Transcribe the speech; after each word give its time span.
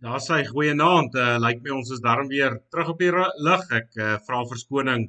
Daar 0.00 0.20
sê 0.24 0.36
goeie 0.48 0.72
naand. 0.72 1.16
Uh, 1.22 1.36
Lyk 1.44 1.58
my 1.64 1.74
ons 1.76 1.90
is 1.92 2.00
darm 2.00 2.28
weer 2.32 2.54
terug 2.72 2.94
op 2.94 3.02
die 3.02 3.10
lig. 3.46 3.64
Ek 3.78 3.98
uh, 4.00 4.14
vra 4.24 4.38
verskoning 4.48 5.02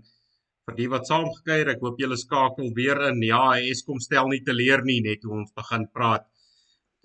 vir 0.67 0.75
die 0.79 0.87
wat 0.91 1.07
saamgekyer. 1.07 1.69
Ek 1.73 1.85
hoop 1.85 2.01
julle 2.01 2.17
skakel 2.19 2.73
weer 2.75 2.99
in. 3.07 3.21
Ja, 3.23 3.43
Eskom 3.71 4.01
stel 4.03 4.27
nie 4.33 4.41
te 4.43 4.55
leer 4.57 4.83
nie 4.83 4.99
net 5.05 5.23
hoe 5.23 5.37
ons 5.37 5.53
begin 5.55 5.85
praat. 5.95 6.25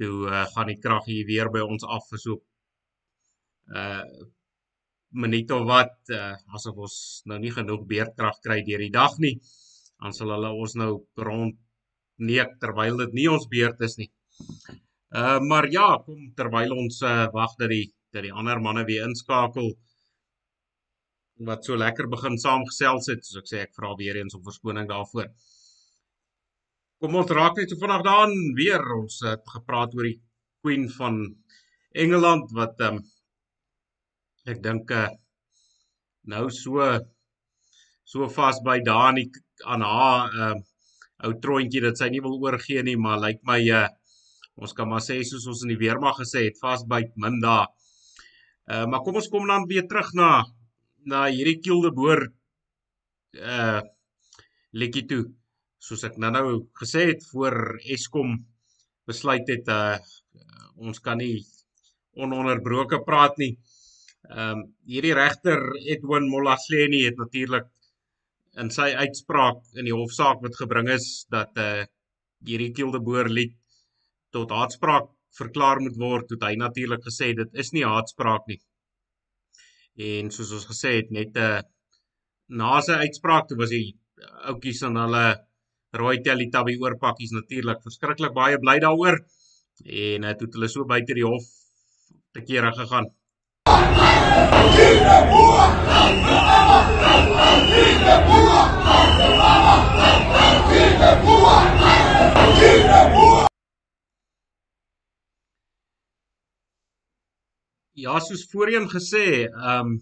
Toe 0.02 0.16
uh, 0.26 0.40
gaan 0.54 0.72
die 0.72 0.80
krag 0.82 1.06
hier 1.06 1.28
weer 1.28 1.52
by 1.54 1.62
ons 1.62 1.86
af 1.98 2.10
so 2.24 2.40
uh 3.74 4.02
minuut 5.16 5.50
of 5.54 5.62
wat 5.68 6.10
uh, 6.12 6.34
asof 6.58 6.80
ons 6.84 6.96
nou 7.30 7.38
nie 7.40 7.52
genoeg 7.54 7.86
beerdkrag 7.88 8.42
kry 8.44 8.58
deur 8.66 8.82
die 8.82 8.92
dag 8.98 9.14
nie. 9.22 9.36
Dan 10.02 10.12
sal 10.12 10.34
hulle 10.34 10.50
ons 10.64 10.74
nou 10.82 10.90
rond 11.22 11.54
neek 12.18 12.58
terwyl 12.60 12.98
dit 13.04 13.14
nie 13.20 13.28
ons 13.30 13.46
beurt 13.54 13.80
is 13.86 13.96
nie. 14.02 14.10
Uh 15.14 15.38
maar 15.40 15.70
ja, 15.70 16.02
kom 16.04 16.32
terwyl 16.34 16.72
ons 16.74 17.00
uh, 17.02 17.26
wag 17.32 17.54
dat 17.60 17.70
die 17.70 17.92
dat 18.10 18.24
die 18.26 18.32
ander 18.32 18.58
manne 18.60 18.84
weer 18.88 19.04
inskakel 19.06 19.74
wat 21.46 21.64
so 21.64 21.76
lekker 21.76 22.08
begin 22.08 22.38
saamgesels 22.40 23.10
het, 23.12 23.24
soos 23.24 23.42
ek 23.42 23.50
sê 23.50 23.58
ek 23.66 23.74
vra 23.76 23.92
weer 23.98 24.16
eens 24.16 24.34
om 24.34 24.42
verskoning 24.42 24.88
daarvoor. 24.88 25.28
Kom 26.98 27.18
ons 27.20 27.30
raak 27.38 27.58
net 27.60 27.70
so 27.70 27.78
vinnig 27.78 28.04
daaraan 28.06 28.54
weer. 28.56 28.82
Ons 28.96 29.20
het 29.26 29.44
gepraat 29.52 29.92
oor 29.94 30.08
die 30.08 30.16
Queen 30.64 30.88
van 30.96 31.20
Engeland 31.92 32.50
wat 32.56 32.80
ehm 32.80 32.98
um, 32.98 33.04
ek 34.46 34.62
dink 34.62 34.90
uh, 34.94 35.10
nou 36.32 36.46
so 36.54 36.82
so 38.06 38.28
vas 38.30 38.58
by 38.64 38.78
daar 38.88 39.12
aan 39.12 39.82
haar 39.82 40.32
ehm 40.32 40.56
uh, 40.56 40.64
ou 41.24 41.32
troontjie 41.40 41.80
dat 41.80 41.96
sy 41.96 42.10
nie 42.12 42.20
wil 42.20 42.36
oorgee 42.42 42.82
nie, 42.84 42.96
maar 42.96 43.16
lyk 43.20 43.38
like 43.38 43.48
my 43.48 43.60
uh 43.72 43.86
Ons 44.56 44.72
kan 44.76 44.88
maar 44.88 45.04
sê 45.04 45.18
soos 45.28 45.46
ons 45.52 45.62
in 45.64 45.74
die 45.74 45.80
weermag 45.80 46.16
gesê 46.22 46.46
het, 46.46 46.60
vasbyt 46.62 47.12
min 47.22 47.40
daar. 47.44 47.68
Uh 48.72 48.84
maar 48.90 49.02
kom 49.04 49.18
ons 49.20 49.28
kom 49.32 49.44
dan 49.48 49.68
weer 49.70 49.86
terug 49.90 50.12
na 50.20 50.30
na 51.12 51.26
hierdie 51.28 51.60
Kielderboer 51.64 52.22
uh 53.54 53.80
liedjie 54.72 55.04
toe. 55.10 55.24
Soos 55.86 56.04
ek 56.08 56.16
nou-nou 56.22 56.46
gesê 56.80 57.04
het 57.12 57.26
voor 57.32 57.76
Eskom 57.96 58.38
besluit 59.06 59.46
het 59.52 59.68
uh 59.68 59.98
ons 60.76 60.98
kan 61.04 61.20
nie 61.20 61.44
ononderbroke 62.16 63.02
praat 63.04 63.36
nie. 63.42 63.52
Ehm 64.26 64.58
um, 64.58 64.64
hierdie 64.90 65.14
regter 65.14 65.60
Edwin 65.84 66.30
Molasleni 66.32 67.04
het 67.04 67.20
natuurlik 67.20 67.68
in 68.60 68.72
sy 68.72 68.88
uitspraak 69.04 69.60
in 69.76 69.86
die 69.86 69.94
hofsaak 69.94 70.40
wat 70.42 70.56
gebring 70.58 70.88
is 70.96 71.26
dat 71.30 71.52
uh 71.60 71.84
hierdie 72.46 72.72
Kielderboer 72.72 73.28
lied 73.38 73.54
tot 74.34 74.50
haatspraak 74.50 75.10
verklaar 75.36 75.80
moet 75.84 75.96
word, 76.00 76.30
het 76.30 76.42
hy 76.48 76.54
natuurlik 76.56 77.04
gesê 77.04 77.32
dit 77.36 77.60
is 77.62 77.72
nie 77.76 77.84
haatspraak 77.84 78.46
nie. 78.50 78.60
En 79.96 80.30
soos 80.30 80.52
ons 80.52 80.66
gesê 80.70 80.96
het 81.00 81.10
net 81.10 81.36
'n 81.36 81.42
eh, 81.42 81.62
na 82.48 82.80
sy 82.80 82.92
uitspraak 83.04 83.48
toe 83.48 83.58
was 83.58 83.70
die 83.70 83.96
oudjies 84.50 84.82
aan 84.86 84.96
hulle 85.02 85.26
rooi 86.00 86.16
Teletubby 86.22 86.76
oorpakkies 86.82 87.32
natuurlik 87.32 87.82
verskriklik 87.86 88.34
baie 88.34 88.58
bly 88.58 88.78
daaroor 88.84 89.18
en 89.84 90.22
toe 90.22 90.46
het 90.46 90.54
hulle 90.54 90.68
so 90.68 90.84
buite 90.84 91.14
die 91.14 91.26
hof 91.26 91.46
te 92.32 92.40
kere 92.48 92.72
gegaan. 92.80 93.08
Ja, 107.96 108.18
soos 108.20 108.44
voorheen 108.52 108.90
gesê, 108.92 109.24
ehm 109.48 109.90
um, 109.90 109.96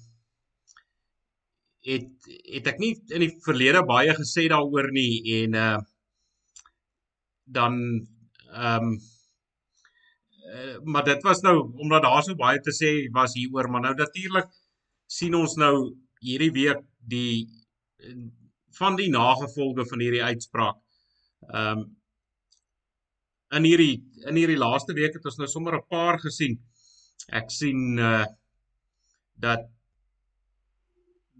het 1.84 2.28
het 2.56 2.68
ek 2.72 2.78
nie 2.82 2.94
in 3.12 3.22
die 3.22 3.34
verlede 3.44 3.82
baie 3.86 4.14
gesê 4.16 4.46
daaroor 4.50 4.88
nie 4.96 5.20
en 5.36 5.54
uh 5.60 5.76
dan 7.58 7.76
ehm 8.48 8.88
um, 8.88 8.96
uh, 10.54 10.76
maar 10.82 11.06
dit 11.10 11.22
was 11.28 11.44
nou 11.46 11.54
omdat 11.84 12.02
daar 12.08 12.26
so 12.26 12.34
baie 12.42 12.60
te 12.60 12.74
sê 12.80 12.90
was 13.20 13.38
hieroor, 13.38 13.70
maar 13.70 13.86
nou 13.86 13.94
natuurlik 13.94 14.50
sien 15.06 15.38
ons 15.44 15.54
nou 15.60 15.74
hierdie 16.24 16.52
week 16.58 16.82
die 16.98 17.46
van 18.80 18.98
die 18.98 19.10
nagevolge 19.12 19.86
van 19.86 20.02
hierdie 20.02 20.26
uitspraak. 20.32 20.82
Ehm 21.52 21.78
um, 21.78 21.90
in 23.54 23.70
hierdie 23.70 23.96
in 24.26 24.34
hierdie 24.40 24.58
laaste 24.58 24.98
week 24.98 25.14
het 25.14 25.26
ons 25.30 25.38
nou 25.38 25.46
sommer 25.46 25.78
'n 25.78 25.90
paar 25.94 26.18
gesien 26.18 26.58
ek 27.32 27.50
sien 27.50 27.98
uh 27.98 28.24
dat 29.34 29.64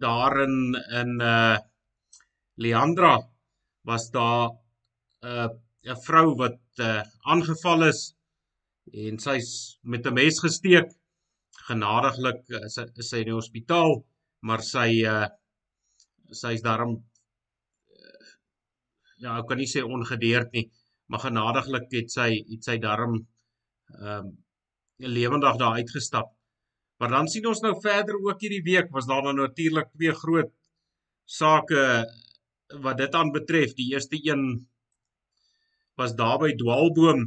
daarin 0.01 0.75
in 1.01 1.21
uh 1.21 1.57
Leandra 2.57 3.19
was 3.85 4.11
daar 4.11 4.51
'n 5.23 5.27
uh, 5.27 5.49
'n 5.93 6.03
vrou 6.07 6.29
wat 6.43 6.61
uh 6.79 7.03
aangeval 7.31 7.83
is 7.93 8.01
en 8.93 9.19
sy's 9.19 9.79
met 9.83 10.07
'n 10.07 10.15
mes 10.15 10.37
gesteek. 10.41 10.89
Genadiglik 11.69 12.41
is 12.67 12.75
sy, 12.75 12.85
sy 13.11 13.19
in 13.23 13.29
die 13.31 13.39
hospitaal, 13.41 14.05
maar 14.47 14.63
sy 14.63 14.91
uh 15.15 15.27
sy's 16.31 16.63
daarom 16.63 16.93
uh, 16.97 18.29
ja, 19.23 19.39
ek 19.39 19.47
kan 19.49 19.59
nie 19.59 19.71
sê 19.75 19.81
ongedeerd 19.83 20.51
nie, 20.53 20.71
maar 21.09 21.21
genadiglik 21.21 21.89
het 21.93 22.11
sy 22.11 22.31
het 22.53 22.63
sy 22.65 22.79
darm 22.79 23.15
ehm 24.01 24.27
um, 24.27 24.44
lewendig 24.97 25.57
daar 25.57 25.81
uitgestap. 25.81 26.33
Maar 26.99 27.11
dan 27.11 27.29
sien 27.29 27.47
ons 27.47 27.61
nou 27.61 27.75
verder 27.83 28.19
ook 28.21 28.41
hierdie 28.41 28.63
week 28.63 28.93
was 28.95 29.07
daar 29.07 29.23
nou 29.23 29.35
natuurlik 29.35 29.91
twee 29.93 30.15
groot 30.15 30.53
sake 31.25 31.81
wat 32.85 32.99
dit 32.99 33.15
aan 33.15 33.33
betref. 33.35 33.75
Die 33.75 33.93
eerste 33.93 34.19
een 34.23 34.69
was 35.99 36.15
daar 36.15 36.39
by 36.43 36.55
Dwaalboom 36.59 37.27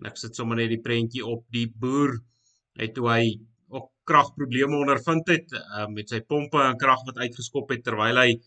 en 0.00 0.08
ek 0.08 0.18
sit 0.18 0.38
sommer 0.38 0.58
net 0.58 0.70
die 0.72 0.82
prentjie 0.82 1.22
op 1.26 1.44
die 1.52 1.66
boer 1.68 2.16
het 2.80 2.94
toe 2.96 3.08
hy 3.10 3.24
ook 3.74 3.90
kragprobleme 4.08 4.78
ondervind 4.78 5.28
het 5.30 5.52
uh, 5.52 5.86
met 5.92 6.10
sy 6.10 6.22
pompe 6.24 6.62
en 6.64 6.78
krag 6.80 7.04
wat 7.08 7.20
uitgeskop 7.20 7.70
het 7.74 7.84
terwyl 7.86 8.18
hy 8.22 8.38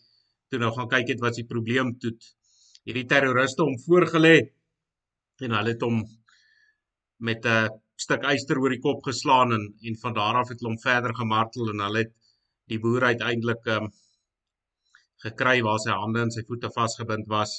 toe 0.49 0.59
nou 0.61 0.71
gaan 0.75 0.89
kyk 0.91 1.13
het 1.13 1.21
wat 1.23 1.37
die 1.37 1.47
probleem 1.47 1.93
toe 2.01 2.15
hierdie 2.87 3.05
terroriste 3.11 3.63
hom 3.63 3.77
voorgelê 3.85 4.35
en 5.43 5.55
hulle 5.57 5.75
het 5.75 5.85
hom 5.85 6.01
met 7.23 7.45
'n 7.45 7.69
stuk 7.95 8.25
yster 8.31 8.59
oor 8.59 8.73
die 8.73 8.81
kop 8.83 9.03
geslaan 9.05 9.53
en 9.55 9.65
en 9.89 9.99
van 10.01 10.15
daar 10.17 10.39
af 10.41 10.49
het 10.51 10.61
hulle 10.61 10.73
hom 10.73 10.81
verder 10.81 11.13
gemartel 11.15 11.69
en 11.73 11.83
hulle 11.85 12.05
het 12.05 12.13
die 12.71 12.79
boer 12.79 13.09
uiteindelik 13.11 13.67
um, 13.75 13.91
gekry 15.23 15.61
waar 15.67 15.79
sy 15.83 15.95
hande 15.95 16.23
en 16.25 16.31
sy 16.31 16.43
voete 16.47 16.71
vasgebind 16.75 17.27
was 17.31 17.53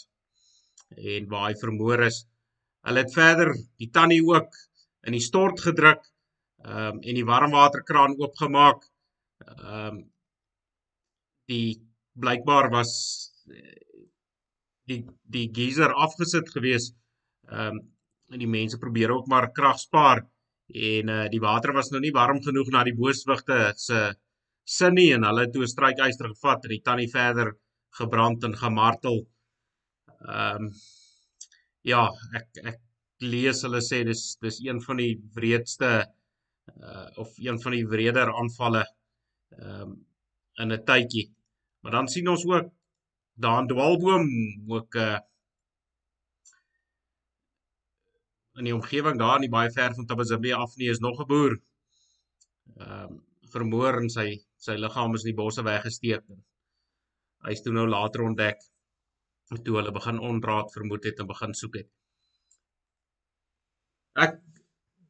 en 0.97 1.29
waar 1.31 1.49
hy 1.49 1.55
vermoor 1.61 2.05
is. 2.07 2.25
Hulle 2.85 3.05
het 3.05 3.15
verder 3.15 3.53
die 3.81 3.91
tannie 3.91 4.23
ook 4.25 4.59
in 5.09 5.17
die 5.17 5.25
stort 5.25 5.63
gedruk 5.65 6.03
um, 6.65 7.01
en 7.01 7.21
die 7.21 7.29
warmwaterkraan 7.31 8.19
oopgemaak. 8.21 8.85
Ehm 9.45 9.87
um, 9.87 10.03
die 11.45 11.77
blykbaar 12.17 12.71
was 12.73 12.93
die 14.89 15.03
die 15.29 15.49
geyser 15.53 15.93
afgesit 16.07 16.53
gewees. 16.57 16.93
Ehm 17.49 17.81
um, 17.81 17.83
en 18.33 18.41
die 18.41 18.49
mense 18.49 18.79
probeer 18.81 19.13
ook 19.13 19.27
maar 19.29 19.51
krag 19.53 19.77
spaar 19.79 20.25
en 20.75 21.09
uh, 21.09 21.25
die 21.31 21.41
water 21.41 21.73
was 21.73 21.91
nou 21.93 22.01
nie 22.03 22.15
warm 22.15 22.41
genoeg 22.43 22.71
na 22.75 22.83
die 22.85 22.97
booswigte 22.99 23.59
se 23.79 24.01
sin 24.65 24.97
nie 24.99 25.13
en 25.15 25.27
hulle 25.29 25.45
het 25.47 25.53
toe 25.55 25.63
'n 25.63 25.75
strykyster 25.75 26.29
gevat 26.33 26.65
en 26.65 26.75
die 26.75 26.83
tannie 26.83 27.11
verder 27.11 27.53
gebrand 27.99 28.45
en 28.45 28.57
gemartel. 28.57 29.27
Ehm 30.27 30.67
um, 30.67 30.73
ja, 31.83 32.09
ek 32.41 32.49
ek 32.73 32.81
lees 33.21 33.63
hulle 33.63 33.81
sê 33.85 34.05
dis 34.05 34.23
dis 34.43 34.61
een 34.65 34.81
van 34.87 34.97
die 34.97 35.15
wreedste 35.37 35.91
uh, 36.83 37.09
of 37.23 37.31
een 37.39 37.61
van 37.61 37.73
die 37.77 37.87
wreder 37.87 38.33
aanvalle 38.33 38.85
ehm 39.59 39.83
um, 39.83 39.93
in 40.63 40.73
'n 40.73 40.85
tydjie. 40.85 41.29
Maar 41.83 41.93
dan 41.93 42.09
sien 42.09 42.29
ons 42.29 42.45
ook 42.47 42.73
daan 43.35 43.67
Dwaalboom 43.67 44.27
ook 44.69 44.95
'n 44.97 44.99
uh, 44.99 45.19
in 48.59 48.69
die 48.69 48.75
omgewing 48.75 49.19
daar 49.19 49.41
nie 49.43 49.51
baie 49.53 49.71
ver 49.75 49.95
van 49.97 50.07
Tabazimbi 50.07 50.53
af 50.57 50.77
nie 50.79 50.91
is 50.91 51.01
nog 51.01 51.21
'n 51.21 51.29
boer. 51.31 51.57
Ehm 52.81 53.15
um, 53.15 53.23
vermoor 53.55 54.01
en 54.01 54.09
sy 54.11 54.29
sy 54.67 54.75
liggaam 54.83 55.15
is 55.15 55.25
in 55.25 55.31
die 55.31 55.41
bosse 55.41 55.63
weggesteek. 55.63 56.23
Hy 57.45 57.53
is 57.57 57.63
toe 57.63 57.73
nou 57.73 57.87
later 57.89 58.23
ontdek 58.23 58.63
toe 59.65 59.77
hulle 59.77 59.93
begin 59.93 60.19
onraad 60.19 60.73
vermoed 60.73 61.05
het 61.05 61.21
en 61.21 61.27
begin 61.27 61.53
soek 61.55 61.77
het. 61.81 61.89
Ek 64.27 64.41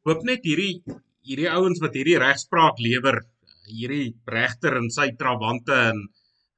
hoop 0.05 0.25
net 0.29 0.45
hierdie 0.45 0.83
hierdie 1.25 1.49
ouens 1.49 1.81
wat 1.81 1.95
hierdie 1.97 2.19
regspraak 2.21 2.77
lewer, 2.79 3.17
hierdie 3.65 4.13
regter 4.29 4.77
en 4.77 4.91
sy 4.97 5.07
trawante 5.21 5.79
en 5.91 6.03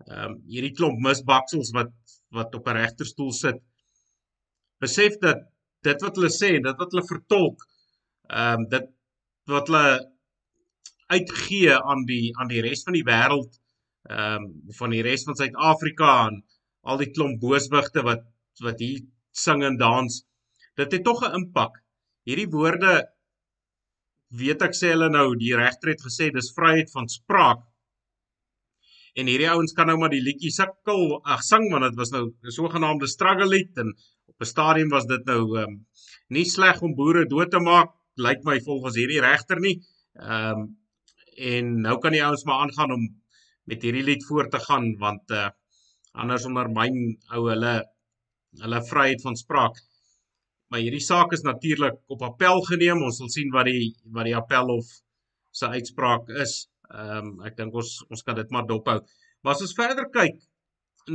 ehm 0.07 0.25
um, 0.25 0.35
hierdie 0.51 0.75
klomp 0.79 0.99
misbaksels 1.03 1.71
wat 1.77 1.93
wat 2.37 2.55
op 2.55 2.67
'n 2.67 2.79
regterstoel 2.81 3.31
sit 3.33 3.63
besef 4.83 5.15
dat 5.21 5.45
dit 5.89 6.05
wat 6.05 6.19
hulle 6.19 6.33
sê 6.33 6.51
dit 6.57 6.83
wat 6.83 6.93
hulle 6.93 7.07
vertolk 7.13 7.65
ehm 8.27 8.61
um, 8.61 8.69
dit 8.75 8.93
wat 9.51 9.71
hulle 9.71 9.87
uitgee 11.15 11.75
aan 11.77 12.03
die 12.09 12.33
aan 12.39 12.51
die 12.51 12.63
res 12.65 12.83
van 12.87 12.97
die 12.99 13.07
wêreld 13.07 13.59
ehm 14.11 14.47
um, 14.47 14.47
van 14.79 14.95
die 14.95 15.03
res 15.09 15.27
van 15.27 15.39
Suid-Afrika 15.39 16.13
en 16.29 16.41
al 16.87 17.03
die 17.03 17.11
klomp 17.11 17.39
booswigte 17.43 18.03
wat 18.07 18.25
wat 18.65 18.81
hier 18.83 19.03
sing 19.45 19.63
en 19.63 19.77
dans 19.79 20.23
dit 20.77 20.91
het 20.93 21.03
tog 21.03 21.23
'n 21.25 21.35
impak. 21.39 21.73
Hierdie 22.27 22.51
woorde 22.55 22.93
weet 24.41 24.61
ek 24.67 24.75
sê 24.75 24.91
hulle 24.93 25.09
nou 25.09 25.35
die 25.39 25.55
regter 25.55 25.93
het 25.93 26.03
gesê 26.07 26.29
dis 26.33 26.53
vryheid 26.57 26.91
van 26.91 27.07
spraak 27.07 27.63
en 29.17 29.29
hierdie 29.31 29.49
ouens 29.49 29.73
kan 29.77 29.89
nou 29.89 29.97
maar 29.97 30.13
die 30.13 30.23
liedjie 30.23 30.53
sukkel 30.53 31.17
ag 31.35 31.43
sing 31.45 31.67
want 31.73 31.87
dit 31.89 31.99
was 32.01 32.13
nou 32.15 32.23
'n 32.29 32.55
sogenaamde 32.59 33.07
struggle 33.07 33.49
lied 33.49 33.77
en 33.83 33.93
op 34.31 34.41
'n 34.41 34.51
stadium 34.53 34.89
was 34.89 35.05
dit 35.13 35.23
nou 35.25 35.41
ehm 35.57 35.69
um, 35.69 35.85
nie 36.29 36.45
sleg 36.45 36.81
om 36.81 36.95
boere 36.95 37.25
dood 37.25 37.51
te 37.51 37.59
maak 37.59 37.93
lyk 38.15 38.43
my 38.43 38.57
volgens 38.59 38.95
hierdie 38.95 39.23
regter 39.29 39.59
nie 39.59 39.77
ehm 40.15 40.61
um, 40.61 40.67
en 41.37 41.65
nou 41.81 41.97
kan 42.01 42.11
die 42.11 42.23
ouens 42.25 42.43
maar 42.45 42.61
aangaan 42.65 42.91
om 42.91 43.03
met 43.69 43.83
hierdie 43.83 44.03
lied 44.03 44.23
voort 44.25 44.51
te 44.51 44.61
gaan 44.67 44.95
want 45.05 45.31
uh 45.31 45.49
anders 46.17 46.45
ondermyn 46.49 46.97
ou 47.35 47.43
hulle 47.51 47.75
hulle 48.61 48.79
vryheid 48.89 49.21
van 49.21 49.35
spraak. 49.37 49.75
Maar 50.71 50.81
hierdie 50.83 51.03
saak 51.03 51.33
is 51.35 51.43
natuurlik 51.45 51.99
op 52.13 52.23
appel 52.25 52.63
geneem. 52.69 53.03
Ons 53.05 53.19
sal 53.21 53.29
sien 53.31 53.51
wat 53.53 53.69
die 53.69 53.93
wat 54.15 54.27
die 54.27 54.35
appelhof 54.35 54.89
se 55.59 55.69
uitspraak 55.77 56.31
is. 56.43 56.55
Ehm 56.95 57.31
um, 57.31 57.31
ek 57.47 57.57
dink 57.57 57.75
ons 57.75 57.93
ons 58.09 58.23
kan 58.23 58.35
dit 58.35 58.51
maar 58.51 58.67
dophou. 58.67 58.99
Maar 59.43 59.55
as 59.55 59.63
ons 59.65 59.75
verder 59.75 60.07
kyk 60.13 60.37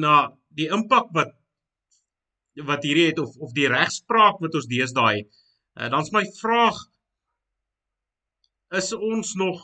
na 0.05 0.17
die 0.49 0.69
impak 0.69 1.13
wat 1.17 1.33
wat 2.69 2.85
hierdie 2.85 3.09
het 3.09 3.21
of 3.23 3.37
of 3.41 3.53
die 3.57 3.69
regspraak 3.73 4.41
wat 4.45 4.55
ons 4.61 4.69
deesdae 4.69 5.23
het. 5.23 5.29
Uh, 5.77 5.89
dan's 5.89 6.13
my 6.13 6.25
vraag 6.41 6.77
is 8.77 8.93
ons 8.93 9.35
nog 9.41 9.63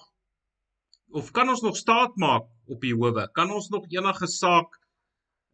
of 1.13 1.31
kan 1.33 1.49
ons 1.49 1.65
nog 1.65 1.77
staat 1.77 2.17
maak 2.17 2.49
op 2.69 2.81
die 2.85 2.95
howe? 2.97 3.29
Kan 3.37 3.53
ons 3.53 3.69
nog 3.73 3.89
enige 3.93 4.29
saak 4.33 4.77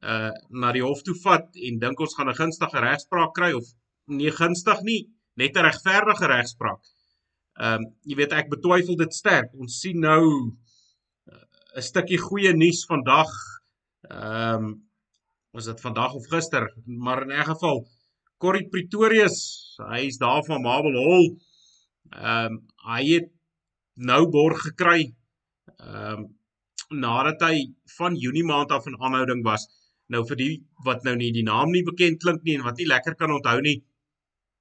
uh 0.05 0.31
na 0.51 0.73
die 0.75 0.83
hof 0.85 1.03
toe 1.03 1.15
vat 1.23 1.55
en 1.69 1.79
dink 1.83 2.01
ons 2.01 2.15
gaan 2.15 2.29
'n 2.31 2.39
gunstige 2.41 2.81
regspraak 2.83 3.33
kry 3.35 3.53
of 3.59 3.67
nie 4.07 4.31
gunstig 4.31 4.83
nie, 4.83 5.09
net 5.37 5.57
'n 5.57 5.67
regverdige 5.67 6.27
regspraak? 6.29 6.83
Ehm 7.55 7.85
um, 7.85 7.91
jy 8.03 8.17
weet 8.19 8.33
ek 8.35 8.51
betwyfel 8.51 8.97
dit 8.99 9.15
sterk. 9.15 9.53
Ons 9.55 9.79
sien 9.83 10.01
nou 10.01 10.23
uh, 10.27 11.35
'n 11.35 11.79
uh, 11.79 11.85
stukkie 11.89 12.19
goeie 12.19 12.53
nuus 12.53 12.83
vandag. 12.91 13.31
Ehm 14.11 14.65
um, 14.65 14.73
was 15.55 15.69
dit 15.71 15.81
vandag 15.81 16.15
of 16.19 16.27
gister, 16.27 16.67
maar 16.87 17.23
in 17.23 17.31
'n 17.33 17.47
geval 17.47 17.87
Corrie 18.43 18.69
Pretorius, 18.69 19.39
hy 19.79 20.01
is 20.11 20.19
daar 20.19 20.43
van 20.45 20.63
Marble 20.63 20.99
Hall. 20.99 21.29
Ehm 22.11 22.53
um, 22.53 22.63
hy 22.91 23.03
het 23.13 23.31
nou 23.95 24.27
borg 24.31 24.59
gekry 24.69 25.15
ehm 25.79 26.19
um, 26.19 26.27
nadat 26.91 27.41
hy 27.41 27.57
van 27.99 28.15
Junie 28.15 28.45
maand 28.45 28.71
af 28.71 28.87
in 28.87 29.01
aanhouding 29.01 29.43
was. 29.45 29.67
Nou 30.13 30.25
vir 30.29 30.37
die 30.37 30.55
wat 30.85 31.05
nou 31.05 31.15
nie 31.17 31.33
die 31.33 31.47
naam 31.47 31.71
nie 31.71 31.83
bekend 31.87 32.21
klink 32.23 32.43
nie 32.43 32.59
en 32.59 32.67
wat 32.67 32.77
nie 32.79 32.87
lekker 32.87 33.15
kan 33.15 33.31
onthou 33.31 33.61
nie. 33.61 33.79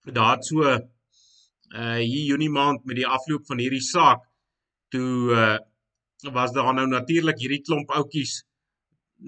Daar 0.06 0.36
het 0.36 0.46
so 0.46 0.62
uh 1.74 2.00
hier 2.00 2.26
Junie 2.30 2.52
maand 2.54 2.86
met 2.86 3.00
die 3.02 3.08
afloop 3.08 3.46
van 3.50 3.62
hierdie 3.64 3.84
saak 3.84 4.26
toe 4.94 5.34
uh 5.34 5.58
was 6.34 6.54
daar 6.56 6.74
nou 6.74 6.86
natuurlik 6.88 7.40
hierdie 7.42 7.64
klomp 7.68 7.90
oudtjies 7.92 8.44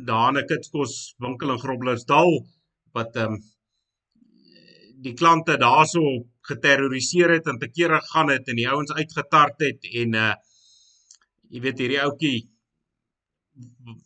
daar 0.09 0.29
in 0.29 0.39
'n 0.41 0.47
kitskos 0.47 1.15
winkel 1.17 1.51
in 1.51 1.59
Groblersdal 1.59 2.31
wat 2.93 3.15
ehm 3.15 3.33
um, 3.33 3.43
die 5.05 5.13
klante 5.13 5.57
daarso 5.57 6.01
geterroriseer 6.49 7.29
het 7.35 7.47
en 7.47 7.59
te 7.59 7.69
kere 7.69 7.99
gegaan 8.01 8.29
het 8.29 8.47
en 8.47 8.55
die 8.55 8.69
ouens 8.69 8.93
uitgetart 8.93 9.59
het 9.59 9.89
en 10.01 10.13
uh 10.13 10.33
jy 11.49 11.61
weet 11.65 11.79
hierdie 11.79 12.01
ouetjie 12.01 12.39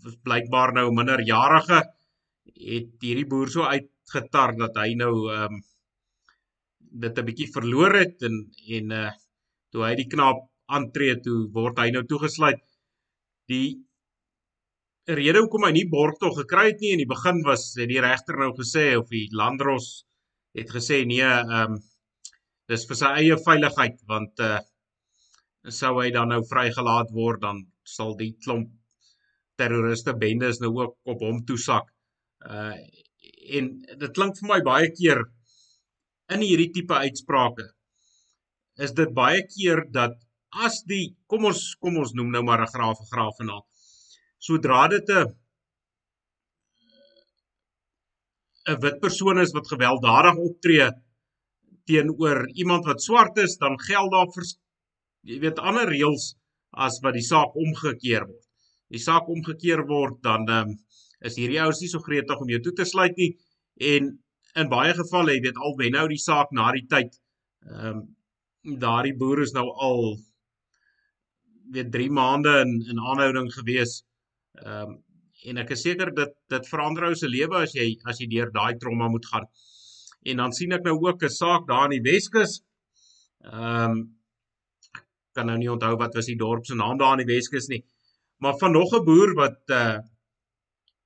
was 0.04 0.18
blykbaar 0.28 0.74
nou 0.74 0.92
minderjarige 0.92 1.80
het 1.80 3.06
hierdie 3.08 3.28
boer 3.32 3.50
so 3.50 3.64
uitgetar 3.64 4.56
dat 4.64 4.78
hy 4.84 4.94
nou 5.04 5.14
ehm 5.32 5.54
um, 5.54 5.62
dit 6.92 7.20
'n 7.20 7.26
bietjie 7.26 7.52
verloor 7.54 7.96
het 8.02 8.24
en 8.30 8.40
en 8.78 8.92
uh 9.02 9.10
toe 9.72 9.84
hy 9.86 9.94
die 9.96 10.10
knaap 10.10 10.40
aantree 10.78 11.16
toe 11.26 11.40
word 11.54 11.78
hy 11.78 11.92
nou 11.94 12.04
toegesluit 12.10 12.62
die 13.52 13.78
rede 15.20 15.44
hoekom 15.44 15.66
hy 15.68 15.72
nie 15.76 15.90
borg 15.90 16.18
tog 16.22 16.38
gekry 16.42 16.66
het 16.72 16.82
nie 16.82 16.94
in 16.96 17.04
die 17.04 17.14
begin 17.14 17.44
was 17.46 17.74
het 17.78 17.90
die 17.90 18.02
regter 18.02 18.38
nou 18.42 18.52
gesê 18.58 18.86
of 18.98 19.10
die 19.14 19.28
landros 19.42 19.90
het 20.58 20.70
gesê 20.74 21.06
nee 21.06 21.22
ehm 21.22 21.78
um, 21.78 21.80
dis 22.70 22.86
vir 22.90 22.98
sy 22.98 23.14
eie 23.22 23.38
veiligheid 23.46 24.02
want 24.10 24.44
uh 24.50 24.60
sou 25.80 25.94
hy 26.00 26.10
dan 26.16 26.30
nou 26.32 26.42
vrygelaat 26.50 27.10
word 27.14 27.42
dan 27.42 27.66
sal 27.84 28.16
die 28.18 28.32
klomp 28.46 28.70
terroriste 29.60 30.14
bendes 30.22 30.62
nou 30.64 30.72
ook 30.78 30.96
op 31.14 31.24
hom 31.26 31.44
toesak. 31.46 31.90
Uh 32.46 32.76
en 33.58 33.70
dit 33.82 34.12
klink 34.16 34.38
vir 34.40 34.48
my 34.50 34.60
baie 34.66 34.90
keer 34.94 35.24
in 36.34 36.46
hierdie 36.46 36.72
tipe 36.76 36.96
uitsprake 37.06 37.68
is 38.86 38.94
dit 38.98 39.12
baie 39.14 39.42
keer 39.48 39.84
dat 39.92 40.16
as 40.66 40.82
die 40.90 41.16
kom 41.28 41.46
ons 41.50 41.76
kom 41.84 41.98
ons 42.02 42.16
noem 42.18 42.32
nou 42.36 42.44
maar 42.44 42.62
'n 42.64 42.74
graaf 42.74 43.02
'n 43.02 43.12
graaf 43.14 43.42
en 43.44 43.50
al 43.58 43.64
sodra 44.48 44.88
dit 44.88 45.10
'n 45.10 45.36
'n 48.70 48.82
wit 48.82 49.00
persoon 49.06 49.40
is 49.40 49.54
wat 49.54 49.72
gewelddadig 49.74 50.36
optree 50.48 50.90
teenoor 51.90 52.48
iemand 52.54 52.86
wat 52.86 53.02
swart 53.02 53.38
is 53.38 53.58
dan 53.58 53.80
geld 53.90 54.12
daar 54.12 54.30
jy 55.24 55.40
weet 55.44 55.60
ander 55.60 55.90
reëls 55.90 56.36
as 56.86 57.00
wat 57.04 57.16
die 57.18 57.26
saak 57.26 57.56
omgekeer 57.58 58.26
word. 58.28 58.46
Die 58.90 59.02
saak 59.02 59.30
omgekeer 59.30 59.84
word 59.90 60.22
dan 60.26 60.48
um, 60.50 60.76
is 61.26 61.38
hierdie 61.38 61.60
ouens 61.62 61.82
nie 61.82 61.92
so 61.92 62.02
gretig 62.06 62.40
om 62.40 62.50
jou 62.50 62.62
toe 62.64 62.76
te 62.78 62.86
sluit 62.88 63.18
nie 63.18 63.34
en 63.94 64.14
in 64.56 64.70
baie 64.70 64.94
gevalle 64.94 65.34
jy 65.36 65.42
weet 65.42 65.58
al 65.58 65.76
wen 65.78 65.92
nou 65.98 66.08
die 66.08 66.22
saak 66.22 66.52
na 66.52 66.72
die 66.72 66.88
tyd 66.88 67.20
ehm 67.68 68.00
um, 68.00 68.08
daardie 68.80 69.16
boere 69.18 69.46
is 69.48 69.54
nou 69.56 69.70
al 69.88 70.18
weet 71.74 71.92
3 71.92 72.10
maande 72.12 72.54
in 72.64 72.72
in 72.92 73.00
aanhouding 73.00 73.52
gewees. 73.54 74.02
Ehm 74.64 74.90
um, 74.90 74.98
en 75.50 75.58
ek 75.62 75.70
is 75.72 75.82
seker 75.86 76.10
dit 76.16 76.32
dit 76.52 76.66
verander 76.68 77.06
ou 77.08 77.16
se 77.16 77.28
lewe 77.32 77.62
as 77.64 77.74
jy 77.76 77.88
as 78.12 78.20
jy 78.20 78.28
deur 78.34 78.50
daai 78.56 78.78
trauma 78.80 79.08
moet 79.08 79.28
gaan. 79.32 79.46
En 80.28 80.42
dan 80.44 80.56
sien 80.56 80.76
ek 80.76 80.84
nou 80.88 80.98
ook 81.06 81.24
'n 81.24 81.36
saak 81.36 81.68
daar 81.68 81.86
in 81.88 81.96
die 81.98 82.12
Weskus. 82.12 82.60
Ehm 83.44 83.92
um, 83.92 84.02
kan 85.34 85.48
nou 85.48 85.58
nie 85.58 85.72
onthou 85.72 85.96
wat 85.98 86.16
was 86.16 86.26
die 86.26 86.40
dorp 86.44 86.66
se 86.66 86.76
naam 86.76 86.98
daar 86.98 87.20
in 87.20 87.26
die 87.26 87.34
Weskus 87.36 87.68
nie. 87.68 87.84
Maar 88.42 88.58
van 88.60 88.72
nog 88.72 88.94
'n 88.94 89.06
boer 89.06 89.34
wat 89.36 89.62
uh, 89.68 90.00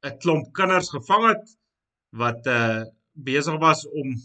'n 0.04 0.18
klomp 0.18 0.54
kinders 0.54 0.90
gevang 0.90 1.28
het 1.28 1.58
wat 2.10 2.48
uh 2.48 2.84
besig 3.14 3.60
was 3.62 3.86
om 3.88 4.16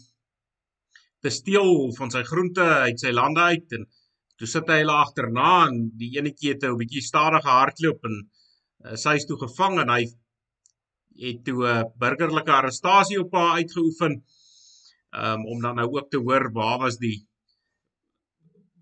te 1.21 1.29
steel 1.29 1.91
van 1.97 2.11
sy 2.11 2.23
groente 2.23 2.63
uit 2.63 2.99
sy 2.99 3.11
lande 3.11 3.41
uit 3.41 3.77
en 3.77 3.85
toe 4.39 4.47
sit 4.47 4.69
hy 4.71 4.79
hulle 4.81 4.95
agterna 4.95 5.67
en 5.67 5.81
die 5.99 6.13
enetjie 6.17 6.53
het 6.53 6.63
'n 6.63 6.77
bietjie 6.79 7.03
stadige 7.03 7.49
hardloop 7.49 8.05
en 8.09 8.17
uh, 8.19 8.95
sy 8.95 9.15
is 9.19 9.25
toe 9.25 9.37
gevang 9.37 9.79
en 9.83 9.89
hy 9.89 10.03
het 11.19 11.43
toe 11.45 11.59
'n 11.63 11.71
uh, 11.71 11.87
burgerlike 11.99 12.51
arrestasie 12.51 13.19
op 13.19 13.33
haar 13.35 13.59
uitgeoefen 13.59 14.23
um, 15.11 15.45
om 15.45 15.61
dan 15.61 15.75
nou 15.75 15.89
ook 15.97 16.09
te 16.09 16.17
hoor 16.17 16.51
waar 16.51 16.79
was 16.79 16.97
die 16.97 17.27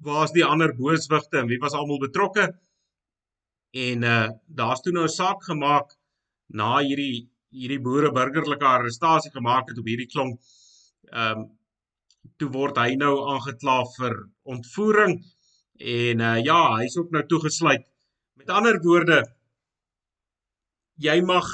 waar's 0.01 0.31
die 0.31 0.45
ander 0.45 0.75
booswigte 0.75 1.39
en 1.41 1.47
wie 1.47 1.59
was 1.59 1.73
almal 1.73 1.99
betrokke? 1.99 2.51
En 3.73 4.03
uh 4.03 4.27
daar's 4.47 4.81
toe 4.81 4.93
nou 4.93 5.05
'n 5.05 5.17
saak 5.19 5.43
gemaak 5.43 5.97
na 6.47 6.77
hierdie 6.79 7.29
hierdie 7.53 7.79
boere 7.83 8.11
burgerlike 8.15 8.65
arrestasie 8.65 9.31
gemaak 9.31 9.71
het 9.71 9.79
op 9.79 9.87
hierdie 9.87 10.09
klomp. 10.11 10.41
Ehm 11.11 11.43
um, 11.43 11.47
toe 12.37 12.49
word 12.51 12.77
hy 12.77 12.97
nou 12.99 13.13
aangekla 13.31 13.77
vir 13.93 14.15
ontvoering 14.53 15.13
en 15.79 16.23
uh 16.29 16.35
ja, 16.43 16.59
hy's 16.81 16.97
ook 16.99 17.13
nou 17.15 17.23
toegesluit. 17.25 17.85
Met 18.35 18.49
ander 18.51 18.79
woorde 18.83 19.21
jy 21.07 21.21
mag 21.21 21.47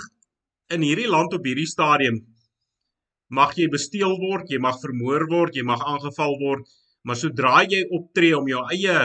in 0.74 0.82
hierdie 0.82 1.10
land 1.12 1.36
op 1.38 1.46
hierdie 1.46 1.70
stadium 1.70 2.24
mag 3.30 3.54
jy 3.58 3.68
besteel 3.70 4.18
word, 4.22 4.50
jy 4.50 4.60
mag 4.60 4.82
vermoor 4.82 5.28
word, 5.30 5.56
jy 5.56 5.64
mag 5.66 5.82
aangeval 5.86 6.40
word 6.42 6.66
Maar 7.04 7.20
sodra 7.20 7.62
jy 7.68 7.84
optree 7.98 8.36
om 8.38 8.48
jou 8.48 8.62
eie 8.72 8.96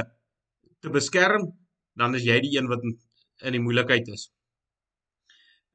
te 0.83 0.91
beskerm, 0.95 1.49
dan 1.99 2.15
is 2.15 2.27
jy 2.27 2.39
die 2.45 2.55
een 2.55 2.69
wat 2.71 2.85
in 2.87 3.57
die 3.57 3.63
moeilikheid 3.63 4.07
is. 4.15 4.29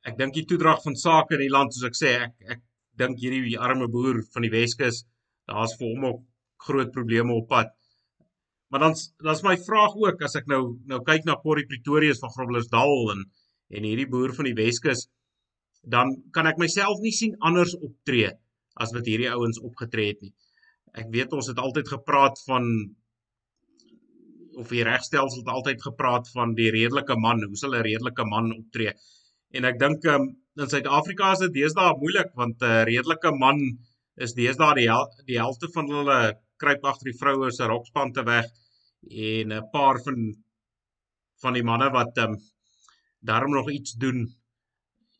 Ek 0.04 0.18
dink 0.20 0.36
die 0.36 0.46
toedrag 0.50 0.84
van 0.84 0.98
sake 1.00 1.38
in 1.38 1.46
die 1.46 1.54
land 1.54 1.74
soos 1.74 1.88
ek 1.90 1.98
sê, 1.98 2.12
ek 2.28 2.56
ek 2.58 2.62
dink 3.00 3.22
hierdie 3.24 3.58
arme 3.58 3.88
boer 3.90 4.22
van 4.34 4.46
die 4.46 4.52
Weskus, 4.54 5.04
daar's 5.50 5.74
vir 5.80 5.90
hom 5.94 6.06
ook 6.10 6.22
groot 6.68 6.92
probleme 6.94 7.34
op 7.34 7.48
pad. 7.50 7.72
Maar 8.70 8.88
dan 8.88 8.98
dan's 9.26 9.44
my 9.46 9.56
vraag 9.70 9.96
ook 10.06 10.22
as 10.28 10.38
ek 10.40 10.48
nou 10.52 10.62
nou 10.92 11.02
kyk 11.08 11.26
na 11.26 11.40
Corrie 11.42 11.68
Pretorius 11.70 12.22
van 12.24 12.34
Groblersdal 12.36 13.14
en 13.16 13.26
en 13.74 13.86
hierdie 13.88 14.10
boer 14.10 14.34
van 14.38 14.46
die 14.46 14.58
Weskus, 14.58 15.08
dan 15.82 16.12
kan 16.36 16.46
ek 16.46 16.60
myself 16.62 17.00
nie 17.02 17.16
sien 17.16 17.34
anders 17.42 17.74
optree 17.80 18.30
as 18.78 18.94
wat 18.94 19.08
hierdie 19.10 19.32
ouens 19.34 19.58
opgetree 19.64 20.12
het 20.12 20.22
nie 20.22 20.34
ek 20.94 21.10
weet 21.14 21.34
ons 21.34 21.50
het 21.50 21.60
altyd 21.62 21.90
gepraat 21.90 22.40
van 22.48 22.68
of 24.62 24.70
die 24.70 24.84
regstelsel 24.86 25.42
het 25.42 25.50
altyd 25.50 25.82
gepraat 25.82 26.28
van 26.30 26.54
die 26.58 26.70
redelike 26.74 27.16
man, 27.18 27.42
hoe 27.42 27.58
sal 27.58 27.74
'n 27.74 27.86
redelike 27.88 28.26
man 28.30 28.52
optree? 28.54 28.94
En 29.54 29.68
ek 29.70 29.80
dink 29.82 30.06
um, 30.10 30.30
in 30.58 30.70
Suid-Afrika 30.70 31.34
is 31.36 31.44
dit 31.46 31.60
deesdae 31.60 31.94
moeilik 32.02 32.32
want 32.40 32.62
'n 32.62 32.70
uh, 32.70 32.86
redelike 32.90 33.32
man 33.38 33.60
is 34.26 34.34
deesdae 34.38 34.74
die 34.80 34.88
hel 34.90 35.06
die 35.30 35.38
helfte 35.42 35.70
van 35.76 35.90
hulle 35.90 36.18
kruip 36.64 36.86
agter 36.92 37.10
die 37.12 37.20
vroue 37.20 37.52
se 37.52 37.68
rokspante 37.70 38.24
weg 38.30 38.50
en 39.28 39.54
'n 39.54 39.70
paar 39.76 40.02
van 40.06 40.20
van 41.44 41.54
die 41.58 41.66
manne 41.70 41.90
wat 41.92 42.18
um, 42.24 42.38
daarom 43.20 43.52
nog 43.52 43.70
iets 43.72 43.94
doen. 44.06 44.26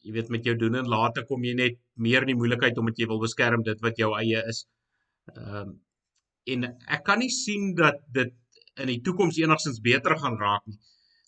Jy 0.04 0.12
weet 0.18 0.30
met 0.30 0.46
jou 0.46 0.56
doen 0.56 0.76
en 0.76 0.94
later 0.98 1.26
kom 1.26 1.44
jy 1.44 1.54
net 1.54 1.80
meer 1.96 2.22
in 2.22 2.34
die 2.34 2.40
moeilikheid 2.42 2.78
omdat 2.78 3.00
jy 3.00 3.08
wil 3.08 3.20
beskerm 3.20 3.64
dit 3.64 3.80
wat 3.82 3.98
jou 3.98 4.14
eie 4.20 4.44
is. 4.54 4.66
Ehm 5.36 5.58
um, 5.62 5.82
en 6.54 6.64
ek 6.92 7.04
kan 7.08 7.20
nie 7.20 7.32
sien 7.32 7.70
dat 7.76 8.02
dit 8.12 8.34
in 8.84 8.90
die 8.92 9.02
toekoms 9.02 9.38
enigstens 9.40 9.80
beter 9.80 10.18
gaan 10.20 10.36
raak 10.40 10.66
nie. 10.68 10.80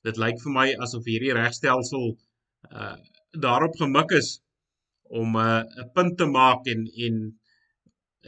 Dit 0.03 0.17
lyk 0.17 0.41
vir 0.43 0.51
my 0.51 0.65
asof 0.83 1.05
hierdie 1.07 1.35
regstelsel 1.37 2.17
uh 2.71 2.95
daarop 3.35 3.75
gemik 3.75 4.11
is 4.15 4.39
om 5.03 5.35
'n 5.35 5.39
uh, 5.39 5.83
'n 5.83 5.91
punt 5.93 6.17
te 6.17 6.25
maak 6.25 6.65
en 6.73 6.85
en 7.05 7.15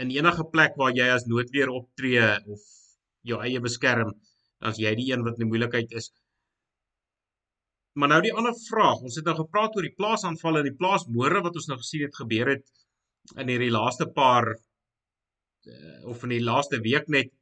in 0.01 0.10
enige 0.12 0.44
plek 0.53 0.75
waar 0.75 0.94
jy 0.94 1.08
as 1.10 1.25
noodweer 1.25 1.70
optree 1.70 2.25
of 2.46 2.62
jou 3.22 3.39
eie 3.41 3.60
beskerm, 3.60 4.13
is 4.70 4.77
jy 4.77 4.94
die 5.00 5.12
een 5.12 5.24
wat 5.25 5.39
in 5.39 5.50
moeilikheid 5.51 5.91
is. 5.91 6.12
Maar 7.98 8.12
nou 8.13 8.22
die 8.22 8.34
ander 8.34 8.53
vraag, 8.67 9.01
ons 9.01 9.15
het 9.17 9.25
nou 9.25 9.36
gepraat 9.39 9.75
oor 9.75 9.88
die 9.88 9.98
plaasaanvalle 10.01 10.62
en 10.62 10.70
die 10.70 10.79
plaasmoorde 10.82 11.41
wat 11.48 11.56
ons 11.56 11.70
nou 11.72 11.79
gesien 11.82 12.06
het 12.06 12.20
gebeur 12.22 12.51
het 12.53 12.65
in 13.41 13.50
hierdie 13.51 13.74
laaste 13.74 14.06
paar 14.20 14.51
uh, 14.53 15.98
of 16.12 16.22
in 16.24 16.36
die 16.36 16.44
laaste 16.44 16.79
week 16.86 17.10
net 17.12 17.34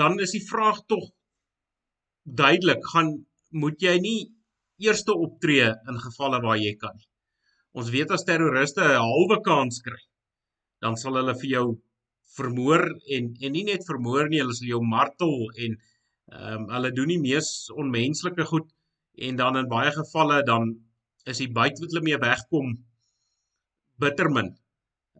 dan 0.00 0.20
is 0.22 0.36
die 0.36 0.44
vraag 0.46 0.84
tog 0.86 1.08
duidelik 2.22 2.84
gaan 2.92 3.16
moet 3.50 3.82
jy 3.82 3.98
nie 4.00 4.20
eerste 4.80 5.14
optree 5.14 5.68
in 5.88 6.00
gevalle 6.00 6.40
waar 6.42 6.58
jy 6.58 6.74
kan 6.80 6.94
nie. 6.96 7.06
Ons 7.76 7.90
weet 7.94 8.10
as 8.10 8.26
terroriste 8.26 8.82
'n 8.82 9.04
halwe 9.04 9.38
kans 9.46 9.80
kry, 9.86 10.00
dan 10.82 10.96
sal 10.96 11.14
hulle 11.20 11.34
vir 11.34 11.50
jou 11.50 11.66
vermoor 12.36 12.82
en 13.16 13.34
en 13.40 13.52
nie 13.52 13.64
net 13.64 13.86
vermoor 13.86 14.28
nie, 14.28 14.40
hulle 14.42 14.54
sal 14.54 14.68
jou 14.68 14.82
martel 14.82 15.34
en 15.64 15.76
ehm 16.30 16.62
um, 16.62 16.68
hulle 16.74 16.90
doen 16.94 17.10
die 17.10 17.22
mees 17.22 17.70
onmenslike 17.74 18.44
goed 18.52 18.68
en 19.28 19.36
dan 19.36 19.56
in 19.56 19.68
baie 19.68 19.90
gevalle 19.90 20.42
dan 20.46 20.70
is 21.26 21.42
die 21.42 21.50
byt 21.58 21.80
wat 21.80 21.90
hulle 21.90 22.06
mee 22.06 22.18
wegkom 22.22 22.76
bittermin. 24.00 24.54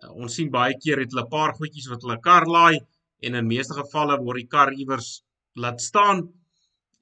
Uh, 0.00 0.12
ons 0.22 0.34
sien 0.38 0.50
baie 0.50 0.76
keer 0.82 1.02
het 1.02 1.12
hulle 1.12 1.26
'n 1.26 1.34
paar 1.37 1.52
goedjies 1.58 1.90
wat 1.92 2.02
hulle 2.02 2.20
kar 2.28 2.46
laai 2.46 2.78
en 3.22 3.34
in 3.34 3.46
meeste 3.46 3.75
gevalle 3.75 4.16
word 4.25 4.40
die 4.42 4.52
kar 4.56 4.72
iewers 4.72 5.10
laat 5.54 5.80
staan 5.80 6.26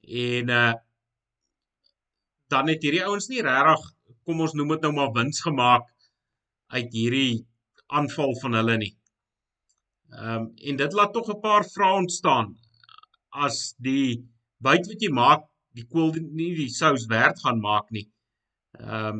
en 0.03 0.49
uh 0.49 0.73
dan 2.53 2.67
het 2.71 2.83
hierdie 2.83 3.05
ouens 3.05 3.29
nie 3.29 3.41
regtig 3.45 3.85
kom 4.25 4.41
ons 4.45 4.55
noem 4.57 4.75
dit 4.75 4.85
nou 4.85 4.93
maar 4.97 5.13
wins 5.15 5.41
gemaak 5.45 5.87
uit 6.75 6.93
hierdie 6.93 7.45
aanval 7.97 8.35
van 8.41 8.57
hulle 8.59 8.77
nie. 8.83 8.93
Ehm 10.13 10.35
um, 10.35 10.45
en 10.69 10.77
dit 10.81 10.97
laat 10.97 11.13
tog 11.13 11.29
'n 11.33 11.41
paar 11.41 11.65
vrae 11.73 11.97
ontstaan 12.03 12.53
as 13.47 13.57
die 13.87 14.25
byt 14.67 14.87
wat 14.91 15.01
jy 15.05 15.11
maak 15.21 15.45
die 15.77 15.85
kool 15.93 16.13
nie 16.13 16.53
die 16.61 16.69
sous 16.69 17.05
werd 17.13 17.41
gaan 17.43 17.61
maak 17.65 17.91
nie. 17.97 18.07
Ehm 18.79 19.19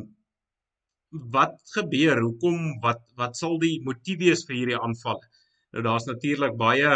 wat 1.36 1.56
gebeur? 1.74 2.22
Hoekom 2.22 2.80
wat 2.86 3.02
wat 3.20 3.36
sal 3.36 3.58
die 3.58 3.80
motief 3.86 4.18
wees 4.18 4.44
vir 4.46 4.56
hierdie 4.56 4.78
aanvalle? 4.78 5.26
Nou 5.72 5.82
daar's 5.86 6.06
natuurlik 6.06 6.56
baie 6.58 6.92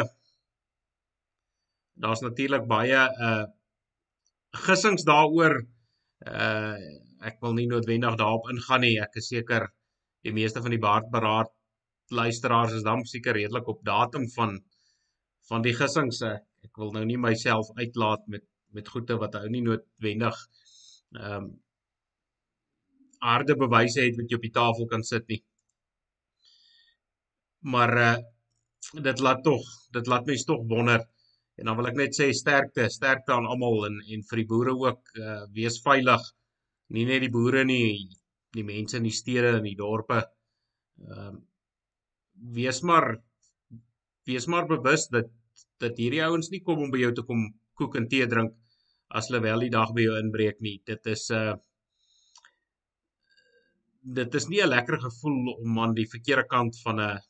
daar's 2.05 2.23
natuurlik 2.23 2.67
baie 2.67 3.03
uh 3.29 3.45
gissings 4.67 5.05
daaroor. 5.05 5.64
Uh 6.25 6.76
ek 7.25 7.38
wil 7.40 7.54
nie 7.57 7.64
noodwendig 7.69 8.19
daarop 8.21 8.50
ingaan 8.52 8.83
nie. 8.85 8.99
Ek 9.00 9.14
is 9.16 9.31
seker 9.33 9.71
die 10.26 10.33
meeste 10.37 10.61
van 10.64 10.75
die 10.75 10.81
baardberaad 10.81 11.49
luisteraars 12.12 12.75
is 12.76 12.85
dan 12.85 13.04
seker 13.09 13.33
redelik 13.33 13.69
op 13.73 13.81
datum 13.85 14.26
van 14.35 14.59
van 15.49 15.64
die 15.64 15.73
gissings. 15.76 16.21
Ek 16.25 16.76
wil 16.81 16.93
nou 16.93 17.04
nie 17.09 17.21
myself 17.21 17.71
uitlaat 17.81 18.28
met 18.28 18.45
met 18.75 18.88
goeie 18.90 19.16
wat 19.21 19.37
ou 19.38 19.49
nie 19.49 19.62
noodwendig 19.64 20.38
ehm 21.14 21.45
um, 21.45 21.50
harde 23.25 23.54
bewyse 23.57 24.02
het 24.04 24.16
wat 24.19 24.28
jy 24.28 24.37
op 24.37 24.45
die 24.45 24.57
tafel 24.61 24.88
kan 24.90 25.04
sit 25.11 25.28
nie. 25.33 25.40
Maar 27.75 27.99
uh 28.04 28.14
dit 28.93 29.21
laat 29.26 29.40
tog 29.43 29.62
dit 29.97 30.07
laat 30.12 30.26
mense 30.28 30.45
tog 30.45 30.66
wonder 30.69 31.00
en 31.59 31.69
dan 31.69 31.77
wil 31.79 31.89
ek 31.91 31.99
net 32.01 32.17
sê 32.19 32.31
sterkte 32.35 32.89
sterkte 32.91 33.35
aan 33.35 33.47
almal 33.51 33.87
en 33.89 34.01
en 34.15 34.25
vir 34.29 34.43
die 34.43 34.51
boere 34.53 34.75
ook 34.87 35.13
uh, 35.21 35.43
wees 35.59 35.81
veilig. 35.85 36.23
Nie 36.95 37.07
net 37.11 37.23
die 37.25 37.35
boere 37.37 37.65
nie 37.65 38.09
die 38.55 38.67
mense 38.67 38.99
in 38.99 39.07
die 39.09 39.19
stede 39.23 39.57
en 39.59 39.67
die 39.69 39.79
dorpe. 39.79 40.23
Ehm 41.09 41.35
uh, 41.37 41.43
wees 42.55 42.81
maar 42.83 43.07
wees 44.27 44.47
maar 44.51 44.67
bewus 44.67 45.07
dat 45.17 45.29
dat 45.83 45.99
hierdie 46.03 46.25
ouens 46.27 46.51
nie 46.51 46.63
kom 46.67 46.83
om 46.83 46.91
by 46.91 47.05
jou 47.05 47.13
te 47.15 47.23
kom 47.29 47.45
koek 47.79 47.95
en 48.01 48.09
tee 48.11 48.27
drink 48.33 48.57
as 49.19 49.29
hulle 49.29 49.41
wel 49.45 49.63
die 49.67 49.75
dag 49.75 49.93
by 49.95 50.07
jou 50.07 50.17
inbreek 50.19 50.59
nie. 50.67 50.81
Dit 50.91 51.07
is 51.15 51.31
'n 51.31 51.35
uh, 51.35 51.55
dit 54.19 54.35
is 54.35 54.49
nie 54.49 54.63
'n 54.63 54.69
lekker 54.69 54.99
gevoel 55.07 55.55
om 55.65 55.79
aan 55.79 55.95
die 55.95 56.11
verkeerde 56.15 56.47
kant 56.55 56.81
van 56.85 57.01
'n 57.01 57.21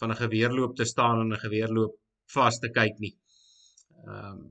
van 0.00 0.10
'n 0.12 0.20
geweerloop 0.22 0.76
te 0.76 0.84
staan 0.84 1.20
en 1.20 1.32
'n 1.32 1.44
geweerloop 1.46 1.94
vas 2.34 2.58
te 2.58 2.70
kyk 2.70 2.98
nie. 2.98 3.14
Ehm 4.06 4.32
um, 4.32 4.48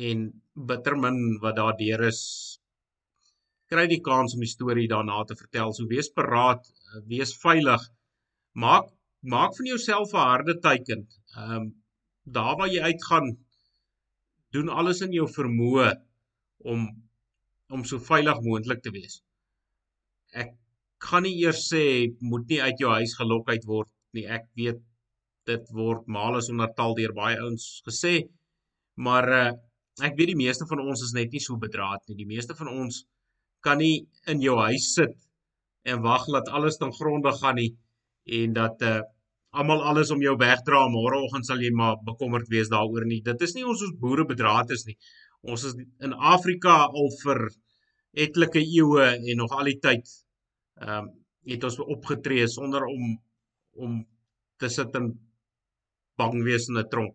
en 0.00 0.20
bittermin 0.68 1.18
wat 1.42 1.56
daar 1.56 1.74
deur 1.76 2.02
is 2.06 2.20
kry 3.70 3.84
die 3.90 4.00
kans 4.06 4.34
om 4.34 4.40
die 4.44 4.50
storie 4.50 4.88
daarna 4.90 5.18
te 5.28 5.36
vertel. 5.38 5.74
So 5.76 5.86
wees 5.90 6.08
paraat, 6.18 6.64
wees 7.10 7.34
veilig. 7.42 7.84
Maak 8.64 8.88
maak 9.20 9.52
van 9.56 9.66
jouself 9.68 10.14
'n 10.14 10.26
harde 10.30 10.54
teiken. 10.66 11.06
Ehm 11.36 11.56
um, 11.56 11.66
daar 12.24 12.56
waar 12.56 12.72
jy 12.72 12.80
uitgaan 12.80 13.28
doen 14.54 14.68
alles 14.68 15.00
in 15.06 15.12
jou 15.12 15.28
vermoë 15.38 15.90
om 16.72 16.88
om 17.68 17.84
so 17.84 17.98
veilig 17.98 18.40
moontlik 18.46 18.82
te 18.82 18.90
wees. 18.90 19.20
Ek 20.42 20.50
gaan 21.06 21.22
nie 21.22 21.36
eers 21.44 21.62
sê 21.72 21.84
moet 22.20 22.46
nie 22.48 22.62
uit 22.62 22.78
jou 22.82 22.90
huis 22.98 23.14
gelok 23.20 23.48
uit 23.48 23.64
word 23.64 23.90
nie. 24.12 24.26
Ek 24.26 24.48
weet 24.58 24.80
dit 25.50 25.72
word 25.76 26.06
male 26.18 26.40
sonder 26.46 26.70
taal 26.76 26.96
deur 26.98 27.14
baie 27.16 27.38
ouens 27.42 27.66
gesê. 27.86 28.14
Maar 29.06 29.30
uh, 29.36 29.46
ek 30.06 30.16
weet 30.18 30.32
die 30.32 30.40
meeste 30.42 30.66
van 30.70 30.82
ons 30.84 31.04
is 31.06 31.14
net 31.16 31.32
nie 31.34 31.42
so 31.44 31.58
bedraad 31.60 32.02
nie. 32.08 32.18
Die 32.22 32.30
meeste 32.34 32.56
van 32.58 32.70
ons 32.72 33.04
kan 33.64 33.80
nie 33.82 34.06
in 34.32 34.40
jou 34.44 34.56
huis 34.64 34.92
sit 34.96 35.16
en 35.90 36.02
wag 36.04 36.26
dat 36.32 36.50
alles 36.56 36.78
ten 36.80 36.92
gronde 36.96 37.32
gaan 37.40 37.58
nie 37.60 37.72
en 38.40 38.54
dat 38.56 38.86
uh 38.86 39.00
almal 39.50 39.80
alles 39.82 40.12
om 40.14 40.20
jou 40.22 40.36
wegdra 40.38 40.84
môreoggend 40.92 41.46
sal 41.46 41.62
jy 41.62 41.72
maar 41.74 41.96
bekommerd 42.06 42.46
wees 42.52 42.68
daaroor 42.70 43.02
nie. 43.06 43.18
Dit 43.26 43.40
is 43.42 43.56
nie 43.56 43.64
ons 43.66 43.82
ons 43.82 43.96
boere 43.98 44.22
bedraad 44.28 44.70
is 44.70 44.84
nie. 44.86 44.94
Ons 45.42 45.64
is 45.66 45.74
in 46.06 46.14
Afrika 46.14 46.84
al 46.86 47.10
vir 47.22 47.48
etlike 48.26 48.62
eeue 48.62 49.08
en 49.16 49.40
nog 49.42 49.56
al 49.56 49.72
die 49.72 49.80
tyd 49.82 50.06
ehm 50.80 51.08
um, 51.08 51.16
het 51.50 51.62
ons 51.64 51.78
opgetree 51.80 52.44
sonder 52.52 52.84
om 52.84 53.14
om 53.80 53.92
te 54.60 54.68
sit 54.68 54.94
en 54.98 55.06
bang 56.20 56.42
wees 56.48 56.68
in 56.70 56.78
'n 56.78 56.88
tronk. 56.92 57.14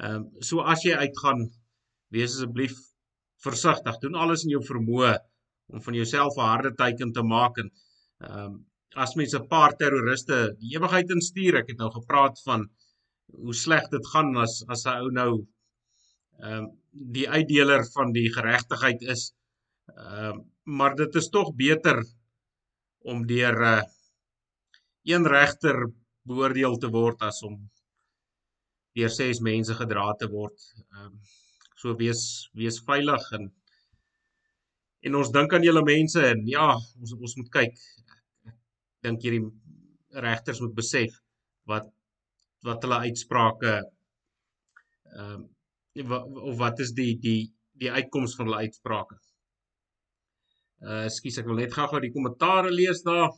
Ehm 0.00 0.14
um, 0.16 0.22
so 0.48 0.64
as 0.72 0.84
jy 0.86 0.94
uitgaan, 1.04 1.48
wees 2.14 2.34
asseblief 2.36 2.76
versigtig. 3.44 4.00
Doen 4.02 4.18
alles 4.22 4.44
in 4.44 4.54
jou 4.56 4.62
vermoë 4.64 5.14
om 5.72 5.82
van 5.86 5.94
jouself 6.00 6.36
'n 6.36 6.50
harde 6.52 6.72
teiken 6.82 7.12
te 7.12 7.22
maak 7.22 7.58
en 7.62 7.70
ehm 7.70 8.44
um, 8.44 8.58
as 9.04 9.14
mense 9.14 9.38
'n 9.38 9.48
paar 9.54 9.76
terroriste 9.80 10.36
die 10.60 10.74
ewigheid 10.76 11.10
instuur, 11.16 11.60
ek 11.62 11.68
het 11.72 11.78
nou 11.78 11.90
gepraat 11.94 12.40
van 12.46 12.68
hoe 13.44 13.54
sleg 13.54 13.88
dit 13.90 14.06
gaan 14.12 14.36
as 14.36 14.64
as 14.68 14.84
'n 14.86 14.96
ou 15.02 15.10
nou 15.20 15.32
ehm 16.40 16.64
um, 16.64 16.66
die 17.16 17.28
uitdeler 17.28 17.84
van 17.96 18.12
die 18.12 18.28
geregtigheid 18.38 19.02
is. 19.14 19.32
Ehm 19.96 20.30
um, 20.30 20.46
maar 20.78 20.94
dit 20.94 21.14
is 21.14 21.28
tog 21.28 21.54
beter 21.54 22.04
om 23.12 23.26
deur 23.26 23.56
'n 23.58 23.78
uh, 23.78 23.82
een 25.12 25.26
regter 25.26 25.76
beoordeel 26.22 26.76
te 26.78 26.88
word 26.88 27.22
as 27.22 27.42
om 27.42 27.54
deur 28.98 29.12
ses 29.14 29.40
mense 29.44 29.74
gedra 29.78 30.10
te 30.18 30.28
word. 30.32 30.66
Ehm 30.80 31.06
um, 31.06 31.20
so 31.80 31.94
wees 31.96 32.22
wees 32.60 32.76
veilig 32.84 33.22
en 33.38 33.46
en 35.08 35.14
ons 35.20 35.30
dink 35.32 35.54
aan 35.56 35.64
julle 35.64 35.82
mense 35.86 36.24
en 36.32 36.42
ja, 36.48 36.66
ons 37.00 37.14
ons 37.16 37.36
moet 37.38 37.52
kyk. 37.54 37.78
Ek 38.50 38.58
dink 39.06 39.24
hierdie 39.24 39.46
regters 40.26 40.60
moet 40.64 40.76
besef 40.76 41.16
wat 41.70 41.88
wat 42.66 42.84
hulle 42.84 43.00
uitsprake 43.06 43.78
ehm 43.78 45.32
um, 45.38 45.48
of 46.50 46.54
wat 46.60 46.80
is 46.84 46.92
die 46.94 47.14
die 47.18 47.40
die 47.80 47.90
uitkoms 47.90 48.36
van 48.38 48.46
hulle 48.48 48.66
uitsprake. 48.66 49.16
Uh 50.80 51.04
ekskuus 51.08 51.40
ek 51.40 51.48
wil 51.48 51.58
net 51.60 51.74
gou-gou 51.76 52.00
die 52.04 52.12
kommentaare 52.14 52.70
lees 52.72 53.02
daar. 53.06 53.32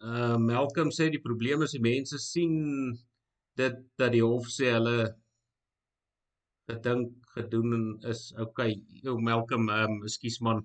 Uh 0.00 0.36
Malcolm 0.36 0.90
sê 0.92 1.08
die 1.10 1.22
probleem 1.24 1.62
is 1.62 1.72
die 1.72 1.80
mense 1.80 2.18
sien 2.20 2.56
dit 3.56 3.76
dat 3.96 4.12
die 4.12 4.24
hof 4.24 4.50
sê 4.52 4.74
hulle 4.74 4.98
gedink 6.68 7.12
gedoen 7.36 7.98
is 8.12 8.32
okay. 8.38 8.74
Ou 9.06 9.18
Malcolm, 9.28 9.68
ehm 9.70 9.98
um, 9.98 10.02
ekskuus 10.08 10.40
man, 10.46 10.64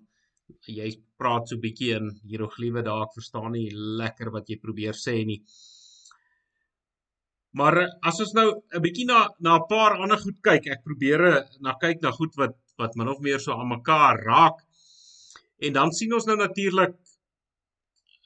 jy 0.67 0.89
praat 1.19 1.47
so 1.47 1.61
bietjie 1.63 1.93
in 1.97 2.09
hieroglife 2.27 2.83
daar. 2.87 3.05
Ek 3.07 3.15
verstaan 3.19 3.53
nie 3.55 3.69
lekker 4.01 4.31
wat 4.35 4.49
jy 4.49 4.57
probeer 4.63 4.97
sê 4.97 5.21
nie. 5.27 5.39
Maar 7.59 7.77
as 8.07 8.19
ons 8.23 8.33
nou 8.33 8.47
'n 8.51 8.81
bietjie 8.83 9.05
na 9.05 9.29
na 9.39 9.55
'n 9.57 9.67
paar 9.69 9.99
ander 10.03 10.19
goed 10.25 10.39
kyk, 10.47 10.67
ek 10.67 10.83
probeer 10.83 11.21
na 11.59 11.75
kyk 11.83 12.01
na 12.01 12.11
goed 12.11 12.35
wat 12.41 12.55
wat 12.79 12.95
min 12.95 13.07
of 13.13 13.19
meer 13.19 13.39
so 13.39 13.51
aan 13.53 13.69
mekaar 13.77 14.17
raak. 14.25 14.57
En 15.65 15.73
dan 15.73 15.91
sien 15.91 16.13
ons 16.13 16.25
nou 16.25 16.37
natuurlik 16.37 16.95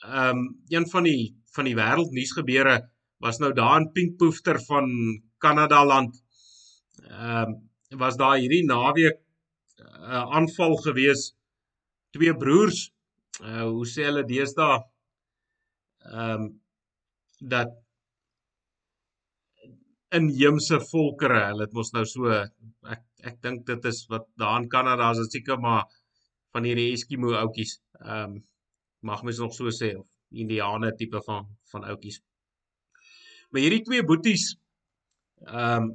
ehm 0.03 0.37
um, 0.37 0.63
een 0.67 0.89
van 0.89 1.03
die 1.03 1.35
van 1.55 1.65
die 1.65 1.75
wêreldnuus 1.75 2.33
gebeure 2.35 2.75
was 3.23 3.39
nou 3.39 3.53
daar 3.53 3.79
in 3.81 3.91
Pinkpoofter 3.91 4.59
van 4.65 4.89
Kanada 5.37 5.85
land. 5.85 6.23
Ehm 7.03 7.55
um, 7.55 7.99
was 7.99 8.17
daar 8.17 8.37
hierdie 8.37 8.65
naweek 8.65 9.17
'n 9.79 10.11
uh, 10.11 10.25
aanval 10.37 10.75
gewees 10.75 11.35
twee 12.11 12.35
broers. 12.35 12.91
Uh 13.41 13.63
hoe 13.71 13.87
sê 13.93 14.03
hulle 14.09 14.25
deesdae 14.25 14.83
ehm 16.05 16.41
um, 16.41 16.45
dat 17.39 17.71
inheemse 20.15 20.79
volkere, 20.91 21.41
hulle 21.49 21.65
het 21.65 21.73
mos 21.73 21.91
nou 21.95 22.05
so 22.09 22.31
ek 22.31 23.03
ek 23.29 23.39
dink 23.41 23.65
dit 23.67 23.87
is 23.89 24.03
wat 24.11 24.27
daar 24.41 24.59
in 24.61 24.69
Kanada 24.69 25.11
is, 25.11 25.31
seker 25.33 25.57
maar 25.59 25.87
van 26.53 26.67
hierdie 26.67 26.91
Eskimo 26.93 27.33
ouetjies. 27.41 27.79
Ehm 28.01 28.35
um, 28.35 28.43
mag 29.05 29.23
mens 29.23 29.39
nog 29.41 29.53
so 29.53 29.71
sê 29.71 29.93
of 29.99 30.07
Indiane 30.33 30.93
tipe 30.97 31.21
van 31.27 31.47
van 31.71 31.85
ouetjies. 31.91 32.21
Maar 33.49 33.61
hierdie 33.61 33.85
twee 33.87 34.03
boeties 34.03 34.55
ehm 35.45 35.83
um, 35.83 35.93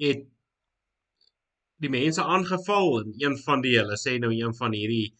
het 0.00 0.22
die 1.84 1.90
mense 1.92 2.24
aangeval 2.24 3.00
en 3.00 3.12
een 3.20 3.36
van 3.44 3.60
die 3.64 3.74
hulle 3.76 3.98
sê 4.00 4.16
nou 4.20 4.32
een 4.32 4.54
van 4.56 4.72
hierdie 4.76 5.12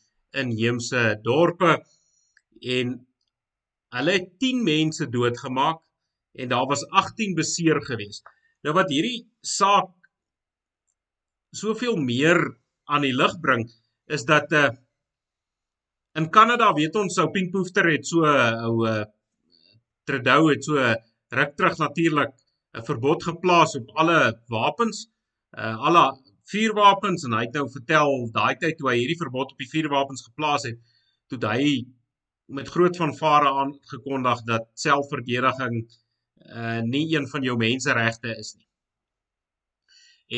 inheemse 0.43 1.03
dorpe 1.25 1.75
en 2.77 2.95
hulle 3.97 4.17
het 4.17 4.29
10 4.45 4.63
mense 4.65 5.09
doodgemaak 5.13 5.83
en 6.41 6.53
daar 6.53 6.67
was 6.71 6.87
18 7.03 7.35
beseer 7.35 7.81
gewees. 7.85 8.23
Nou 8.63 8.75
wat 8.77 8.93
hierdie 8.93 9.27
saak 9.41 9.93
soveel 11.57 11.97
meer 11.97 12.39
aan 12.85 13.05
die 13.05 13.17
lig 13.17 13.37
bring 13.41 13.67
is 14.07 14.25
dat 14.29 14.53
uh 14.53 14.71
in 16.19 16.29
Kanada 16.31 16.73
weet 16.75 16.97
ons 16.99 17.15
sou 17.15 17.29
Pinkpoofter 17.35 17.87
het 17.93 18.07
so 18.07 18.25
'n 18.27 18.65
ou 18.67 18.87
uh 18.87 19.05
Trudeau 20.09 20.51
het 20.51 20.65
so 20.65 20.75
ruk 21.39 21.53
terug 21.57 21.77
natuurlik 21.79 22.33
'n 22.75 22.85
verbod 22.89 23.23
geplaas 23.23 23.77
op 23.77 23.91
alle 23.95 24.41
wapens, 24.49 25.09
uh 25.59 25.77
alle 25.87 26.05
vuurwapens 26.51 27.25
en 27.25 27.33
hy 27.33 27.45
het 27.47 27.55
nou 27.55 27.71
vertel 27.71 28.31
daai 28.33 28.57
tyd 28.59 28.79
toe 28.79 28.91
hy 28.91 28.97
hierdie 28.99 29.23
verbod 29.23 29.53
op 29.53 29.59
die 29.59 29.73
vuurwapens 29.75 30.27
geplaas 30.29 30.67
het, 30.67 30.79
toe 31.29 31.39
hy 31.47 31.87
met 32.47 32.69
groot 32.69 32.97
vanvare 32.97 33.51
aangekondig 33.63 34.43
dat 34.53 34.67
selfverdediging 34.75 35.87
uh 36.61 36.81
nie 36.83 37.07
een 37.15 37.29
van 37.29 37.43
jou 37.43 37.57
menseregte 37.57 38.35
is 38.37 38.55
nie. 38.59 38.69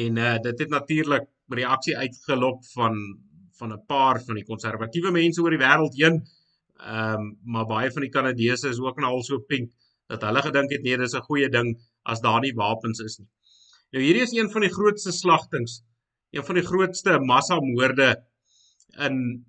En 0.05 0.17
uh 0.17 0.39
dit 0.49 0.59
het 0.59 0.69
natuurlik 0.69 1.29
reaksie 1.49 1.97
uitgelok 1.97 2.65
van 2.75 2.97
van 3.63 3.73
'n 3.73 3.87
paar 3.87 4.19
van 4.27 4.39
die 4.41 4.49
konservatiewe 4.51 5.11
mense 5.15 5.43
oor 5.43 5.55
die 5.55 5.65
wêreld 5.67 5.99
heen. 6.03 6.19
Ehm 6.83 7.21
um, 7.21 7.27
maar 7.55 7.67
baie 7.71 7.91
van 7.95 8.03
die 8.03 8.15
Kanadese 8.17 8.69
is 8.75 8.81
ook 8.83 8.99
nou 8.99 9.13
al 9.19 9.23
so 9.23 9.39
pink 9.39 9.71
dat 10.11 10.25
hulle 10.27 10.43
gedink 10.43 10.73
het 10.75 10.83
nee, 10.83 10.99
dis 10.99 11.15
'n 11.15 11.29
goeie 11.29 11.49
ding 11.49 11.69
as 12.03 12.21
daar 12.21 12.41
nie 12.41 12.55
wapens 12.55 13.01
is 13.09 13.19
nie. 13.19 13.29
Nou 13.93 14.03
hierdie 14.05 14.25
is 14.27 14.35
een 14.35 14.51
van 14.51 14.67
die 14.67 14.75
grootste 14.79 15.13
slagtings, 15.13 15.83
een 16.33 16.45
van 16.45 16.59
die 16.59 16.67
grootste 16.71 17.19
massamoorde 17.21 18.11
in 19.07 19.45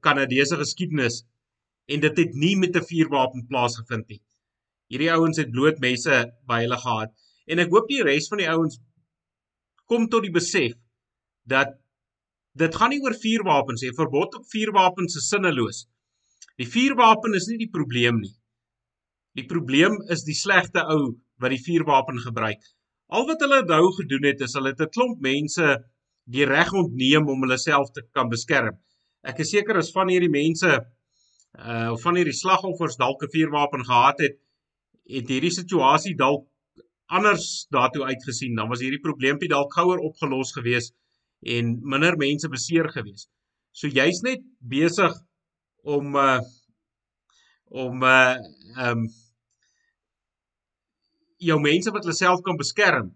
Kanadese 0.00 0.56
geskiedenis 0.56 1.24
en 1.86 2.00
dit 2.00 2.16
het 2.16 2.34
nie 2.34 2.56
met 2.56 2.76
'n 2.76 2.86
vuurwapen 2.92 3.46
plaasgevind 3.46 4.08
nie. 4.08 4.22
Hierdie 4.88 5.12
ouens 5.12 5.36
het 5.36 5.50
bloot 5.50 5.78
messe 5.78 6.32
by 6.46 6.62
hulle 6.62 6.78
gehad 6.86 7.10
en 7.46 7.58
ek 7.58 7.70
hoop 7.70 7.88
die 7.88 8.02
res 8.02 8.28
van 8.28 8.38
die 8.38 8.48
ouens 8.48 8.80
kom 9.84 10.08
tot 10.08 10.22
die 10.22 10.36
besef 10.40 10.78
dat 11.44 11.79
dit 12.58 12.74
gaan 12.74 12.90
nie 12.90 13.00
oor 13.04 13.14
vuurwapens 13.14 13.84
nie. 13.84 13.94
Verbod 13.94 14.34
op 14.40 14.46
vuurwapens 14.50 15.16
is 15.16 15.28
sinneloos. 15.30 15.84
Die 16.58 16.68
vuurwapen 16.68 17.34
is 17.38 17.48
nie 17.48 17.58
die 17.60 17.70
probleem 17.72 18.20
nie. 18.20 18.34
Die 19.38 19.46
probleem 19.46 20.00
is 20.10 20.24
die 20.26 20.34
slegte 20.34 20.82
ou 20.90 21.14
wat 21.40 21.54
die 21.54 21.62
vuurwapen 21.62 22.18
gebruik. 22.20 22.60
Al 23.10 23.26
wat 23.28 23.42
hulle 23.42 23.62
nou 23.66 23.84
gedoen 23.96 24.26
het 24.28 24.42
is 24.46 24.54
hulle 24.58 24.74
het 24.74 24.82
'n 24.82 24.92
klomp 24.94 25.20
mense 25.20 25.78
die 26.26 26.44
reg 26.44 26.72
ontneem 26.72 27.28
om 27.28 27.42
hulle 27.42 27.58
self 27.58 27.90
te 27.90 28.02
kan 28.14 28.28
beskerm. 28.28 28.76
Ek 29.22 29.40
is 29.40 29.50
seker 29.50 29.76
as 29.76 29.92
van 29.92 30.08
hierdie 30.08 30.30
mense 30.30 30.70
uh 31.58 31.90
of 31.92 32.02
van 32.02 32.16
hierdie 32.16 32.36
slagoffers 32.36 32.96
dalk 32.96 33.22
'n 33.22 33.32
vuurwapen 33.34 33.84
gehad 33.84 34.20
het, 34.20 34.36
het 35.08 35.28
hierdie 35.28 35.50
situasie 35.50 36.14
dalk 36.16 36.46
anders 37.06 37.66
daartoe 37.70 38.04
uitgesien. 38.04 38.54
Dan 38.54 38.68
was 38.68 38.80
hierdie 38.80 39.02
probleempie 39.02 39.48
dalk 39.48 39.72
gouer 39.74 39.98
opgelos 39.98 40.52
gewees 40.52 40.92
en 41.42 41.76
minder 41.82 42.16
mense 42.20 42.48
beseer 42.48 42.88
gewees. 42.92 43.28
So 43.72 43.88
jy's 43.88 44.22
net 44.26 44.42
besig 44.60 45.14
om 45.84 46.16
uh 46.16 46.40
om 47.70 48.02
uh 48.02 48.36
um 48.88 49.06
jou 51.40 51.58
mense 51.62 51.92
wat 51.94 52.04
hulle 52.04 52.16
self 52.16 52.42
kan 52.44 52.58
beskerm 52.60 53.14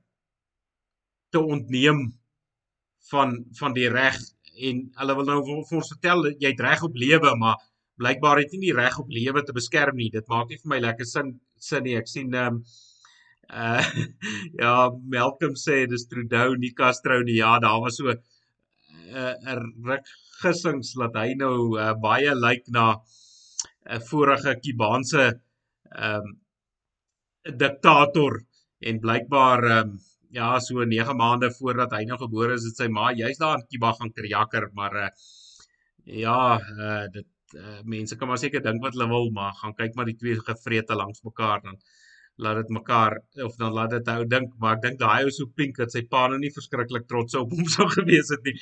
te 1.34 1.40
ontneem 1.42 2.06
van 3.10 3.36
van 3.58 3.76
die 3.76 3.90
reg. 3.90 4.16
En 4.54 4.84
hulle 5.00 5.16
wil 5.18 5.28
nou 5.28 5.40
vir 5.44 5.78
ons 5.80 5.92
vertel 5.92 6.28
jy 6.30 6.52
het 6.52 6.62
reg 6.62 6.84
op 6.86 6.96
lewe 6.96 7.34
maar 7.40 7.60
blykbaar 8.00 8.40
het 8.42 8.54
jy 8.54 8.60
nie 8.62 8.74
reg 8.76 8.96
op 8.98 9.10
lewe 9.12 9.42
te 9.44 9.54
beskerm 9.56 9.98
nie. 9.98 10.10
Dit 10.10 10.28
maak 10.30 10.48
nie 10.48 10.60
vir 10.62 10.72
my 10.72 10.80
lekker 10.86 11.08
sin 11.08 11.34
sin 11.60 11.84
nie. 11.86 11.98
Ek 12.00 12.08
sien 12.10 12.32
ehm 12.34 12.60
um, 12.60 12.64
uh 13.50 13.84
ja 14.62 14.90
Malcolm 15.14 15.56
sê 15.56 15.84
dis 15.90 16.06
Trudeau 16.08 16.54
nie 16.56 16.74
Castro 16.74 17.20
nie. 17.22 17.38
Ja 17.40 17.58
daar 17.58 17.80
was 17.80 17.96
so 17.96 18.10
'n 18.10 18.20
uh, 19.14 19.34
'n 19.54 19.60
ruk 19.84 20.06
gissings 20.42 20.94
dat 20.94 21.14
hy 21.14 21.34
nou 21.34 21.76
uh, 21.78 21.92
baie 22.06 22.34
lyk 22.34 22.64
na 22.68 22.86
'n 22.94 23.96
uh, 23.96 24.00
vorige 24.10 24.56
Kubaanse 24.62 25.24
ehm 25.92 26.24
um, 26.24 26.40
diktator 27.44 28.40
en 28.80 29.00
blykbaar 29.00 29.64
ehm 29.64 29.88
um, 29.88 29.98
ja 30.34 30.58
so 30.60 30.84
9 30.84 31.16
maande 31.16 31.50
voordat 31.58 31.92
hy 31.94 32.04
nou 32.08 32.18
gebore 32.18 32.54
is 32.58 32.64
het 32.68 32.80
sy 32.80 32.88
ma 32.88 33.10
juist 33.14 33.40
daar 33.42 33.60
in 33.60 33.66
Kiba 33.70 33.92
gaan 33.98 34.12
kerjakker 34.16 34.70
maar 34.78 34.96
uh, 35.02 35.10
ja 36.22 36.38
uh, 36.58 37.04
dit 37.16 37.28
uh, 37.60 37.80
mense 37.94 38.16
kan 38.18 38.28
maar 38.28 38.40
seker 38.42 38.64
dink 38.64 38.82
wat 38.82 38.96
hulle 38.96 39.08
wil 39.12 39.30
maar 39.38 39.54
gaan 39.60 39.76
kyk 39.78 39.94
maar 39.94 40.10
die 40.10 40.18
twee 40.22 40.40
gevrete 40.48 40.98
langs 40.98 41.22
mekaar 41.28 41.62
dan 41.62 41.78
laat 42.42 42.56
dit 42.62 42.70
mekaar 42.74 43.18
of 43.46 43.56
dan 43.56 43.72
laat 43.72 43.92
dit 43.94 44.08
hou 44.10 44.24
dink 44.26 44.54
maar 44.58 44.76
ek 44.76 44.82
dink 44.82 44.98
daai 44.98 45.24
ou 45.24 45.30
so 45.34 45.46
pink 45.60 45.78
dat 45.78 45.92
sy 45.94 46.02
pa 46.10 46.26
nou 46.28 46.38
nie 46.42 46.52
verskriklik 46.54 47.06
trots 47.10 47.36
op 47.38 47.52
hom 47.54 47.68
sou 47.76 47.86
gewees 47.92 48.32
het 48.34 48.42
nie. 48.48 48.56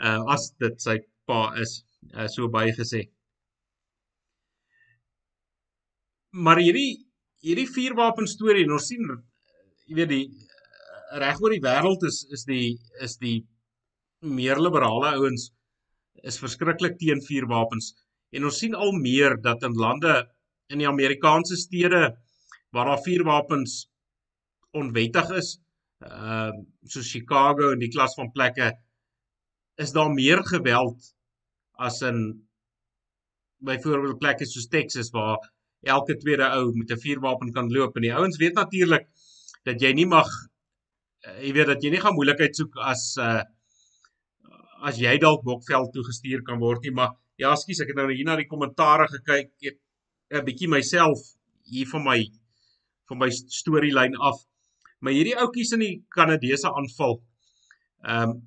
Uh, 0.00 0.20
as 0.32 0.50
dit 0.62 0.80
sy 0.80 0.96
pa 1.28 1.50
is 1.60 1.82
uh, 2.14 2.28
so 2.32 2.48
baie 2.48 2.72
gesê. 2.76 3.04
Maar 6.32 6.62
hierdie 6.64 7.04
hierdie 7.44 7.68
vuurwapen 7.68 8.28
storie 8.28 8.66
ons 8.68 8.88
sien 8.88 9.04
jy 9.88 9.96
weet 9.98 10.12
die 10.12 10.26
reg 11.20 11.40
oor 11.42 11.52
die 11.52 11.64
wêreld 11.64 12.04
is 12.08 12.22
is 12.36 12.46
die 12.48 12.78
is 13.04 13.18
die 13.20 13.40
meer 14.20 14.60
liberale 14.60 15.12
ouens 15.18 15.50
is 16.24 16.40
verskriklik 16.40 16.98
teen 17.00 17.20
vuurwapens. 17.24 17.94
En 18.32 18.44
ons 18.48 18.58
sien 18.62 18.74
al 18.74 18.92
meer 18.96 19.36
dat 19.42 19.62
in 19.66 19.76
lande 19.76 20.14
in 20.70 20.82
die 20.82 20.88
Amerikaanse 20.88 21.56
stede 21.58 22.02
waar 22.70 22.90
daar 22.90 23.02
vuurwapens 23.02 23.88
onwettig 24.70 25.30
is. 25.30 25.58
Ehm 25.98 26.52
uh, 26.54 26.60
so 26.82 27.00
Chicago 27.04 27.72
en 27.72 27.78
die 27.82 27.92
klas 27.92 28.14
van 28.14 28.30
plekke 28.32 28.70
is 29.76 29.92
daar 29.92 30.10
meer 30.10 30.44
geweld 30.44 31.14
as 31.76 32.00
in 32.00 32.20
byvoorbeeld 33.60 34.18
plekke 34.18 34.46
soos 34.46 34.68
Texas 34.68 35.10
waar 35.10 35.38
elke 35.82 36.16
tweede 36.16 36.48
ou 36.56 36.72
met 36.76 36.90
'n 36.90 37.00
vuurwapen 37.00 37.52
kan 37.52 37.72
loop. 37.72 37.96
En 37.96 38.02
die 38.02 38.14
ouens 38.14 38.36
weet 38.36 38.54
natuurlik 38.54 39.08
dat 39.64 39.80
jy 39.80 39.92
nie 39.92 40.06
mag 40.06 40.28
uh, 41.26 41.40
jy 41.44 41.52
weet 41.52 41.66
dat 41.66 41.82
jy 41.82 41.90
nie 41.90 42.00
gaan 42.00 42.14
moeilikheid 42.14 42.56
soek 42.56 42.76
as 42.76 43.16
uh 43.16 43.42
as 44.80 44.96
jy 44.96 45.18
dalk 45.20 45.42
Bokveld 45.44 45.92
toe 45.92 46.04
gestuur 46.04 46.42
kan 46.42 46.58
word 46.58 46.82
nie. 46.82 46.94
Maar 46.96 47.12
ja 47.36 47.54
skus 47.56 47.82
ek 47.84 47.92
het 47.92 47.96
nou 47.96 48.08
hier 48.12 48.24
na 48.24 48.36
die 48.36 48.48
kommentare 48.48 49.08
gekyk 49.08 49.50
het 49.60 49.78
'n 50.30 50.44
bietjie 50.44 50.68
myself 50.68 51.20
hier 51.64 51.88
van 51.92 52.04
my 52.04 52.20
van 53.10 53.20
my 53.24 53.30
storielyn 53.60 54.16
af 54.30 54.44
maar 55.00 55.16
hierdie 55.16 55.36
ouetjies 55.36 55.74
in 55.76 55.84
die 55.86 55.96
Kanadese 56.16 56.70
aanval 56.70 57.18
ehm 58.06 58.30
um, 58.30 58.38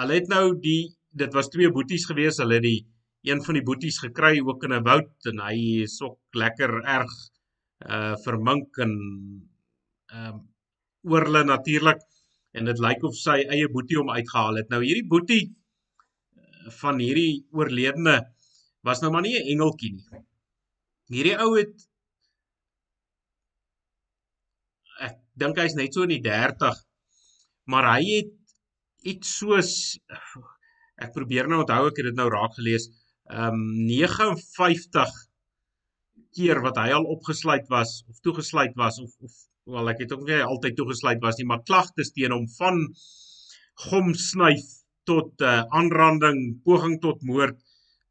hulle 0.00 0.16
het 0.20 0.28
nou 0.30 0.44
die 0.62 0.94
dit 1.22 1.32
was 1.34 1.50
twee 1.50 1.70
boeties 1.74 2.06
gewees 2.06 2.38
hulle 2.42 2.60
het 2.60 2.66
die 2.66 2.80
een 3.26 3.42
van 3.44 3.58
die 3.58 3.64
boeties 3.66 3.98
gekry 4.00 4.38
ook 4.40 4.64
in 4.64 4.72
'n 4.76 4.84
woud 4.86 5.30
en 5.32 5.42
hy 5.46 5.82
is 5.86 6.00
ook 6.00 6.18
lekker 6.42 6.72
erg 6.98 7.12
uh 7.88 8.14
vermink 8.24 8.78
en 8.84 8.94
ehm 10.12 10.34
um, 10.34 10.38
oor 11.10 11.24
hulle 11.24 11.44
natuurlik 11.44 12.02
en 12.52 12.64
dit 12.64 12.80
lyk 12.84 13.04
of 13.08 13.14
sy 13.16 13.38
eie 13.54 13.68
boetie 13.72 13.96
hom 13.98 14.10
uitgehaal 14.10 14.58
het. 14.60 14.68
Nou 14.72 14.82
hierdie 14.84 15.06
boetie 15.08 15.44
uh, 15.46 16.72
van 16.80 16.98
hierdie 16.98 17.46
oorledene 17.56 18.16
was 18.86 19.00
nou 19.00 19.12
maar 19.12 19.22
nie 19.22 19.36
'n 19.38 19.48
engeltjie 19.54 19.92
nie. 19.94 20.24
Hierdie 21.14 21.36
ou 21.44 21.56
het 21.58 21.86
ek 25.06 25.16
dink 25.40 25.58
hy's 25.60 25.76
net 25.78 25.96
so 25.96 26.06
in 26.06 26.14
die 26.14 26.22
30, 26.24 26.78
maar 27.72 27.88
hy 27.94 28.04
het 28.10 28.36
iets 29.10 29.38
soos 29.40 29.72
ek 31.00 31.14
probeer 31.16 31.48
nou 31.48 31.62
onthou 31.64 31.86
ek 31.88 32.00
het 32.00 32.10
dit 32.10 32.18
nou 32.18 32.28
raak 32.32 32.56
gelees, 32.58 32.90
ehm 33.30 33.56
um, 33.56 33.66
59 33.88 35.12
keer 36.36 36.60
wat 36.62 36.76
hy 36.78 36.90
al 36.94 37.06
opgesluit 37.10 37.66
was 37.72 38.02
of 38.10 38.20
toegesluit 38.26 38.76
was 38.78 39.00
of 39.02 39.14
of 39.26 39.32
wel 39.70 39.90
ek 39.92 40.04
het 40.04 40.12
ook 40.14 40.26
nie 40.28 40.42
altyd 40.42 40.76
toegesluit 40.78 41.20
was 41.22 41.38
nie, 41.38 41.46
maar 41.48 41.64
klagtes 41.66 42.12
teen 42.14 42.34
hom 42.34 42.46
van 42.58 42.84
gom 43.88 44.12
snyf 44.14 44.66
tot 45.08 45.42
uh, 45.42 45.62
aanranding, 45.76 46.60
poging 46.66 46.98
tot 47.02 47.22
moord, 47.26 47.58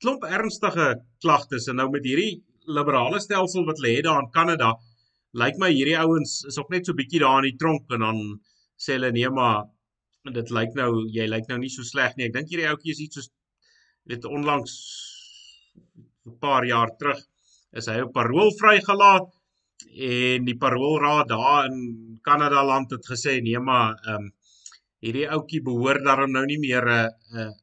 klomp 0.01 0.25
ernstige 0.25 0.95
klagtes. 1.23 1.67
En 1.69 1.79
nou 1.79 1.89
met 1.93 2.05
hierdie 2.05 2.41
liberale 2.69 3.21
stelsel 3.23 3.65
wat 3.67 3.81
lê 3.83 3.99
daar 4.05 4.23
in 4.23 4.31
Kanada, 4.33 4.73
lyk 5.37 5.59
my 5.61 5.69
hierdie 5.71 5.97
ouens 5.97 6.43
is 6.49 6.57
ook 6.57 6.71
net 6.73 6.85
so 6.85 6.97
bietjie 6.97 7.21
daar 7.21 7.43
in 7.43 7.51
die 7.51 7.59
tronk 7.59 7.91
en 7.93 8.05
dan 8.05 8.21
sê 8.79 8.95
hulle 8.97 9.11
nee 9.13 9.29
maar 9.29 9.67
dit 10.33 10.49
lyk 10.53 10.73
nou 10.77 11.05
jy 11.13 11.27
lyk 11.29 11.47
nou 11.49 11.59
nie 11.61 11.71
so 11.73 11.83
sleg 11.83 12.15
nie. 12.17 12.27
Ek 12.27 12.33
dink 12.33 12.49
hierdie 12.49 12.69
ouetjie 12.69 12.95
is 12.95 13.03
iets 13.05 13.19
soos 13.19 13.29
dit 14.09 14.25
onlangs 14.25 14.73
'n 16.25 16.37
paar 16.41 16.65
jaar 16.65 16.89
terug 16.97 17.19
is 17.77 17.87
hy 17.87 18.01
op 18.01 18.13
parol 18.13 18.51
vrygelaat 18.57 19.29
en 20.09 20.45
die 20.45 20.57
paroolraad 20.57 21.29
daar 21.29 21.69
in 21.69 22.19
Kanada 22.23 22.63
land 22.65 22.91
het 22.91 23.05
gesê 23.05 23.39
nee 23.41 23.59
maar 23.59 23.95
ehm 24.05 24.15
um, 24.15 24.31
hierdie 24.99 25.29
ouetjie 25.29 25.61
behoort 25.63 26.03
daarom 26.03 26.31
nou 26.31 26.45
nie 26.45 26.59
meer 26.59 26.85
'n 26.85 27.09
'n 27.33 27.53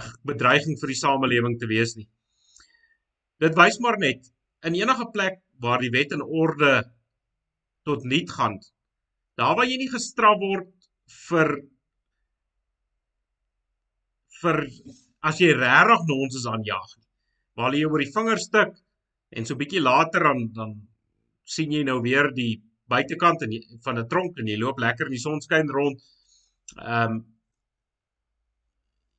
'n 0.00 0.12
bedreiging 0.30 0.78
vir 0.80 0.88
die 0.92 1.02
samelewing 1.02 1.58
te 1.58 1.66
wees 1.66 1.96
nie. 1.96 2.08
Dit 3.38 3.54
wys 3.58 3.78
maar 3.80 3.98
net 3.98 4.33
in 4.64 4.76
enige 4.78 5.06
plek 5.12 5.40
waar 5.60 5.82
die 5.82 5.92
wet 5.92 6.12
en 6.16 6.22
orde 6.22 6.72
tot 7.84 8.04
niet 8.08 8.30
gaan, 8.32 8.58
daar 9.38 9.56
waar 9.58 9.68
jy 9.68 9.76
nie 9.80 9.92
gestraf 9.92 10.40
word 10.40 10.70
vir 11.28 11.50
vir 14.40 14.60
as 15.24 15.40
jy 15.40 15.52
regtig 15.56 16.06
nonsens 16.08 16.48
aanjaag 16.48 16.88
nie. 16.96 17.06
Waar 17.58 17.76
jy 17.76 17.84
oor 17.88 18.02
die 18.02 18.12
vinger 18.12 18.40
stik 18.40 18.74
en 19.34 19.46
so 19.46 19.58
bietjie 19.60 19.82
later 19.82 20.26
dan 20.28 20.48
dan 20.56 20.74
sien 21.44 21.72
jy 21.72 21.84
nou 21.84 22.00
weer 22.04 22.30
die 22.36 22.62
buitekant 22.88 23.44
en 23.44 23.54
van 23.84 23.98
'n 23.98 24.08
tronk 24.08 24.38
en 24.38 24.48
jy 24.48 24.58
loop 24.60 24.80
lekker 24.80 25.06
in 25.06 25.16
die 25.16 25.26
sonskyn 25.28 25.70
rond. 25.78 26.02
Ehm 26.80 27.12
um, 27.12 27.22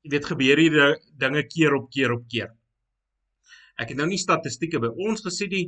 weet 0.05 0.25
gebeur 0.25 0.57
hier 0.61 0.99
dinge 1.17 1.41
keer 1.49 1.73
op 1.73 1.89
keer 1.89 2.11
op 2.13 2.27
keer. 2.29 2.51
Ek 3.81 3.91
het 3.91 3.99
nou 3.99 4.07
nie 4.07 4.21
statistieke 4.21 4.79
by 4.83 4.91
ons 5.07 5.23
gesien 5.25 5.51
nie. 5.51 5.65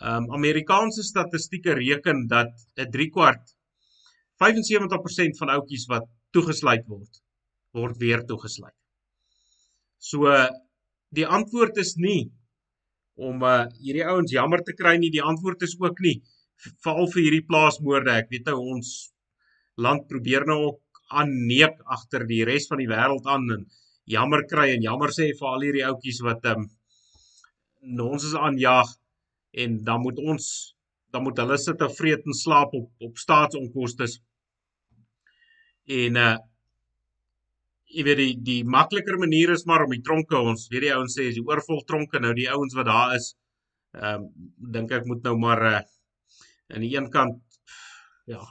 Ehm 0.00 0.26
um, 0.26 0.32
Amerikaanse 0.38 1.04
statistieke 1.06 1.76
reken 1.78 2.26
dat 2.28 2.52
'n 2.76 2.90
3 2.90 3.10
kwart 3.10 3.54
75% 4.42 5.38
van 5.40 5.52
ouetjies 5.54 5.86
wat 5.88 6.08
toegesluit 6.34 6.84
word, 6.88 7.22
word 7.72 7.96
weer 7.96 8.24
toegesluit. 8.28 8.74
So 9.98 10.28
die 11.16 11.26
antwoord 11.26 11.78
is 11.80 11.94
nie 11.96 12.32
om 13.16 13.42
uh, 13.42 13.64
hierdie 13.80 14.04
ouens 14.04 14.32
jammer 14.32 14.60
te 14.64 14.74
kry 14.76 14.96
nie. 15.00 15.10
Die 15.10 15.24
antwoord 15.24 15.62
is 15.62 15.76
ook 15.80 16.00
nie 16.04 16.20
veral 16.84 17.08
vir 17.12 17.22
hierdie 17.22 17.46
plaasmoorde. 17.48 18.18
Ek 18.20 18.28
weet 18.32 18.50
nou 18.50 18.58
ons 18.76 18.92
land 19.80 20.04
probeer 20.08 20.44
nou 20.48 20.58
ook 20.70 20.82
aanneek 21.16 21.80
agter 21.96 22.26
die 22.28 22.44
res 22.44 22.66
van 22.68 22.82
die 22.82 22.90
wêreld 22.90 23.26
aan 23.30 23.46
en 23.54 23.66
jammer 24.10 24.44
kry 24.50 24.72
en 24.74 24.84
jammer 24.84 25.12
sê 25.14 25.30
vir 25.38 25.48
al 25.52 25.64
hierdie 25.64 25.86
ouetjies 25.86 26.20
wat 26.26 26.44
ehm 26.44 26.66
um, 26.66 26.72
ons 28.00 28.24
is 28.24 28.34
aanjaag 28.34 28.90
en 29.62 29.78
dan 29.84 30.00
moet 30.00 30.18
ons 30.18 30.48
dan 31.14 31.22
moet 31.22 31.38
hulle 31.40 31.56
sit 31.58 31.80
en 31.80 31.92
vreet 31.98 32.26
en 32.26 32.36
slaap 32.36 32.74
op 32.74 33.08
op 33.08 33.18
staatsonkoste. 33.22 34.08
En 36.02 36.22
uh 36.26 36.36
jy 37.96 38.02
weet 38.06 38.18
die 38.18 38.32
die 38.46 38.62
makliker 38.66 39.16
manier 39.22 39.52
is 39.54 39.64
maar 39.70 39.84
om 39.84 39.92
die 39.94 40.02
tronke 40.04 40.38
ons 40.50 40.66
weet 40.72 40.88
die 40.88 40.94
ouens 40.94 41.14
sê 41.16 41.28
as 41.30 41.36
die 41.38 41.44
oorvol 41.46 41.84
tronke 41.86 42.20
nou 42.20 42.32
die 42.34 42.48
ouens 42.50 42.74
wat 42.78 42.88
daar 42.90 43.14
is 43.16 43.28
ehm 43.94 44.24
um, 44.24 44.24
dink 44.74 44.92
ek 44.92 45.06
moet 45.06 45.22
nou 45.24 45.36
maar 45.38 45.62
uh 45.70 45.80
aan 46.74 46.82
die 46.82 46.90
een 46.96 47.06
kant 47.14 47.38
ja 48.26 48.42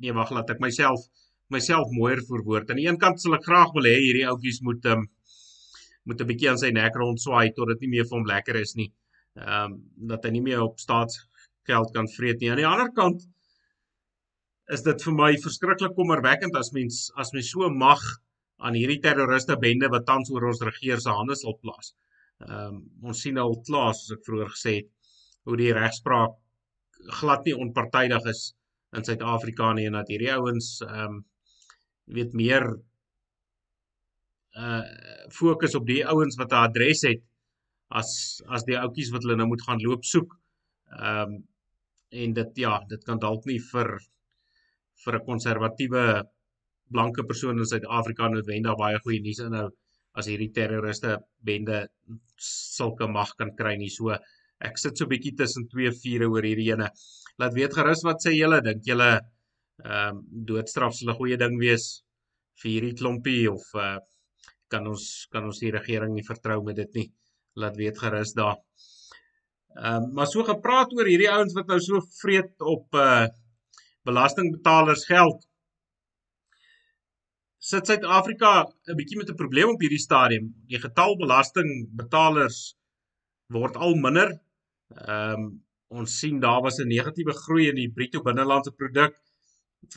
nee 0.00 0.14
wag 0.14 0.30
laat 0.30 0.54
ek 0.54 0.62
myself 0.62 1.02
myself 1.50 1.90
mooier 1.98 2.22
verwoord 2.30 2.70
aan 2.70 2.80
die 2.80 2.86
een 2.86 3.00
kant 3.02 3.20
sal 3.20 3.34
ek 3.34 3.46
graag 3.48 3.74
wil 3.74 3.90
hê 3.90 3.96
hierdie 3.98 4.26
ouetjies 4.30 4.62
moet 4.68 4.86
ehm 4.86 5.02
um, 5.02 5.10
moet 6.06 6.20
'n 6.20 6.30
bietjie 6.32 6.50
aan 6.50 6.62
sy 6.62 6.70
nek 6.70 6.96
rond 6.96 7.20
swaai 7.20 7.52
tot 7.54 7.68
dit 7.72 7.84
nie 7.84 7.92
meer 7.96 8.06
vir 8.10 8.18
hom 8.18 8.28
lekker 8.32 8.60
is 8.62 8.76
nie 8.80 8.90
ehm 9.36 9.72
um, 9.72 9.80
dat 10.12 10.24
hy 10.24 10.30
nie 10.36 10.44
meer 10.48 10.62
op 10.64 10.78
staatsgeld 10.80 11.92
kan 11.96 12.08
vreet 12.16 12.40
nie 12.40 12.50
aan 12.50 12.62
die 12.62 12.70
ander 12.74 12.92
kant 13.00 13.26
is 14.74 14.82
dit 14.86 15.02
vir 15.06 15.14
my 15.14 15.32
verskriklik 15.42 15.94
kommerwekkend 15.98 16.56
as 16.58 16.72
mens 16.76 17.02
as 17.22 17.32
mens 17.34 17.50
so 17.52 17.68
mag 17.70 18.02
aan 18.58 18.78
hierdie 18.78 19.00
terroriste 19.04 19.56
bende 19.62 19.90
wat 19.92 20.06
tans 20.08 20.32
oor 20.32 20.48
ons 20.50 20.64
regeer 20.68 21.00
se 21.02 21.12
hande 21.12 21.36
sal 21.36 21.58
plaas. 21.62 21.92
Ehm 22.46 22.74
um, 22.74 22.82
ons 23.10 23.22
sien 23.22 23.38
al 23.38 23.56
klaar 23.68 23.94
soos 23.94 24.16
ek 24.16 24.26
vroeër 24.28 24.52
gesê 24.54 24.74
het 24.80 24.90
hoe 25.46 25.56
die 25.60 25.72
regspraak 25.76 26.34
glad 27.20 27.46
nie 27.46 27.56
onpartydig 27.64 28.28
is 28.32 28.42
in 28.96 29.04
Suid-Afrika 29.06 29.72
nie 29.76 29.86
en 29.90 29.98
dat 30.00 30.12
hierdie 30.12 30.32
ouens 30.34 30.72
ehm 30.88 31.04
um, 31.04 31.24
weet 32.16 32.34
meer 32.38 32.66
uh 34.56 34.84
fokus 35.36 35.74
op 35.78 35.86
die 35.86 36.02
ouens 36.06 36.36
wat 36.40 36.52
'n 36.52 36.62
adres 36.68 37.02
het 37.08 37.22
as 38.00 38.42
as 38.48 38.64
die 38.64 38.78
ouetjies 38.78 39.12
wat 39.14 39.22
hulle 39.24 39.36
nou 39.36 39.48
moet 39.52 39.62
gaan 39.66 39.82
loop 39.82 40.04
soek. 40.04 40.32
Ehm 41.00 41.34
um, 41.36 41.44
en 42.22 42.32
dit 42.32 42.58
ja, 42.62 42.78
dit 42.88 43.02
kan 43.04 43.18
dalk 43.18 43.46
nie 43.46 43.58
vir 43.72 43.88
vir 45.04 45.14
'n 45.18 45.26
konservatiewe 45.30 46.04
blanke 46.94 47.24
persoon 47.26 47.58
in 47.58 47.66
Suid-Afrika 47.66 48.28
noodwendig 48.28 48.78
baie 48.78 48.98
goeie 49.04 49.20
nuus 49.20 49.40
inhou 49.46 49.68
as 50.14 50.26
hierdie 50.30 50.52
terroriste 50.58 51.16
bende 51.48 51.80
sulke 52.48 53.08
mag 53.08 53.34
kan 53.38 53.50
kry 53.58 53.76
nie. 53.76 53.90
So 53.90 54.16
ek 54.68 54.78
sit 54.78 54.98
so 54.98 55.06
bietjie 55.06 55.34
tussen 55.36 55.68
twee 55.68 55.90
vure 56.02 56.30
oor 56.32 56.46
hierdie 56.48 56.70
ene. 56.72 56.88
Laat 57.38 57.54
weet 57.58 57.74
gerus 57.74 58.04
wat 58.08 58.22
sê 58.24 58.32
julle, 58.32 58.62
dink 58.62 58.82
julle 58.86 59.10
ehm 59.84 60.16
um, 60.16 60.22
doodstraf 60.48 60.94
sal 60.94 61.10
'n 61.12 61.18
goeie 61.20 61.36
ding 61.36 61.58
wees 61.60 62.02
vir 62.62 62.70
hierdie 62.72 62.96
klompie 63.00 63.50
of 63.50 63.64
uh, 63.74 63.98
kan 64.72 64.86
ons 64.86 65.26
kan 65.32 65.44
ons 65.44 65.58
die 65.62 65.72
regering 65.74 66.14
nie 66.14 66.26
vertrou 66.26 66.62
met 66.66 66.76
dit 66.76 67.00
nie. 67.00 67.08
Laat 67.56 67.76
weet 67.80 67.98
gerus 67.98 68.34
daar. 68.36 68.58
Ehm 69.76 70.04
um, 70.04 70.12
maar 70.16 70.28
so 70.30 70.44
gepraat 70.44 70.92
oor 70.96 71.08
hierdie 71.08 71.32
ouens 71.32 71.54
wat 71.56 71.68
nou 71.72 71.80
so 71.80 72.00
vreet 72.20 72.54
op 72.76 72.94
uh 72.94 73.26
belastingbetalers 74.06 75.04
geld. 75.10 75.46
Sit 77.58 77.86
Suid-Afrika 77.90 78.50
'n 78.64 78.96
bietjie 78.96 79.18
met 79.18 79.30
'n 79.30 79.40
probleem 79.42 79.68
op 79.74 79.80
hierdie 79.80 80.06
stadium. 80.08 80.54
Die 80.70 80.78
getal 80.78 81.16
belastingbetalers 81.16 82.58
word 83.52 83.76
al 83.76 83.94
minder. 83.94 84.38
Ehm 84.94 85.40
um, 85.40 85.48
ons 85.88 86.18
sien 86.18 86.40
daar 86.40 86.62
was 86.62 86.78
'n 86.78 86.88
negatiewe 86.88 87.34
groei 87.44 87.68
in 87.68 87.78
die 87.82 87.92
bruto 87.96 88.22
binnelandse 88.22 88.72
produk. 88.72 89.12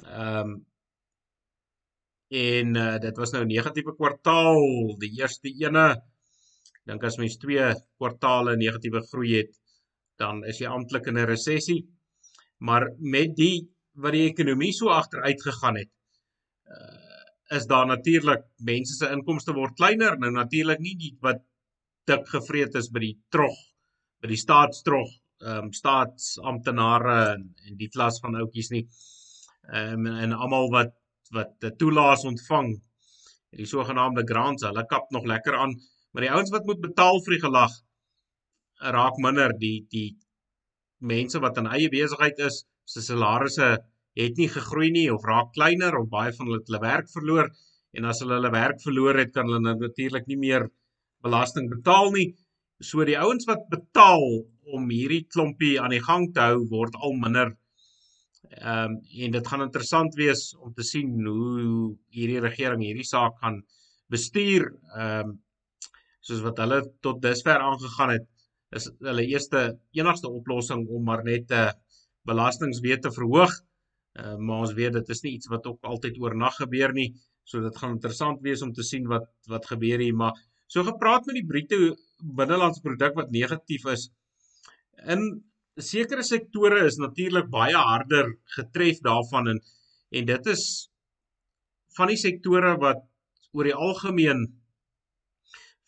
Ehm 0.05 0.49
um, 0.49 0.68
en 2.29 2.75
uh, 2.77 2.97
dit 3.01 3.17
was 3.17 3.33
nou 3.33 3.43
negatiewe 3.45 3.95
kwartaal, 3.97 4.61
die 5.01 5.11
eerste 5.17 5.49
ene. 5.49 5.87
Dink 6.85 7.03
as 7.05 7.17
mens 7.17 7.37
twee 7.41 7.71
kwartaale 7.97 8.55
negatiewe 8.57 9.01
groei 9.09 9.33
het, 9.39 9.51
dan 10.21 10.43
is 10.45 10.59
jy 10.61 10.69
amptelik 10.69 11.07
in 11.09 11.17
'n 11.17 11.29
resessie. 11.29 11.87
Maar 12.59 12.89
met 12.99 13.35
die 13.35 13.69
wat 13.93 14.13
die 14.13 14.29
ekonomie 14.29 14.73
so 14.73 14.89
agteruit 14.89 15.41
gegaan 15.41 15.75
het, 15.75 15.89
uh, 16.69 17.57
is 17.57 17.65
daar 17.65 17.87
natuurlik 17.87 18.45
mense 18.57 18.93
se 18.93 19.09
inkomste 19.09 19.53
word 19.53 19.75
kleiner, 19.75 20.17
nou 20.19 20.31
natuurlik 20.31 20.79
nie 20.79 20.95
die 20.95 21.17
wat 21.21 21.41
dik 22.05 22.27
gevreet 22.27 22.75
is 22.75 22.89
by 22.93 22.99
die 22.99 23.17
trog, 23.33 23.57
by 24.21 24.27
die 24.27 24.37
staatstrog, 24.37 25.09
ehm 25.41 25.69
um, 25.69 25.73
staatsamptenare 25.73 27.17
en, 27.33 27.43
en 27.67 27.77
die 27.79 27.89
klas 27.89 28.19
van 28.19 28.35
ouetjies 28.35 28.71
nie. 28.75 28.85
Ehm 29.71 30.05
um, 30.05 30.15
en 30.25 30.33
almal 30.33 30.69
wat 30.73 30.98
wat 31.35 31.67
toelaas 31.77 32.25
ontvang, 32.25 32.73
die 33.57 33.67
sogenaamde 33.69 34.25
grants, 34.29 34.65
hulle 34.65 34.85
kap 34.89 35.09
nog 35.13 35.25
lekker 35.29 35.57
aan, 35.57 35.75
maar 36.13 36.25
die 36.25 36.33
ouens 36.33 36.51
wat 36.53 36.65
moet 36.65 36.81
betaal 36.81 37.21
vir 37.25 37.35
die 37.35 37.43
gelag 37.45 37.75
raak 38.79 39.17
minder. 39.21 39.53
Die 39.59 39.85
die 39.91 40.17
mense 40.99 41.39
wat 41.43 41.57
in 41.61 41.69
eie 41.69 41.89
besigheid 41.91 42.39
is 42.43 42.63
se 42.85 43.01
salarisse 43.05 43.77
het 44.19 44.37
nie 44.37 44.49
gegroei 44.51 44.89
nie 44.91 45.07
of 45.13 45.25
raak 45.27 45.53
kleiner 45.55 45.95
of 45.99 46.09
baie 46.11 46.33
van 46.35 46.47
hulle 46.47 46.59
het 46.59 46.69
hulle 46.71 46.83
werk 46.83 47.09
verloor. 47.13 47.49
En 47.93 48.05
as 48.05 48.21
hulle 48.23 48.37
hulle 48.37 48.51
werk 48.53 48.81
verloor 48.83 49.17
het 49.17 49.33
kan 49.33 49.49
hulle 49.49 49.75
natuurlik 49.77 50.27
nie 50.27 50.37
meer 50.37 50.69
belasting 51.23 51.69
betaal 51.69 52.11
nie. 52.15 52.27
So 52.81 53.05
die 53.05 53.17
ouens 53.19 53.47
wat 53.49 53.67
betaal 53.71 54.25
om 54.69 54.91
hierdie 54.93 55.25
klompie 55.27 55.77
aan 55.81 55.93
die 55.95 56.03
gang 56.03 56.29
te 56.33 56.45
hou 56.51 56.65
word 56.71 56.95
al 56.95 57.15
minder. 57.17 57.55
Ehm 58.49 58.95
um, 58.95 59.01
en 59.23 59.31
dit 59.31 59.47
gaan 59.47 59.61
interessant 59.61 60.15
wees 60.17 60.55
om 60.57 60.73
te 60.73 60.83
sien 60.83 61.11
hoe 61.25 61.95
hierdie 62.09 62.39
regering 62.41 62.81
hierdie 62.81 63.05
saak 63.05 63.37
gaan 63.43 63.61
bestuur. 64.09 64.71
Ehm 64.95 65.29
um, 65.29 65.37
soos 66.25 66.41
wat 66.45 66.57
hulle 66.61 66.79
tot 67.05 67.21
dusver 67.21 67.61
aangegaan 67.61 68.11
het, 68.15 68.25
is 68.75 68.89
hulle 69.05 69.25
eerste 69.25 69.61
enigste 69.97 70.29
oplossing 70.29 70.87
om 70.87 71.03
maar 71.05 71.23
net 71.23 71.51
'n 71.51 71.61
uh, 71.61 71.71
belastingwet 72.25 73.01
te 73.01 73.11
verhoog. 73.11 73.53
Uh, 74.19 74.35
maar 74.35 74.65
ons 74.65 74.73
weet 74.73 74.93
dit 74.93 75.09
is 75.09 75.21
nie 75.23 75.33
iets 75.37 75.47
wat 75.47 75.65
ook 75.65 75.83
altyd 75.83 76.19
oornag 76.19 76.55
gebeur 76.55 76.93
nie. 76.93 77.13
So 77.43 77.61
dit 77.61 77.77
gaan 77.77 77.97
interessant 77.97 78.41
wees 78.41 78.61
om 78.61 78.73
te 78.73 78.83
sien 78.83 79.07
wat 79.07 79.29
wat 79.47 79.65
gebeur 79.65 79.99
hier, 79.99 80.15
maar 80.15 80.33
so 80.65 80.83
gepraat 80.83 81.25
met 81.25 81.35
die 81.35 81.45
bruto 81.45 81.95
binnelandse 82.17 82.81
produk 82.81 83.15
wat 83.15 83.31
negatief 83.31 83.85
is 83.85 84.09
in 85.05 85.43
sekere 85.85 86.23
sektore 86.25 86.85
is 86.87 86.97
natuurlik 86.99 87.49
baie 87.51 87.77
harder 87.77 88.33
getref 88.55 89.01
daarvan 89.05 89.55
en 89.55 89.59
en 90.11 90.25
dit 90.25 90.47
is 90.49 90.63
van 91.97 92.09
die 92.09 92.17
sektore 92.17 92.75
wat 92.81 93.03
oor 93.53 93.67
die 93.69 93.75
algemeen 93.75 94.47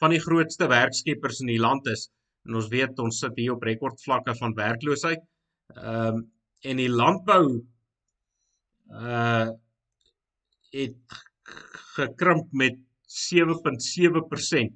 van 0.02 0.14
die 0.14 0.22
grootste 0.22 0.68
werkskeppers 0.70 1.42
in 1.42 1.50
die 1.54 1.62
land 1.62 1.88
is 1.90 2.10
en 2.48 2.58
ons 2.58 2.70
weet 2.74 3.00
ons 3.02 3.20
sit 3.24 3.38
hier 3.38 3.56
op 3.56 3.66
rekordvlakke 3.66 4.36
van 4.40 4.56
werkloosheid. 4.58 5.26
Ehm 5.78 6.22
um, 6.22 6.30
en 6.62 6.78
die 6.78 6.92
landbou 6.94 7.46
uh 8.94 9.50
het 10.72 11.16
gekrimp 11.96 12.52
met 12.56 12.78
7.7%. 13.12 14.76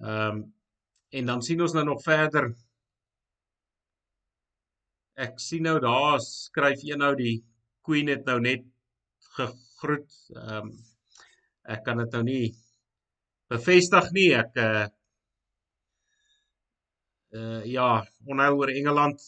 Ehm 0.00 0.14
um, 0.14 0.38
en 1.10 1.26
dan 1.26 1.42
sien 1.42 1.60
ons 1.60 1.72
nou 1.74 1.84
nog 1.84 2.02
verder. 2.02 2.52
Ek 5.20 5.40
sien 5.42 5.66
nou 5.68 5.76
daar 5.82 6.20
skryf 6.24 6.80
een 6.86 7.02
nou 7.02 7.12
die 7.18 7.42
Queen 7.84 8.08
het 8.08 8.24
nou 8.28 8.38
net 8.40 8.64
gegroet. 9.36 10.08
Ehm 10.36 10.70
um, 10.70 10.72
ek 11.70 11.84
kan 11.86 12.00
dit 12.00 12.14
nou 12.16 12.22
nie 12.24 12.46
bevestig 13.52 14.08
nie. 14.16 14.30
Ek 14.38 14.56
uh 14.56 14.86
uh 17.36 17.60
ja, 17.68 17.90
onheil 18.26 18.56
oor 18.58 18.72
Engeland. 18.72 19.20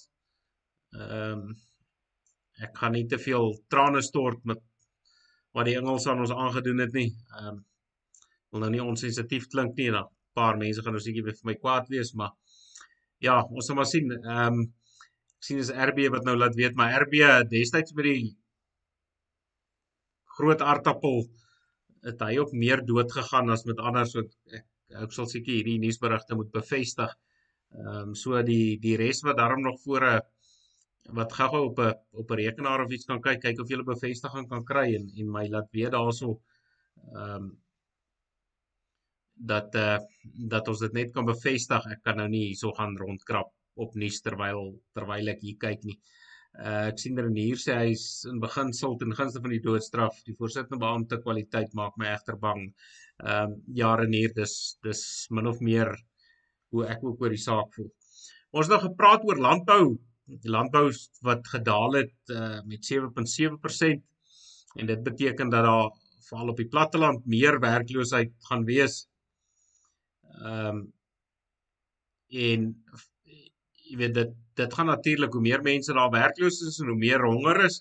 Ehm 0.96 1.44
um, 1.44 1.44
ek 2.62 2.76
gaan 2.78 2.96
nie 2.96 3.06
te 3.10 3.18
veel 3.18 3.52
trane 3.72 4.02
stort 4.04 4.44
met 4.48 4.60
wat 5.56 5.66
die 5.68 5.76
Engels 5.76 6.06
aan 6.08 6.20
ons 6.24 6.32
aangedoen 6.32 6.84
het 6.86 6.96
nie. 6.96 7.10
Ehm 7.36 7.48
um, 7.52 7.62
wil 8.52 8.64
nou 8.64 8.70
nie 8.72 8.84
onsensitief 8.84 9.48
klink 9.52 9.76
nie, 9.76 9.90
dan 9.90 10.08
'n 10.08 10.36
paar 10.36 10.56
mense 10.60 10.82
gaan 10.82 10.96
nou 10.96 11.00
seker 11.04 11.24
vir 11.24 11.48
my 11.48 11.54
kwaad 11.54 11.88
wees, 11.88 12.12
maar 12.14 12.32
ja, 13.18 13.42
ons 13.44 13.66
sal 13.66 13.76
maar 13.76 13.88
sien. 13.88 14.12
Ehm 14.12 14.60
um, 14.60 14.70
sien 15.42 15.58
dis 15.58 15.72
RB 15.74 16.06
wat 16.14 16.26
nou 16.26 16.36
laat 16.38 16.56
weet, 16.58 16.76
maar 16.78 16.94
RB 17.02 17.18
destyds 17.50 17.94
by 17.96 18.04
die 18.06 18.26
groot 20.38 20.62
aardappel 20.64 21.24
het 22.06 22.22
hy 22.24 22.36
ook 22.40 22.52
meer 22.56 22.82
dood 22.86 23.10
gegaan 23.14 23.50
as 23.54 23.66
met 23.68 23.82
ander 23.82 24.06
so 24.10 24.22
ek 24.58 24.66
ek 25.02 25.14
sal 25.16 25.24
seker 25.28 25.54
hierdie 25.56 25.78
nuusberigte 25.80 26.36
moet 26.36 26.50
bevestig. 26.52 27.12
Ehm 27.72 28.10
um, 28.10 28.14
so 28.22 28.42
die 28.44 28.76
die 28.82 28.96
res 29.00 29.22
wat 29.26 29.38
daarom 29.40 29.62
nog 29.64 29.78
voor 29.84 30.04
'n 30.08 30.20
wat 31.18 31.32
gou-gou 31.38 31.62
op 31.70 31.78
'n 31.80 31.94
op 32.22 32.30
'n 32.30 32.40
rekenaar 32.42 32.84
of 32.84 32.92
iets 32.92 33.08
kan 33.10 33.20
kyk, 33.20 33.40
kyk 33.40 33.60
of 33.60 33.68
jy 33.70 33.78
'n 33.78 33.92
bevestiging 33.94 34.48
kan 34.48 34.64
kry 34.64 34.86
en 34.98 35.08
en 35.20 35.32
my 35.36 35.46
laat 35.48 35.68
weet 35.72 35.92
daarso 35.96 36.40
ehm 37.14 37.34
um, 37.36 37.46
dat 39.34 39.74
eh 39.74 39.94
uh, 39.94 39.98
dat 40.54 40.68
ons 40.68 40.80
dit 40.84 40.92
net 40.92 41.10
kan 41.12 41.24
bevestig. 41.24 41.86
Ek 41.94 42.02
kan 42.02 42.16
nou 42.16 42.28
nie 42.28 42.46
hierso 42.46 42.72
gaan 42.72 42.96
rondkrap 42.96 43.50
op 43.74 43.94
nuus 43.96 44.20
terwyl 44.24 44.72
terwyl 44.96 45.32
ek 45.32 45.40
hier 45.46 45.58
kyk 45.60 45.86
nie. 45.88 45.98
Uh, 46.52 46.90
ek 46.90 46.98
sien 47.00 47.16
Renier 47.16 47.56
sê 47.56 47.78
hy's 47.78 48.06
in 48.28 48.40
beginsel 48.42 48.98
ten 49.00 49.14
gunste 49.16 49.40
van 49.40 49.54
die 49.54 49.62
doodstraf. 49.64 50.18
Die 50.26 50.36
voorsittende 50.36 50.82
beampte 50.82 51.20
kwaliteit 51.24 51.72
maak 51.78 51.96
my 51.96 52.10
egter 52.12 52.36
bang. 52.36 52.68
Ehm 53.24 53.52
um, 53.52 53.58
ja 53.80 53.94
Renier, 53.96 54.34
dis 54.36 54.54
dis 54.84 55.02
min 55.30 55.48
of 55.48 55.60
meer 55.64 55.92
hoe 56.72 56.86
ek 56.88 57.04
ook 57.04 57.20
oor 57.22 57.32
die 57.32 57.44
saak 57.48 57.72
voel. 57.76 57.90
Ons 58.52 58.68
het 58.68 58.74
nou 58.74 58.82
gepraat 58.86 59.24
oor 59.28 59.40
landbou 59.40 59.84
die 60.26 60.50
landbou 60.50 60.86
wat 61.26 61.46
gedaal 61.48 61.98
het 61.98 62.32
uh, 62.32 62.60
met 62.68 62.86
7.7% 62.86 64.02
en 64.80 64.88
dit 64.88 65.02
beteken 65.04 65.50
dat 65.50 65.64
daar 65.66 65.90
veral 66.28 66.52
op 66.52 66.56
die 66.56 66.68
platteland 66.68 67.26
meer 67.26 67.58
werkloosheid 67.60 68.32
gaan 68.48 68.64
wees. 68.64 69.06
Ehm 70.40 70.76
um, 70.76 70.82
en 72.32 72.62
jy 73.92 73.98
weet 74.00 74.14
dit 74.16 74.38
dit 74.60 74.74
gaan 74.76 74.88
natuurlik 74.88 75.32
hoe 75.32 75.44
meer 75.44 75.62
mense 75.64 75.94
daar 75.96 76.12
werkloos 76.12 76.60
is 76.68 76.78
en 76.82 76.90
hoe 76.92 76.98
meer 77.00 77.22
honger 77.24 77.62
is, 77.64 77.78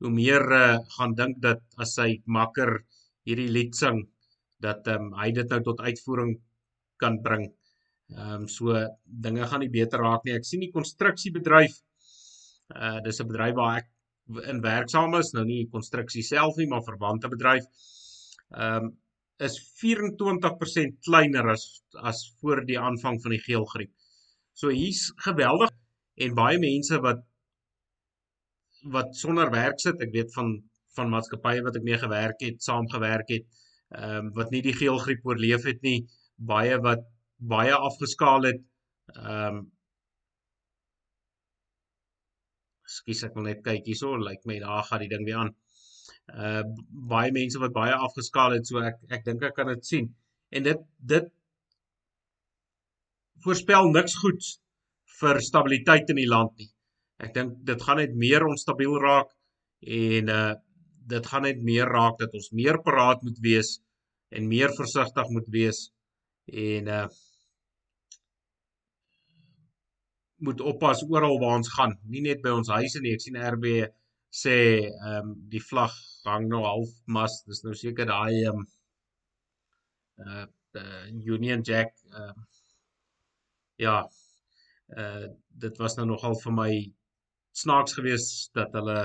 hoe 0.00 0.12
meer 0.12 0.44
uh, 0.56 0.78
gaan 0.96 1.12
dink 1.18 1.40
dat 1.44 1.60
as 1.80 1.96
hy 2.00 2.22
makker 2.24 2.78
hierdie 3.28 3.50
lied 3.52 3.76
sing 3.76 4.06
dat 4.64 4.88
um, 4.88 5.10
hy 5.20 5.30
dit 5.36 5.50
nou 5.52 5.60
tot 5.66 5.82
uitvoering 5.84 6.32
kan 7.02 7.18
bring. 7.24 7.50
Ehm 8.14 8.44
um, 8.44 8.46
so 8.48 8.76
dinge 9.04 9.48
gaan 9.50 9.64
nie 9.64 9.72
beter 9.72 10.00
raak 10.04 10.24
nie. 10.24 10.36
Ek 10.36 10.48
sien 10.48 10.64
die 10.64 10.72
konstruksiebedryf 10.72 11.76
uh 12.72 12.98
dis 13.04 13.20
'n 13.20 13.28
bedryf 13.28 13.56
waar 13.60 13.78
ek 13.82 13.90
in 14.48 14.62
werksaam 14.64 15.16
is, 15.20 15.32
nou 15.36 15.44
nie 15.44 15.68
konstruksie 15.72 16.24
self 16.24 16.56
nie, 16.56 16.68
maar 16.68 16.84
verwante 16.84 17.28
bedryf. 17.28 17.64
Ehm 18.52 18.84
um, 18.84 18.92
is 19.42 19.58
24% 19.82 21.00
kleiner 21.04 21.48
as 21.50 21.64
as 22.10 22.22
voor 22.40 22.64
die 22.64 22.78
aanvang 22.78 23.20
van 23.22 23.34
die 23.34 23.42
geelgriep. 23.42 23.92
So 24.54 24.70
hier's 24.70 25.08
geweldig 25.26 25.72
en 26.24 26.36
baie 26.38 26.58
mense 26.62 27.00
wat 27.02 27.22
wat 28.94 29.16
sonder 29.16 29.50
werk 29.50 29.80
sit. 29.80 30.00
Ek 30.04 30.12
weet 30.14 30.32
van 30.36 30.56
van 30.94 31.10
maatskappye 31.10 31.64
wat 31.66 31.76
ek 31.78 31.86
mee 31.86 31.98
gewerk 31.98 32.42
het, 32.46 32.60
saam 32.62 32.86
gewerk 32.90 33.30
het, 33.34 33.46
ehm 33.98 34.28
um, 34.28 34.32
wat 34.36 34.52
nie 34.54 34.60
die 34.62 34.76
geelgriep 34.78 35.24
oorleef 35.26 35.64
het 35.66 35.80
nie, 35.82 36.04
baie 36.38 36.76
wat 36.84 37.02
baie 37.54 37.74
afgeskaal 37.74 38.46
het. 38.50 38.60
Ehm 39.14 39.58
um, 39.58 39.64
Skus 42.94 43.24
ek 43.26 43.34
wil 43.34 43.48
net 43.48 43.62
kyk 43.64 43.86
hierso, 43.88 44.12
lyk 44.14 44.26
like 44.28 44.48
my 44.48 44.58
daar 44.62 44.84
gaan 44.86 45.02
die 45.02 45.10
ding 45.10 45.24
weer 45.26 45.40
aan. 45.42 45.54
Uh 46.30 46.62
baie 47.14 47.32
mense 47.34 47.58
wat 47.62 47.72
baie 47.74 47.94
afgeskaal 48.06 48.54
het, 48.58 48.68
so 48.68 48.82
ek 48.90 49.00
ek 49.18 49.24
dink 49.26 49.42
ek 49.48 49.56
kan 49.58 49.72
dit 49.72 49.88
sien. 49.90 50.10
En 50.54 50.68
dit 50.68 50.84
dit 51.14 51.32
voorspel 53.44 53.90
niks 53.94 54.16
goeds 54.22 54.54
vir 55.20 55.40
stabiliteit 55.44 56.10
in 56.12 56.20
die 56.20 56.30
land 56.30 56.54
nie. 56.58 56.70
Ek 57.22 57.34
dink 57.36 57.58
dit 57.68 57.82
gaan 57.86 58.00
net 58.02 58.14
meer 58.18 58.46
onstabiel 58.48 58.98
raak 59.00 59.32
en 60.02 60.32
uh 60.38 60.52
dit 61.04 61.26
gaan 61.28 61.44
net 61.44 61.58
meer 61.60 61.90
raak 61.92 62.14
dat 62.16 62.32
ons 62.32 62.46
meer 62.56 62.78
paraat 62.80 63.20
moet 63.26 63.36
wees 63.44 63.74
en 64.32 64.46
meer 64.48 64.72
versigtig 64.72 65.28
moet 65.36 65.50
wees 65.52 65.80
en 66.48 66.88
uh 66.88 67.08
moet 70.44 70.60
oppas 70.60 71.02
oral 71.08 71.38
waar 71.40 71.58
ons 71.58 71.70
gaan, 71.76 71.94
nie 72.08 72.22
net 72.24 72.42
by 72.44 72.52
ons 72.52 72.72
huise 72.76 73.00
nie. 73.00 73.14
Ek 73.16 73.22
sien 73.24 73.38
RB 73.40 73.68
sê 74.34 74.56
ehm 74.88 75.28
um, 75.30 75.34
die 75.52 75.62
vlag 75.62 75.94
hang 76.26 76.48
nou 76.50 76.64
half 76.66 76.90
mas. 77.16 77.38
Dis 77.48 77.62
nou 77.66 77.74
seker 77.78 78.08
daai 78.10 78.34
ehm 78.42 78.64
um, 78.64 78.66
uh, 80.24 80.46
uh 80.80 81.06
Union 81.36 81.62
Jack 81.68 81.94
ehm 82.10 82.32
uh, 82.32 82.53
ja. 83.76 84.02
Uh 84.88 85.26
dit 85.64 85.76
was 85.78 85.94
nou 85.96 86.06
nogal 86.06 86.34
vir 86.40 86.52
my 86.52 86.70
snaaks 87.54 87.94
geweest 87.98 88.50
dat 88.58 88.72
hulle 88.74 88.98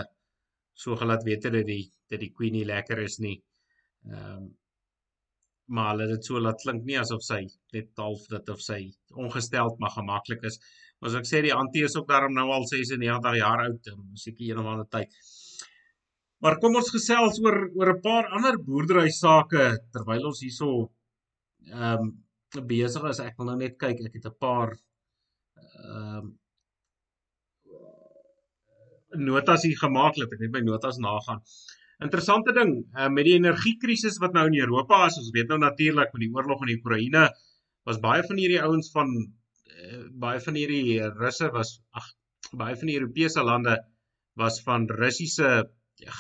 so 0.73 0.95
gelaat 0.97 1.23
weet 1.27 1.43
het 1.45 1.53
dat 1.53 1.67
die 1.67 1.85
dat 2.09 2.23
die 2.23 2.31
Queenie 2.33 2.65
lekker 2.65 3.03
is 3.05 3.19
nie. 3.19 3.37
Ehm 4.09 4.37
um, 4.37 4.47
maar 5.69 5.91
hulle 5.91 6.07
het 6.07 6.15
dit 6.15 6.25
so 6.25 6.39
laat 6.41 6.61
klink 6.63 6.85
nie 6.85 6.97
asof 6.97 7.21
sy 7.21 7.43
net 7.75 8.01
half 8.01 8.23
dit 8.31 8.47
of 8.49 8.61
sy 8.65 8.79
ongesteld 9.23 9.75
maar 9.79 9.93
gemaklik 9.93 10.47
is. 10.49 10.57
Maar 10.97 11.11
as 11.11 11.17
ek 11.19 11.27
sê 11.29 11.41
die 11.45 11.53
antie 11.53 11.83
is 11.85 11.95
ook 11.97 12.07
daarom 12.09 12.33
nou 12.33 12.47
al 12.55 12.65
96 12.71 13.37
jaar 13.37 13.61
oud, 13.67 13.91
seker 14.23 14.47
een 14.47 14.61
of 14.63 14.71
ander 14.71 14.87
tyd. 14.95 15.13
Maar 16.41 16.57
kom 16.63 16.79
ons 16.79 16.89
gesels 16.95 17.37
oor 17.43 17.59
oor 17.77 17.93
'n 17.93 18.01
paar 18.01 18.31
ander 18.37 18.57
boerdery 18.69 19.11
sake 19.13 19.67
terwyl 19.93 20.31
ons 20.31 20.41
hierso 20.45 20.71
ehm 21.67 22.07
um, 22.07 22.11
besig 22.69 23.03
is. 23.09 23.19
Ek 23.19 23.37
wil 23.37 23.51
nou 23.51 23.57
net 23.57 23.77
kyk, 23.81 23.99
ek 24.05 24.19
het 24.19 24.29
'n 24.29 24.37
paar 24.39 24.75
ehm 24.75 26.17
um, 26.17 26.37
notas 29.17 29.63
hier 29.65 29.77
gemaak, 29.77 30.17
laat 30.17 30.33
ek 30.33 30.39
net 30.39 30.51
my 30.53 30.61
notas 30.61 30.97
nagaan. 31.01 31.41
Interessante 31.99 32.53
ding 32.53 32.85
uh, 32.95 33.09
met 33.09 33.25
die 33.25 33.35
energiekrisis 33.35 34.19
wat 34.23 34.33
nou 34.33 34.45
in 34.47 34.59
Europa 34.59 35.05
is, 35.07 35.17
ons 35.17 35.31
weet 35.35 35.49
nou 35.49 35.57
natuurlik 35.59 36.13
met 36.13 36.21
die 36.21 36.33
oorlog 36.35 36.61
in 36.63 36.75
Oekraïne 36.77 37.25
was 37.89 37.99
baie 37.99 38.23
van 38.23 38.37
hierdie 38.37 38.61
ouens 38.61 38.91
van 38.93 39.09
uh, 39.17 40.03
baie 40.25 40.39
van 40.39 40.55
hierdie 40.55 41.01
russe 41.17 41.49
was 41.55 41.79
ag 41.97 42.07
baie 42.61 42.77
van 42.79 42.89
die 42.89 42.97
Europese 42.99 43.43
lande 43.43 43.75
was 44.39 44.61
van 44.65 44.87
Russiese 44.87 45.49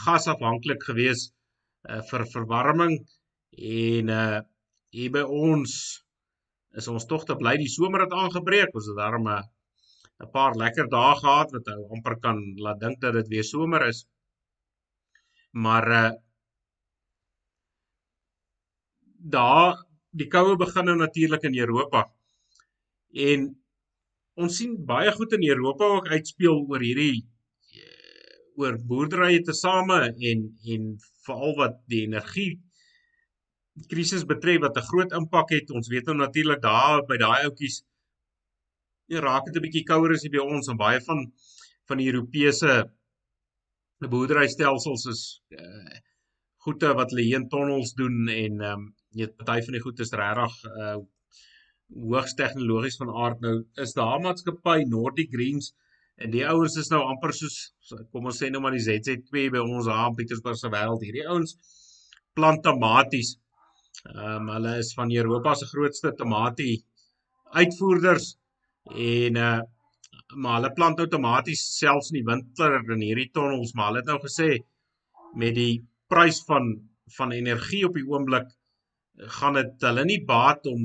gas 0.03 0.27
afhanklik 0.27 0.83
geweest 0.83 1.31
uh, 1.87 2.01
vir 2.11 2.25
verwarming 2.33 2.99
en 3.79 4.15
uh 4.19 4.39
hier 4.89 5.11
by 5.13 5.21
ons 5.21 5.73
is 6.77 6.87
ons 6.87 7.05
tog 7.05 7.25
te 7.25 7.35
bly 7.39 7.55
die 7.57 7.71
somer 7.71 8.05
het 8.05 8.13
aangebreek. 8.13 8.75
Ons 8.75 8.87
het 8.91 8.97
daarom 8.97 9.27
'n 9.27 9.43
'n 10.23 10.31
paar 10.31 10.55
lekker 10.55 10.87
dae 10.89 11.15
gehad 11.15 11.51
wat 11.55 11.67
ou 11.73 11.81
amper 11.95 12.15
kan 12.19 12.37
laat 12.65 12.79
dink 12.79 12.99
dat 13.01 13.13
dit 13.13 13.27
weer 13.27 13.43
somer 13.43 13.87
is. 13.87 14.05
Maar 15.51 15.87
uh 15.91 16.11
daar 19.19 19.75
die 20.15 20.27
koue 20.27 20.55
begin 20.55 20.85
nou 20.85 20.95
natuurlik 20.97 21.43
in 21.43 21.57
Europa. 21.57 22.05
En 23.13 23.49
ons 24.39 24.57
sien 24.57 24.77
baie 24.85 25.11
goed 25.11 25.33
in 25.37 25.43
Europa 25.49 25.89
ook 25.97 26.07
uitspeel 26.07 26.63
oor 26.69 26.79
hierdie 26.79 27.25
eh, 27.75 28.37
oor 28.61 28.77
boerderye 28.91 29.41
te 29.43 29.53
same 29.53 29.99
en 30.31 30.45
en 30.75 30.87
veral 31.25 31.55
wat 31.57 31.75
die 31.91 32.05
energie 32.07 32.51
krisis 33.87 34.25
betref 34.25 34.61
wat 34.61 34.77
'n 34.77 34.89
groot 34.91 35.11
impak 35.11 35.49
het. 35.49 35.71
Ons 35.71 35.87
weet 35.87 36.05
nou 36.05 36.17
natuurlik 36.17 36.61
daar 36.61 37.05
by 37.05 37.17
daai 37.17 37.43
ouetjies 37.45 37.83
ja 39.07 39.19
raak 39.19 39.45
dit 39.45 39.55
'n 39.55 39.65
bietjie 39.65 39.85
kouer 39.91 40.11
as 40.13 40.27
by 40.29 40.41
ons 40.43 40.67
en 40.67 40.77
baie 40.77 41.01
van 41.01 41.31
van 41.89 41.97
die 41.97 42.09
Europese 42.11 42.91
boerderystelsels 44.13 45.05
is 45.13 45.21
uh, 45.51 45.97
goede 46.63 46.93
wat 46.99 47.09
hulle 47.11 47.25
hier 47.25 47.39
in 47.41 47.49
tonnels 47.49 47.93
doen 47.93 48.27
en 48.29 48.61
ehm 48.61 48.73
um, 48.73 48.83
jy 49.17 49.25
weet 49.25 49.37
party 49.37 49.65
van 49.65 49.73
die 49.73 49.81
goed 49.85 49.99
is 50.05 50.13
regtig 50.13 50.59
uh 50.83 50.99
hoogs 51.89 52.35
tegnologies 52.37 52.99
van 53.01 53.09
aard. 53.09 53.39
Nou 53.41 53.55
is 53.83 53.95
daar 53.97 54.19
maatskappy 54.21 54.83
Nordic 54.85 55.31
Greens 55.33 55.71
en 56.21 56.29
die 56.35 56.45
ouens 56.45 56.75
is 56.77 56.91
nou 56.93 56.99
amper 57.01 57.33
soos 57.33 57.57
kom 58.13 58.29
ons 58.29 58.41
sê 58.43 58.49
nou 58.51 58.61
maar 58.61 58.75
die 58.77 58.85
ZZ2 58.85 59.49
by 59.55 59.63
ons 59.63 59.89
daar 59.89 60.11
in 60.11 60.17
Pietersburg 60.19 60.59
se 60.59 60.69
wêreld. 60.69 61.05
Hierdie 61.07 61.25
ouens 61.25 61.55
plant 62.37 62.61
tomaties 62.63 63.37
Ehm 64.15 64.47
um, 64.47 64.53
hulle 64.55 64.77
is 64.81 64.93
van 64.97 65.11
Europa 65.11 65.53
se 65.55 65.65
grootste 65.69 66.13
tamatie 66.17 66.83
uitvoerders 67.61 68.31
en 68.95 69.35
uh 69.35 69.59
maar 70.43 70.59
hulle 70.59 70.69
plant 70.77 70.99
outomaties 71.01 71.61
selfs 71.77 72.11
in 72.11 72.19
die 72.19 72.25
winter 72.27 72.75
in 72.93 73.01
hierdie 73.01 73.31
tonnels, 73.33 73.71
maar 73.73 73.87
hulle 73.89 74.01
het 74.03 74.09
nou 74.11 74.19
gesê 74.21 74.49
met 75.41 75.55
die 75.57 75.81
prys 76.09 76.41
van 76.45 76.69
van 77.17 77.33
energie 77.33 77.85
op 77.87 77.95
die 77.97 78.05
oomblik 78.05 78.49
gaan 79.37 79.57
dit 79.57 79.85
hulle 79.87 80.05
nie 80.05 80.19
baat 80.25 80.65
om 80.69 80.83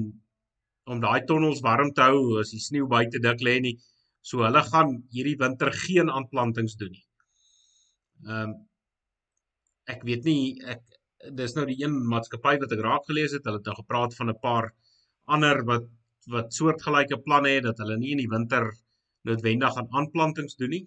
om 0.92 1.00
daai 1.00 1.24
tonnels 1.28 1.62
warm 1.64 1.92
te 1.96 2.04
hou 2.08 2.40
as 2.40 2.52
die 2.52 2.60
sneeu 2.60 2.88
buite 2.88 3.20
dik 3.26 3.40
lê 3.44 3.58
nie. 3.60 3.76
So 4.20 4.44
hulle 4.44 4.62
gaan 4.68 4.96
hierdie 5.12 5.38
winter 5.40 5.72
geen 5.72 6.10
aanplantings 6.12 6.76
doen 6.80 6.92
nie. 6.96 7.06
Ehm 8.28 8.40
um, 8.44 8.54
ek 9.92 10.04
weet 10.08 10.24
nie 10.24 10.56
ek 10.72 10.80
dis 11.32 11.54
nou 11.56 11.64
die 11.66 11.78
een 11.80 11.94
maatskappy 12.08 12.56
wat 12.60 12.72
ek 12.72 12.82
raak 12.84 13.06
gelees 13.08 13.32
het. 13.32 13.44
Hulle 13.44 13.60
het 13.60 13.68
nou 13.70 13.76
gepraat 13.80 14.16
van 14.16 14.30
'n 14.30 14.40
paar 14.40 14.72
ander 15.24 15.64
wat 15.64 15.88
wat 16.32 16.54
soortgelyke 16.56 17.18
planne 17.20 17.48
het 17.48 17.64
dat 17.64 17.78
hulle 17.78 17.96
nie 17.98 18.12
in 18.12 18.22
die 18.22 18.28
winter 18.28 18.70
noodwendig 19.28 19.76
aan 19.76 19.90
aanplantings 19.90 20.56
doen 20.56 20.70
nie. 20.70 20.86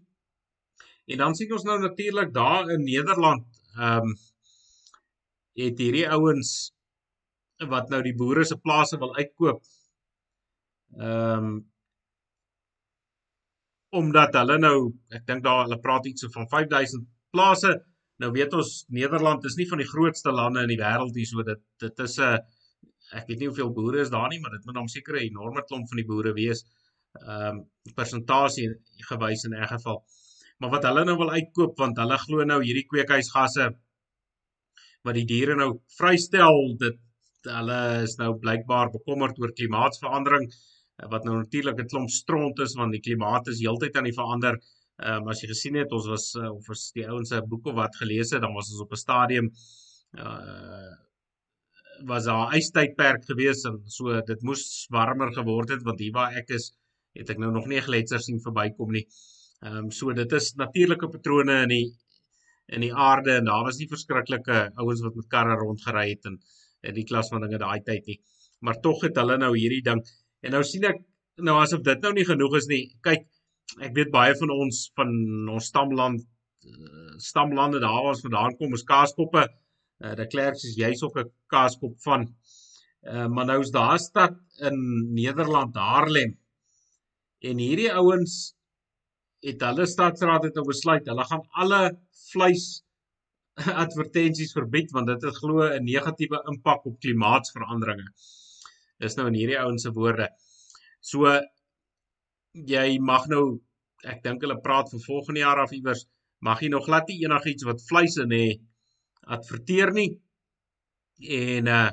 En 1.08 1.18
dan 1.18 1.36
sien 1.36 1.52
ons 1.54 1.64
nou 1.64 1.80
natuurlik 1.80 2.34
daar 2.34 2.70
in 2.70 2.84
Nederland, 2.84 3.46
ehm 3.78 4.10
um, 4.10 4.16
het 5.58 5.80
hierdie 5.82 6.10
ouens 6.10 6.72
wat 7.66 7.90
nou 7.90 8.02
die 8.06 8.16
boere 8.16 8.44
se 8.46 8.58
plase 8.58 8.98
wil 8.98 9.16
uitkoop. 9.16 9.64
Ehm 10.98 11.48
um, 11.48 11.66
omdat 13.90 14.34
hulle 14.36 14.58
nou, 14.60 14.78
ek 15.16 15.24
dink 15.26 15.44
daar 15.44 15.64
hulle 15.64 15.80
praat 15.80 16.06
iets 16.06 16.22
so 16.22 16.30
van 16.34 16.50
5000 16.52 17.06
plase 17.32 17.72
Nou 18.24 18.32
weet 18.34 18.54
ons 18.58 18.86
Nederland 18.90 19.46
is 19.46 19.58
nie 19.60 19.68
van 19.70 19.82
die 19.82 19.90
grootste 19.90 20.32
lande 20.34 20.64
in 20.66 20.72
die 20.74 20.80
wêreld 20.82 21.14
nie, 21.18 21.26
so 21.30 21.44
dit 21.44 21.62
dit 21.84 22.00
is 22.06 22.18
'n 22.20 22.40
ek 23.18 23.28
weet 23.28 23.40
nie 23.40 23.48
hoeveel 23.48 23.72
boere 23.74 24.02
is 24.02 24.10
daar 24.10 24.30
nie, 24.30 24.40
maar 24.40 24.52
dit 24.52 24.66
moet 24.66 24.76
dan 24.76 24.88
seker 24.88 25.16
'n 25.16 25.28
enorme 25.30 25.64
klomp 25.64 25.88
van 25.90 26.02
die 26.02 26.10
boere 26.12 26.34
wees. 26.34 26.64
Ehm 27.22 27.58
um, 27.58 27.66
persentasie 27.96 28.70
gewys 29.10 29.44
in 29.46 29.54
'n 29.54 29.68
geval. 29.74 30.04
Maar 30.60 30.70
wat 30.70 30.84
hulle 30.90 31.04
nou 31.06 31.18
wil 31.18 31.32
uitkoop 31.32 31.78
want 31.78 31.98
hulle 31.98 32.18
glo 32.18 32.44
nou 32.44 32.64
hierdie 32.64 32.88
kweekhuisgasse 32.92 33.68
wat 35.06 35.16
die 35.16 35.26
diere 35.26 35.56
nou 35.56 35.70
vrystel, 36.00 36.76
dit 36.78 36.98
hulle 37.58 37.80
is 38.04 38.18
nou 38.18 38.32
blykbaar 38.42 38.90
bekommerd 38.92 39.40
oor 39.40 39.54
klimaatsverandering 39.60 40.50
wat 41.12 41.24
nou 41.26 41.36
natuurlik 41.38 41.80
'n 41.80 41.88
klomp 41.94 42.10
stront 42.10 42.60
is 42.60 42.74
want 42.76 42.92
die 42.92 43.04
klimaat 43.08 43.48
is 43.48 43.62
heeltyd 43.62 43.96
aan 43.96 44.10
die 44.10 44.20
verander. 44.20 44.60
Ehm 44.98 45.24
um, 45.24 45.28
as 45.30 45.42
jy 45.44 45.48
gesien 45.52 45.76
het, 45.78 45.92
ons 45.94 46.08
was 46.10 46.32
uh, 46.42 46.50
of 46.50 46.70
as 46.74 46.88
die 46.96 47.06
ouens 47.06 47.30
se 47.30 47.42
boeke 47.52 47.74
wat 47.78 47.96
gelees 48.02 48.32
het, 48.34 48.42
dan 48.42 48.56
was 48.58 48.72
ons 48.74 48.82
op 48.86 48.94
'n 48.96 49.04
stadium 49.06 49.52
uh 50.24 50.96
was 52.10 52.26
daar 52.26 52.50
'n 52.50 52.58
ystydperk 52.58 53.24
gewees 53.26 53.64
en 53.66 53.78
so 53.98 54.22
dit 54.22 54.42
moes 54.42 54.64
warmer 54.90 55.32
geword 55.34 55.70
het 55.70 55.84
want 55.84 56.00
hier 56.00 56.14
waar 56.14 56.34
ek 56.42 56.50
is, 56.58 56.72
het 57.14 57.30
ek 57.30 57.38
nou 57.38 57.52
nog 57.52 57.68
nie 57.68 57.82
gletsers 57.82 58.26
sien 58.26 58.40
verbykom 58.42 58.92
nie. 58.92 59.06
Ehm 59.62 59.78
um, 59.78 59.92
so 59.92 60.14
dit 60.14 60.32
is 60.40 60.54
natuurlike 60.56 61.10
patrone 61.10 61.62
in 61.64 61.70
die 61.70 61.88
in 62.68 62.82
die 62.82 62.94
aarde 62.94 63.38
en 63.38 63.46
daar 63.46 63.64
was 63.64 63.78
nie 63.78 63.88
verskriklike 63.88 64.58
ouens 64.76 65.02
wat 65.02 65.16
met 65.16 65.28
karre 65.28 65.56
rondgery 65.62 66.10
het 66.10 66.26
en 66.26 66.40
in 66.90 66.94
die 66.96 67.06
klas 67.06 67.30
van 67.30 67.42
dinge 67.42 67.58
daai 67.58 67.82
tyd 67.84 68.06
nie. 68.06 68.20
Maar 68.60 68.82
tog 68.82 69.02
het 69.02 69.16
hulle 69.16 69.38
nou 69.38 69.54
hierdie 69.58 69.84
ding 69.90 70.02
en 70.42 70.52
nou 70.52 70.64
sien 70.64 70.86
ek 70.90 71.02
nou 71.38 71.58
asof 71.62 71.82
dit 71.86 72.02
nou 72.02 72.14
nie 72.14 72.26
genoeg 72.26 72.58
is 72.58 72.68
nie. 72.68 72.84
Kyk, 73.02 73.28
ek 73.84 73.94
weet 73.98 74.12
baie 74.14 74.36
van 74.40 74.52
ons 74.54 74.82
van 74.98 75.14
ons 75.54 75.70
stamland 75.72 76.24
uh, 76.68 77.16
stamlande 77.22 77.80
daar 77.84 78.02
waar 78.04 78.14
ons 78.16 78.26
vandaan 78.26 78.58
kom 78.60 78.74
is 78.74 78.86
kaaskoppe. 78.88 79.44
Uh, 80.04 80.14
de 80.16 80.28
Klerk 80.28 80.56
is 80.56 80.76
juis 80.78 81.04
ook 81.04 81.20
'n 81.20 81.32
kaaskop 81.54 81.96
van. 82.06 82.28
Uh, 83.08 83.28
maar 83.28 83.46
nou 83.46 83.60
is 83.62 83.72
daar 83.72 84.00
stad 84.00 84.36
in 84.70 84.78
Nederland 85.14 85.76
Haarlem. 85.76 86.38
En 87.40 87.58
hierdie 87.58 87.92
ouens 87.94 88.56
het 89.46 89.62
hulle 89.62 89.86
stadsraad 89.86 90.44
het 90.44 90.56
nou 90.58 90.66
besluit 90.66 91.06
hulle 91.06 91.26
gaan 91.30 91.46
alle 91.62 91.82
vleis 92.32 92.84
advertensies 93.84 94.54
verbied 94.54 94.92
want 94.92 95.08
dit 95.08 95.22
het 95.22 95.38
glo 95.42 95.62
'n 95.68 95.84
negatiewe 95.84 96.42
impak 96.52 96.86
op 96.86 97.00
klimaatsveranderinge. 97.00 98.08
Dis 98.98 99.16
nou 99.16 99.28
in 99.28 99.38
hierdie 99.38 99.60
ouens 99.60 99.82
se 99.82 99.92
woorde. 99.92 100.30
So 101.02 101.40
jy 102.66 102.98
mag 103.00 103.28
nou 103.32 103.60
ek 104.06 104.24
dink 104.24 104.42
hulle 104.42 104.60
praat 104.64 104.90
vir 104.92 105.04
volgende 105.06 105.44
jaar 105.44 105.62
af 105.64 105.74
iewers 105.76 106.06
mag 106.42 106.62
jy 106.62 106.70
nog 106.74 106.86
glad 106.86 107.08
nie 107.10 107.24
enigiets 107.26 107.66
wat 107.68 107.84
vleis 107.90 108.18
in 108.22 108.34
hê 108.34 108.48
adverteer 109.38 109.94
nie 109.94 110.12
en 111.38 111.68
uh 111.68 111.88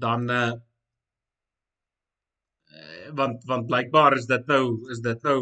dan 0.00 0.28
uh 0.30 0.52
want 3.16 3.44
want 3.44 3.66
blykbaar 3.66 4.16
is 4.16 4.26
dit 4.30 4.46
nou 4.46 4.64
is 4.94 5.00
dit 5.04 5.26
nou 5.26 5.38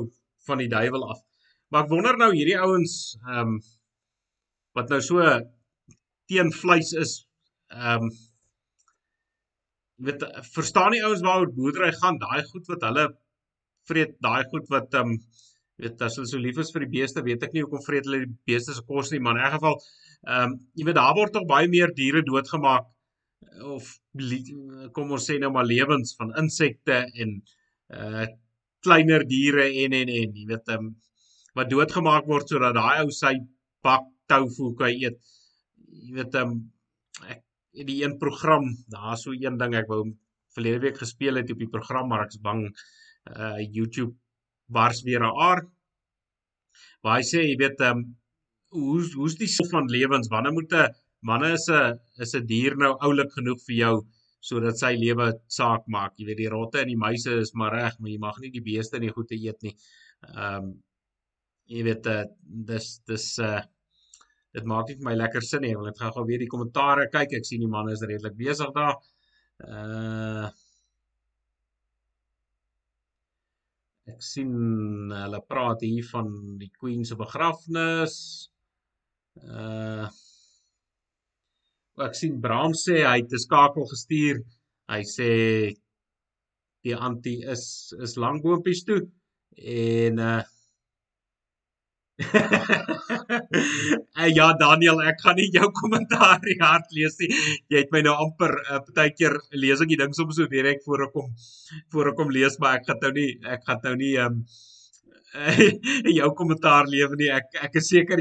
van 0.49 0.63
die 0.63 0.71
duiwel 0.73 1.05
af. 1.13 1.21
Maar 1.69 1.85
ek 1.85 1.93
wonder 1.93 2.17
nou 2.17 2.31
hierdie 2.33 2.59
ouens 2.59 2.95
ehm 3.27 3.59
um, 3.59 3.59
wat 4.79 4.91
nou 4.93 5.01
so 5.03 5.25
teen 6.31 6.53
vleis 6.55 6.95
is 7.05 7.15
ehm 7.75 8.09
um, 8.09 8.11
weet 10.07 10.23
verstaan 10.55 10.95
die 10.95 11.03
ouens 11.05 11.25
waaroor 11.27 11.53
boerdery 11.55 11.91
gaan 11.97 12.21
daai 12.23 12.43
goed 12.51 12.69
wat 12.71 12.85
hulle 12.87 13.09
vreet 13.91 14.17
daai 14.25 14.45
goed 14.53 14.69
wat 14.75 14.95
ehm 14.95 15.15
um, 15.15 15.21
weet 15.79 16.03
as 16.03 16.17
hulle 16.19 16.27
so 16.27 16.41
lief 16.43 16.59
is 16.59 16.73
vir 16.75 16.85
die 16.85 16.93
beeste, 16.97 17.23
weet 17.23 17.45
ek 17.47 17.53
nie 17.55 17.63
hoekom 17.63 17.83
vreet 17.85 18.07
hulle 18.09 18.25
die 18.25 18.37
beeste 18.51 18.75
se 18.75 18.83
kos 18.87 19.13
nie, 19.13 19.21
maar 19.23 19.39
in 19.39 19.45
'n 19.47 19.55
geval 19.57 19.77
ehm 19.79 20.45
um, 20.45 20.57
jy 20.75 20.87
weet 20.89 21.01
daar 21.01 21.15
word 21.19 21.33
tog 21.33 21.47
baie 21.55 21.69
meer 21.75 21.95
diere 22.01 22.23
doodgemaak 22.27 22.87
of 23.75 23.93
kom 24.97 25.13
ons 25.17 25.27
sê 25.31 25.39
nou 25.39 25.51
maar 25.55 25.69
lewens 25.69 26.15
van 26.19 26.35
insekte 26.43 27.07
en 27.23 27.41
uh 28.03 28.27
kleiner 28.87 29.25
diere 29.27 29.65
en 29.85 29.95
en 30.01 30.09
en 30.09 30.35
jy 30.41 30.47
weet 30.53 30.75
ehm 30.75 30.89
um, 30.89 30.95
wat 31.59 31.71
doodgemaak 31.71 32.27
word 32.33 32.51
sodat 32.51 32.75
daai 32.75 33.03
ou 33.05 33.11
sy 33.11 33.35
bak 33.83 34.05
tofu 34.31 34.75
kan 34.79 34.93
eet. 34.93 35.19
Jy 36.07 36.15
weet 36.19 36.35
ehm 36.35 36.53
um, 36.53 36.61
ek 37.35 37.43
die 37.89 38.03
een 38.03 38.17
program, 38.19 38.65
daar 38.91 39.17
so 39.19 39.33
een 39.33 39.59
ding 39.59 39.75
ek 39.79 39.91
wou 39.91 40.03
verlede 40.55 40.83
week 40.87 40.99
gespeel 40.99 41.39
het 41.39 41.51
op 41.55 41.61
die 41.63 41.71
program 41.75 42.09
maar 42.11 42.25
ek's 42.27 42.41
bang 42.43 42.65
uh 43.37 43.59
YouTube 43.77 44.15
bars 44.69 45.03
weer 45.03 45.23
'n 45.23 45.37
aard. 45.49 45.67
Waar 47.03 47.19
hy 47.19 47.25
sê, 47.33 47.43
jy 47.49 47.57
weet, 47.65 47.81
ehm 47.81 47.99
um, 47.99 48.17
hoe 48.71 49.01
hoe's 49.17 49.37
die 49.41 49.49
sin 49.49 49.69
van 49.73 49.87
lewens? 49.89 50.29
Wanneer 50.29 50.53
moet 50.53 50.73
'n 50.73 50.95
manne 51.29 51.53
is 51.59 51.69
'n 51.69 51.99
is 52.25 52.35
'n 52.35 52.47
dier 52.47 52.77
nou 52.77 52.93
oulik 53.07 53.33
genoeg 53.33 53.61
vir 53.67 53.77
jou 53.77 53.95
sodat 54.41 54.77
sy 54.79 54.93
lewe 54.97 55.33
saak 55.49 55.85
maak? 55.87 56.13
Jy 56.19 56.27
weet 56.27 56.43
die 56.45 56.53
rotte 56.57 56.81
en 56.81 56.89
die 56.89 57.03
muise 57.07 57.33
is 57.45 57.55
maar 57.55 57.73
reg, 57.73 57.99
maar 57.99 58.11
jy 58.11 58.19
mag 58.19 58.39
nie 58.41 58.51
die 58.51 58.67
beeste 58.71 58.99
nie 58.99 59.15
goed 59.17 59.29
te 59.29 59.35
eet 59.47 59.63
nie. 59.63 59.75
Ehm 60.35 60.55
um, 60.65 60.83
jy 61.69 61.83
weet 61.85 62.07
uh, 62.07 62.25
dis 62.71 63.01
dis 63.07 63.27
uh 63.39 63.61
dit 64.57 64.65
maak 64.65 64.89
nie 64.89 64.97
vir 64.97 65.09
my 65.11 65.15
lekker 65.15 65.43
sin 65.45 65.61
nie. 65.63 65.71
Ek 65.73 65.81
wil 65.81 65.91
net 65.91 66.01
gou-gou 66.01 66.25
weer 66.27 66.39
die 66.39 66.53
kommentaare 66.55 67.09
kyk. 67.13 67.35
Ek 67.39 67.45
sien 67.47 67.61
die 67.61 67.69
manne 67.69 67.93
is 67.93 68.03
redelik 68.03 68.37
besig 68.37 68.73
daar. 68.75 68.97
Uh 69.61 70.49
Ek 74.09 74.23
sien 74.25 74.53
hulle 75.13 75.41
praat 75.53 75.83
hier 75.85 76.07
van 76.13 76.31
die 76.61 76.71
Queen 76.81 77.05
se 77.05 77.19
begrafnis. 77.19 78.17
Uh 79.43 80.09
Ek 81.99 82.15
sien 82.15 82.37
Bram 82.39 82.75
sê 82.79 83.01
hy 83.03 83.17
het 83.21 83.33
'n 83.35 83.43
skakel 83.45 83.87
gestuur. 83.93 84.37
Hy 84.93 85.01
sê 85.17 85.31
die 86.87 86.95
anti 87.09 87.35
is 87.55 87.65
is 88.07 88.15
langboontjies 88.25 88.85
toe 88.89 89.01
en 89.59 90.21
uh 90.23 90.43
ja 94.39 94.47
Daniel, 94.59 94.99
ek 95.07 95.21
gaan 95.23 95.37
nie 95.39 95.53
jou 95.55 95.69
kommentaar 95.77 96.41
hier 96.43 96.63
hard 96.65 96.89
lees 96.97 97.15
nie. 97.21 97.29
Jy 97.71 97.79
het 97.85 97.93
my 97.95 98.01
nou 98.03 98.15
amper 98.25 98.53
'n 98.59 98.65
uh, 98.75 98.81
partykeer 98.87 99.35
lees 99.55 99.81
ek 99.85 99.91
die 99.93 100.01
ding 100.01 100.13
soms 100.17 100.37
so 100.41 100.47
direk 100.51 100.81
voor 100.87 101.01
ek 101.07 101.13
kom 101.15 101.29
voor 101.95 102.07
ek 102.11 102.17
kom 102.19 102.31
lees, 102.35 102.55
maar 102.59 102.73
ek 102.81 102.89
gaan 102.89 102.99
nou 103.05 103.13
nie 103.15 103.31
ek 103.55 103.63
gaan 103.69 103.81
nou 103.85 103.95
nie 104.01 104.15
ehm 104.19 104.35
um, 104.35 104.43
jou 106.19 106.31
kommentaar 106.35 106.85
lewe 106.91 107.15
nie. 107.21 107.31
Ek 107.31 107.47
ek 107.69 107.75
is 107.79 107.87
seker 107.93 108.19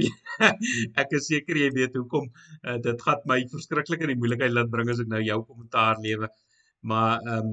ek 1.01 1.09
is 1.17 1.25
seker 1.31 1.55
jy 1.57 1.69
weet 1.79 1.93
hoekom 1.97 2.25
uh, 2.29 2.77
dit 2.83 2.97
gaan 3.01 3.19
my 3.25 3.39
verskriklik 3.53 4.01
in 4.05 4.11
die 4.13 4.21
moeilikheid 4.21 4.53
laat 4.53 4.69
bring 4.73 4.89
as 4.93 5.01
ek 5.01 5.09
nou 5.09 5.21
jou 5.25 5.39
kommentaar 5.41 5.95
lewe. 6.05 6.27
Maar 6.85 7.17
ehm 7.25 7.39
um, 7.39 7.47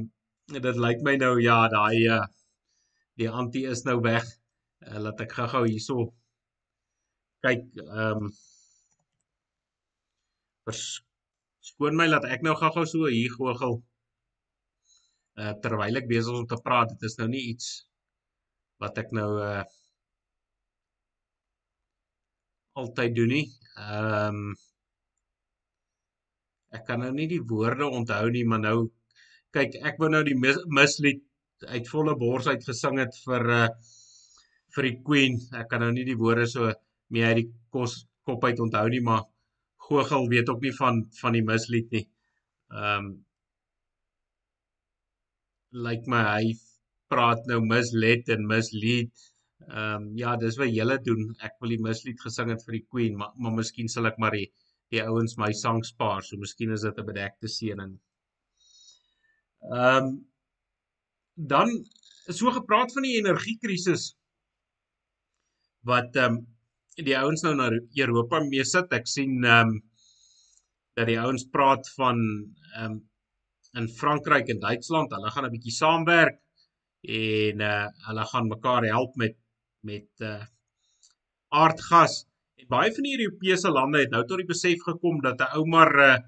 dit 0.53 0.77
lyk 0.77 1.01
my 1.01 1.17
nou 1.17 1.41
ja, 1.41 1.73
daai 1.73 2.05
uh, 2.19 2.29
die 3.17 3.33
anti 3.33 3.65
is 3.65 3.89
nou 3.89 4.05
weg. 4.05 4.29
Uh, 4.85 5.01
laat 5.07 5.25
ek 5.25 5.33
gou-gou 5.39 5.65
hierso 5.71 6.13
kyk 7.45 7.65
ehm 7.85 8.29
um, 8.29 8.33
skoon 11.69 11.97
my 11.99 12.07
laat 12.09 12.27
ek 12.35 12.45
nou 12.45 12.55
gou-gou 12.61 12.85
so 12.89 13.11
hier 13.13 13.33
googel. 13.37 13.81
Uh 15.41 15.53
terwyl 15.63 15.99
ek 16.01 16.09
besig 16.11 16.33
is 16.33 16.41
om 16.43 16.47
te 16.51 16.59
praat, 16.67 16.93
dit 16.95 17.09
is 17.09 17.19
nou 17.21 17.29
nie 17.33 17.43
iets 17.53 17.71
wat 18.83 19.01
ek 19.03 19.11
nou 19.19 19.31
uh 19.43 19.65
altyd 22.83 23.17
doen 23.19 23.33
nie. 23.37 23.47
Ehm 23.79 24.41
um, 24.45 24.55
ek 26.75 26.87
kan 26.89 27.05
nou 27.05 27.13
nie 27.15 27.29
die 27.31 27.43
woorde 27.51 27.87
onthou 27.99 28.25
nie, 28.35 28.45
maar 28.51 28.63
nou 28.63 28.79
kyk, 29.55 29.77
ek 29.91 30.01
wou 30.03 30.09
nou 30.11 30.25
die 30.27 30.39
mislied 30.79 31.23
uit 31.71 31.87
volle 31.93 32.17
bors 32.19 32.49
uit 32.51 32.65
gesing 32.71 32.99
het 33.03 33.15
vir 33.27 33.53
uh 33.61 33.69
vir 34.75 34.89
die 34.89 34.97
Queen. 35.07 35.39
Ek 35.55 35.69
kan 35.71 35.85
nou 35.85 35.93
nie 35.95 36.07
die 36.09 36.19
woorde 36.19 36.49
so 36.51 36.73
meer 37.15 37.31
uit 37.33 37.41
die 37.43 37.49
kos 37.75 38.03
kop 38.29 38.45
uit 38.49 38.61
onthou 38.65 38.89
nie, 38.93 39.03
maar 39.05 39.25
Gogel 39.85 40.29
weet 40.33 40.49
ook 40.49 40.63
nie 40.65 40.73
van 40.79 41.05
van 41.21 41.37
die 41.37 41.45
mislied 41.45 41.91
nie. 41.93 42.07
Ehm 42.73 43.07
um, 43.07 43.15
lyk 45.75 46.05
like 46.05 46.11
my 46.11 46.23
hy 46.23 46.55
praat 47.11 47.47
nou 47.51 47.61
mislet 47.67 48.31
en 48.35 48.47
mislead. 48.51 49.13
Ehm 49.69 50.03
um, 50.03 50.07
ja, 50.21 50.37
dis 50.41 50.59
wat 50.61 50.73
julle 50.73 50.99
doen. 51.09 51.27
Ek 51.49 51.59
wil 51.61 51.75
die 51.75 51.83
mislied 51.87 52.21
gesing 52.23 52.53
het 52.55 52.65
vir 52.67 52.79
die 52.79 52.87
Queen, 52.87 53.19
maar 53.21 53.35
maar 53.37 53.57
miskien 53.59 53.91
sal 53.93 54.11
ek 54.11 54.21
maar 54.23 54.37
die 54.39 54.49
die 54.93 55.03
ouens 55.03 55.37
my 55.41 55.51
sang 55.59 55.83
spaar. 55.87 56.23
So 56.23 56.41
miskien 56.41 56.73
is 56.77 56.87
dit 56.87 56.99
'n 57.01 57.11
bedekte 57.11 57.51
seëning. 57.59 57.99
Ehm 59.73 60.05
um, 60.05 60.15
dan 61.35 61.71
so 62.31 62.51
gepraat 62.55 62.93
van 62.95 63.03
die 63.03 63.17
energiekrisis 63.21 64.13
wat 65.91 66.17
ehm 66.17 66.39
um, 66.39 66.54
die 67.03 67.17
ouens 67.19 67.43
nou 67.43 67.55
na 67.59 67.71
Europa 67.73 68.41
mee 68.45 68.65
sit. 68.65 68.93
Ek 68.93 69.09
sien 69.11 69.43
ehm 69.45 69.75
um, 69.75 69.83
dat 70.95 71.09
die 71.11 71.19
ouens 71.19 71.49
praat 71.51 71.89
van 71.97 72.21
ehm 72.77 72.93
um, 72.93 73.03
in 73.75 73.89
Frankryk 73.91 74.53
en 74.53 74.61
Duitsland, 74.63 75.11
hulle 75.11 75.31
gaan 75.35 75.47
'n 75.47 75.51
bietjie 75.51 75.75
saamwerk 75.75 76.37
en 77.03 77.61
uh 77.61 77.87
hulle 78.09 78.25
gaan 78.33 78.47
mekaar 78.49 78.85
help 78.87 79.17
met 79.17 79.35
met 79.83 80.09
uh 80.21 80.45
aardgas. 81.49 82.25
En 82.57 82.69
baie 82.69 82.95
van 82.95 83.03
die 83.03 83.19
Europese 83.19 83.71
lande 83.71 83.99
het 83.99 84.11
nou 84.11 84.23
tot 84.27 84.39
die 84.39 84.53
besef 84.53 84.87
gekom 84.87 85.21
dat 85.21 85.41
'n 85.41 85.59
ou 85.59 85.67
maar 85.67 85.93
uh 85.99 86.19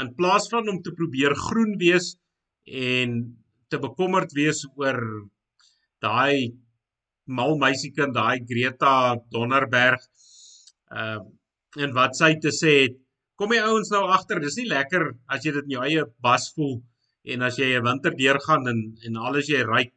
in 0.00 0.14
plaas 0.14 0.48
van 0.48 0.68
om 0.68 0.80
te 0.82 0.92
probeer 0.92 1.34
groen 1.34 1.76
wees 1.76 2.16
en 2.64 3.10
te 3.68 3.78
bekommerd 3.78 4.32
wees 4.32 4.64
oor 4.76 5.28
daai 6.00 6.56
mal 7.26 7.56
meisiekind, 7.58 8.14
daai 8.14 8.40
Greta 8.46 9.16
Donnerberg 9.30 10.00
uh 10.90 11.20
en 11.78 11.92
wat 11.94 12.16
sy 12.18 12.32
te 12.42 12.50
sê 12.50 12.70
het, 12.80 12.96
kom 13.38 13.52
die 13.54 13.60
ouens 13.62 13.92
nou 13.92 14.00
agter, 14.10 14.40
dis 14.42 14.56
nie 14.58 14.66
lekker 14.72 15.04
as 15.30 15.44
jy 15.46 15.52
dit 15.54 15.68
in 15.68 15.74
jou 15.76 15.84
eie 15.86 16.02
bas 16.18 16.48
voel 16.56 16.80
en 17.30 17.44
as 17.46 17.58
jy 17.60 17.68
'n 17.78 17.84
winter 17.84 18.16
deurgaan 18.16 18.66
en 18.66 18.80
en 19.06 19.16
alles 19.16 19.46
jy 19.48 19.62
ryk 19.62 19.92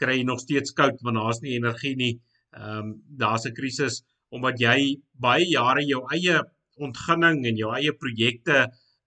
kry 0.00 0.20
jy 0.20 0.24
nog 0.24 0.40
steeds 0.40 0.72
koud 0.72 1.02
want 1.02 1.18
daar's 1.18 1.42
nie 1.42 1.56
energie 1.56 1.96
nie. 1.96 2.14
Ehm 2.56 2.78
um, 2.78 2.94
daar's 3.22 3.46
'n 3.46 3.54
krisis 3.58 4.02
omdat 4.30 4.60
jy 4.60 5.00
baie 5.12 5.46
jare 5.50 5.82
jou 5.82 6.02
eie 6.14 6.38
ontginning 6.76 7.44
en 7.46 7.56
jou 7.56 7.74
eie 7.74 7.92
projekte 7.92 8.58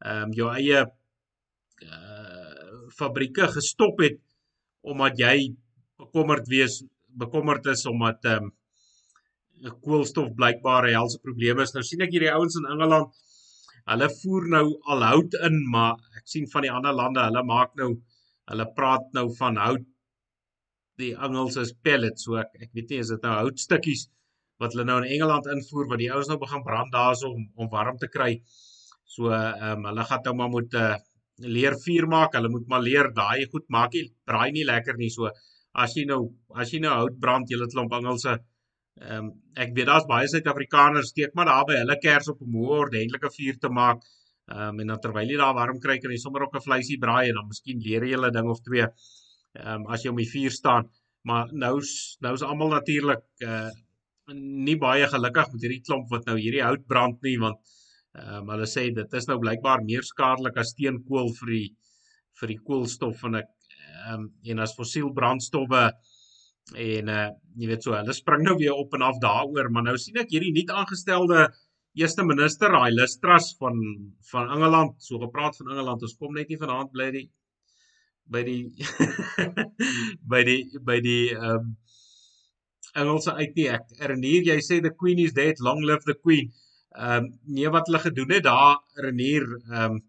ehm 0.05 0.23
um, 0.23 0.33
jou 0.33 0.49
eie 0.51 0.85
uh 1.81 2.43
fabrieke 2.93 3.47
gestop 3.47 4.01
het 4.01 4.19
omdat 4.81 5.17
jy 5.17 5.55
bekommerd 5.97 6.47
wees 6.47 6.83
bekommerd 7.19 7.65
is 7.73 7.85
omdat 7.89 8.25
ehm 8.25 8.49
um, 8.49 8.53
koolstof 9.85 10.33
blykbaar 10.35 10.87
'n 10.87 10.97
helse 10.97 11.19
probleem 11.23 11.59
is. 11.63 11.73
Nou 11.73 11.83
sien 11.83 12.01
ek 12.01 12.11
hierdie 12.11 12.33
ouens 12.33 12.55
in 12.59 12.65
Engeland 12.73 13.13
hulle 13.91 14.09
voer 14.21 14.47
nou 14.47 14.65
al 14.91 15.03
hout 15.03 15.33
in, 15.47 15.55
maar 15.71 15.95
ek 16.17 16.27
sien 16.33 16.47
van 16.51 16.61
die 16.61 16.71
ander 16.71 16.93
lande, 16.95 17.23
hulle 17.23 17.43
maak 17.43 17.75
nou 17.75 17.89
hulle 18.51 18.67
praat 18.75 19.07
nou 19.13 19.27
van 19.39 19.57
hout 19.57 19.85
die 21.01 21.13
Engels 21.27 21.57
is 21.61 21.71
pellets 21.85 22.25
so 22.27 22.37
ek 22.41 22.51
ek 22.65 22.69
weet 22.77 22.91
nie 22.91 22.99
is 23.03 23.11
dit 23.13 23.25
nou 23.25 23.33
houtstukkies 23.39 24.03
wat 24.61 24.75
hulle 24.75 24.85
nou 24.89 24.99
in 25.01 25.09
Engeland 25.15 25.49
invoer 25.53 25.89
wat 25.91 26.01
die 26.01 26.11
ouens 26.13 26.29
nou 26.31 26.37
begin 26.41 26.65
brand 26.67 26.93
daarso 26.93 27.31
om 27.33 27.47
om 27.55 27.71
warm 27.71 27.97
te 28.01 28.09
kry. 28.15 28.31
So 29.15 29.31
ehm 29.33 29.79
um, 29.79 29.89
hulle 29.89 30.05
gaan 30.09 30.23
nou 30.27 30.35
maar 30.41 30.51
moet 30.53 30.73
'n 30.73 30.83
uh, 30.83 30.91
eh, 30.93 31.49
leer 31.55 31.75
vuur 31.85 32.07
maak. 32.07 32.37
Hulle 32.37 32.49
moet 32.55 32.67
maar 32.67 32.83
leer 32.89 33.09
daai 33.13 33.49
goed 33.51 33.65
maak 33.69 33.93
nie 33.97 34.05
braai 34.29 34.51
nie 34.51 34.65
lekker 34.65 34.97
nie. 34.97 35.09
So 35.09 35.31
as 35.73 35.95
jy 35.97 36.05
nou 36.05 36.21
as 36.55 36.73
jy 36.73 36.79
nou 36.83 36.93
hout 37.01 37.19
brand, 37.19 37.49
jy 37.49 37.59
het 37.61 37.73
klomp 37.73 37.93
Engelse 37.99 38.37
ehm 39.01 39.25
um, 39.25 39.29
ek 39.57 39.71
weet 39.77 39.89
daar's 39.89 40.05
baie 40.09 40.27
Suid-Afrikaners 40.29 41.09
steek 41.13 41.33
maar 41.37 41.49
daar 41.49 41.65
by 41.69 41.79
hulle 41.79 41.97
kers 42.01 42.29
op 42.29 42.41
'n 42.41 42.57
ordentlike 42.77 43.29
vuur 43.37 43.57
te 43.59 43.69
maak. 43.69 44.03
Ehm 44.51 44.69
um, 44.69 44.79
en 44.81 44.87
dan 44.93 44.99
terwyl 44.99 45.29
jy 45.29 45.37
daar 45.37 45.55
warm 45.57 45.79
kry, 45.79 45.97
kan 45.99 46.11
jy 46.11 46.17
sommer 46.17 46.43
ook 46.43 46.55
'n 46.55 46.65
vleisie 46.67 46.99
braai 47.05 47.29
en 47.29 47.35
dan 47.39 47.47
miskien 47.47 47.79
leer 47.79 48.03
jy 48.05 48.17
'n 48.17 48.33
ding 48.33 48.49
of 48.49 48.61
twee 48.61 48.85
ehm 48.85 49.81
um, 49.81 49.87
as 49.87 50.03
jy 50.03 50.09
om 50.09 50.21
die 50.21 50.29
vuur 50.35 50.51
staan. 50.51 50.89
Maar 51.23 51.53
nou 51.53 51.81
nou 52.21 52.33
is 52.33 52.43
almal 52.43 52.69
natuurlik 52.69 53.23
uh 53.41 53.71
nie 54.33 54.77
baie 54.79 55.07
gelukkig 55.07 55.51
met 55.51 55.61
hierdie 55.61 55.83
klomp 55.83 56.09
wat 56.09 56.25
nou 56.25 56.37
hierdie 56.39 56.63
hout 56.63 56.85
brand 56.87 57.21
nie 57.23 57.37
want 57.39 57.57
ehm 58.13 58.35
um, 58.43 58.49
hulle 58.53 58.67
sê 58.75 58.83
dit 58.93 59.13
is 59.19 59.27
nou 59.27 59.39
blykbaar 59.39 59.81
meer 59.83 60.03
skadelik 60.03 60.57
as 60.57 60.69
steenkool 60.75 61.33
vir 61.39 61.49
die 61.57 61.67
vir 62.39 62.47
die 62.53 62.61
koolstof 62.67 63.19
van 63.25 63.35
'n 63.35 63.41
ehm 63.41 63.62
um, 64.11 64.27
en 64.43 64.63
as 64.65 64.75
fossiel 64.77 65.11
brandstowwe 65.13 65.83
en 66.79 67.11
uh 67.11 67.29
jy 67.59 67.67
weet 67.69 67.85
so 67.85 67.93
hulle 67.93 68.13
spring 68.17 68.41
nou 68.47 68.55
weer 68.57 68.73
op 68.73 68.95
en 68.97 69.03
af 69.05 69.19
daaroor 69.21 69.67
maar 69.69 69.83
nou 69.85 69.97
sien 70.01 70.17
ek 70.21 70.31
hierdie 70.33 70.53
nuut 70.55 70.71
aangestelde 70.73 71.43
eerste 72.01 72.23
minister 72.25 72.73
daai 72.73 72.91
Listras 72.95 73.51
van 73.59 73.77
van 74.31 74.49
Engeland 74.55 74.95
so 75.07 75.19
gepraat 75.21 75.59
van 75.59 75.69
Engeland 75.75 76.05
ons 76.07 76.17
kom 76.17 76.33
net 76.33 76.49
nie 76.49 76.57
vanaand 76.61 76.89
bly 76.95 77.11
die 77.13 77.27
by 78.25 78.43
die 78.47 78.71
by 80.31 80.41
die 80.47 80.59
by 80.89 80.99
die 81.03 81.23
ehm 81.35 81.59
um, 81.59 81.71
Engelse 82.93 83.33
nie. 83.55 83.69
Ek 83.73 83.89
Renier 84.09 84.43
jy 84.51 84.59
sê 84.61 84.79
the 84.81 84.91
queen 84.93 85.19
is 85.23 85.33
dead 85.33 85.59
long 85.59 85.81
live 85.81 86.05
the 86.05 86.13
queen. 86.13 86.51
Ehm 86.93 87.25
um, 87.25 87.29
nee 87.57 87.69
wat 87.73 87.89
hulle 87.89 88.01
gedoen 88.03 88.33
het 88.35 88.43
daar 88.45 88.81
Renier 89.05 89.47
ehm 89.71 89.95
um, 89.95 90.01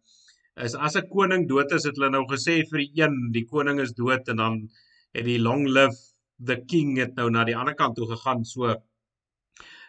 is 0.62 0.74
as 0.74 0.96
'n 0.96 1.08
koning 1.10 1.46
dood 1.48 1.72
is 1.72 1.84
het 1.84 1.96
hulle 1.98 2.10
nou 2.10 2.24
gesê 2.30 2.62
vir 2.70 2.78
die 2.84 3.02
een 3.02 3.14
die 3.32 3.44
koning 3.44 3.80
is 3.80 3.92
dood 3.92 4.28
en 4.28 4.36
dan 4.36 4.58
het 5.14 5.24
die 5.24 5.38
long 5.38 5.66
live 5.66 5.96
the 6.50 6.56
king 6.72 6.96
het 6.98 7.14
nou 7.16 7.30
na 7.30 7.44
die 7.44 7.56
ander 7.56 7.74
kant 7.74 7.96
toe 7.96 8.06
gegaan. 8.10 8.44
So 8.44 8.74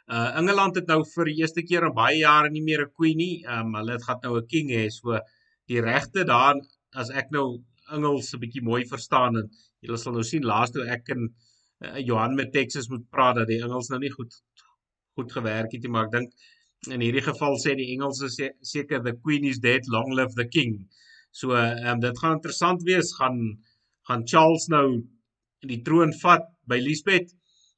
uh 0.07 0.29
Engeland 0.39 0.75
het 0.75 0.87
nou 0.87 1.03
vir 1.15 1.25
die 1.25 1.37
eerste 1.41 1.63
keer 1.65 1.85
in 1.87 1.93
baie 1.93 2.17
jare 2.17 2.49
nie 2.49 2.61
meer 2.61 2.85
'n 2.85 2.93
queen 2.97 3.17
nie. 3.17 3.43
Ehm 3.45 3.67
um, 3.67 3.75
hulle 3.79 3.93
het 3.97 4.03
gaan 4.03 4.19
nou 4.23 4.37
'n 4.37 4.47
king 4.47 4.69
hê. 4.69 4.89
So 4.89 5.19
die 5.67 5.81
regte 5.81 6.25
daar 6.25 6.55
as 6.93 7.09
ek 7.09 7.31
nou 7.31 7.63
Engels 7.91 8.33
'n 8.33 8.39
bietjie 8.39 8.63
mooi 8.63 8.85
verstaan 8.85 9.37
en 9.37 9.49
julle 9.81 9.97
sal 9.97 10.13
nou 10.13 10.23
sien 10.23 10.43
laas 10.43 10.71
toe 10.71 10.85
ek 10.97 11.09
in 11.09 11.29
uh, 11.85 11.97
Johan 11.97 12.35
met 12.35 12.51
Texas 12.51 12.89
moet 12.89 13.09
praat 13.09 13.35
dat 13.35 13.47
die 13.47 13.61
Engels 13.61 13.89
nou 13.89 13.99
nie 13.99 14.13
goed 14.17 14.33
goed 15.17 15.31
gewerk 15.31 15.71
het 15.71 15.83
nie 15.83 15.91
maar 15.91 16.05
ek 16.05 16.11
dink 16.11 16.31
in 16.91 17.01
hierdie 17.03 17.23
geval 17.25 17.57
sê 17.61 17.75
die 17.77 17.91
Engels 17.93 18.21
is 18.25 18.37
seker 18.61 19.01
the 19.03 19.15
queen 19.23 19.45
is 19.49 19.61
dead 19.63 19.87
long 19.91 20.11
live 20.13 20.35
the 20.35 20.47
king. 20.47 20.77
So 21.31 21.55
ehm 21.57 21.95
um, 21.95 22.03
dit 22.03 22.19
gaan 22.21 22.37
interessant 22.37 22.83
wees 22.87 23.13
gaan 23.19 23.39
gaan 24.07 24.25
Charles 24.31 24.67
nou 24.69 24.87
die 25.65 25.81
troon 25.87 26.13
vat 26.21 26.45
by 26.69 26.77
Elizabeth 26.81 27.33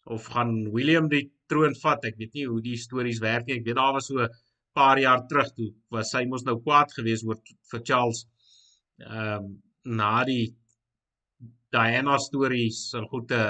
of 0.06 0.28
gaan 0.34 0.72
William 0.74 1.08
die 1.10 1.28
troon 1.52 1.76
vat. 1.84 2.04
Ek 2.06 2.20
weet 2.20 2.36
nie 2.36 2.48
hoe 2.48 2.62
die 2.62 2.78
stories 2.78 3.22
werk 3.24 3.48
nie. 3.48 3.60
Ek 3.60 3.66
weet 3.68 3.80
daar 3.80 3.96
was 3.96 4.10
so 4.12 4.20
'n 4.24 4.30
paar 4.76 5.00
jaar 5.00 5.26
terug 5.28 5.54
toe 5.56 5.72
was 5.92 6.12
sy 6.12 6.26
mos 6.26 6.44
nou 6.46 6.60
kwaad 6.62 6.94
geweest 6.98 7.26
oor 7.26 7.40
vir 7.72 7.82
Charles. 7.84 8.26
Ehm 9.00 9.46
um, 9.46 9.56
na 9.88 10.24
die 10.28 10.56
Diana 11.72 12.18
stories 12.20 12.94
en 12.98 13.08
goede 13.08 13.42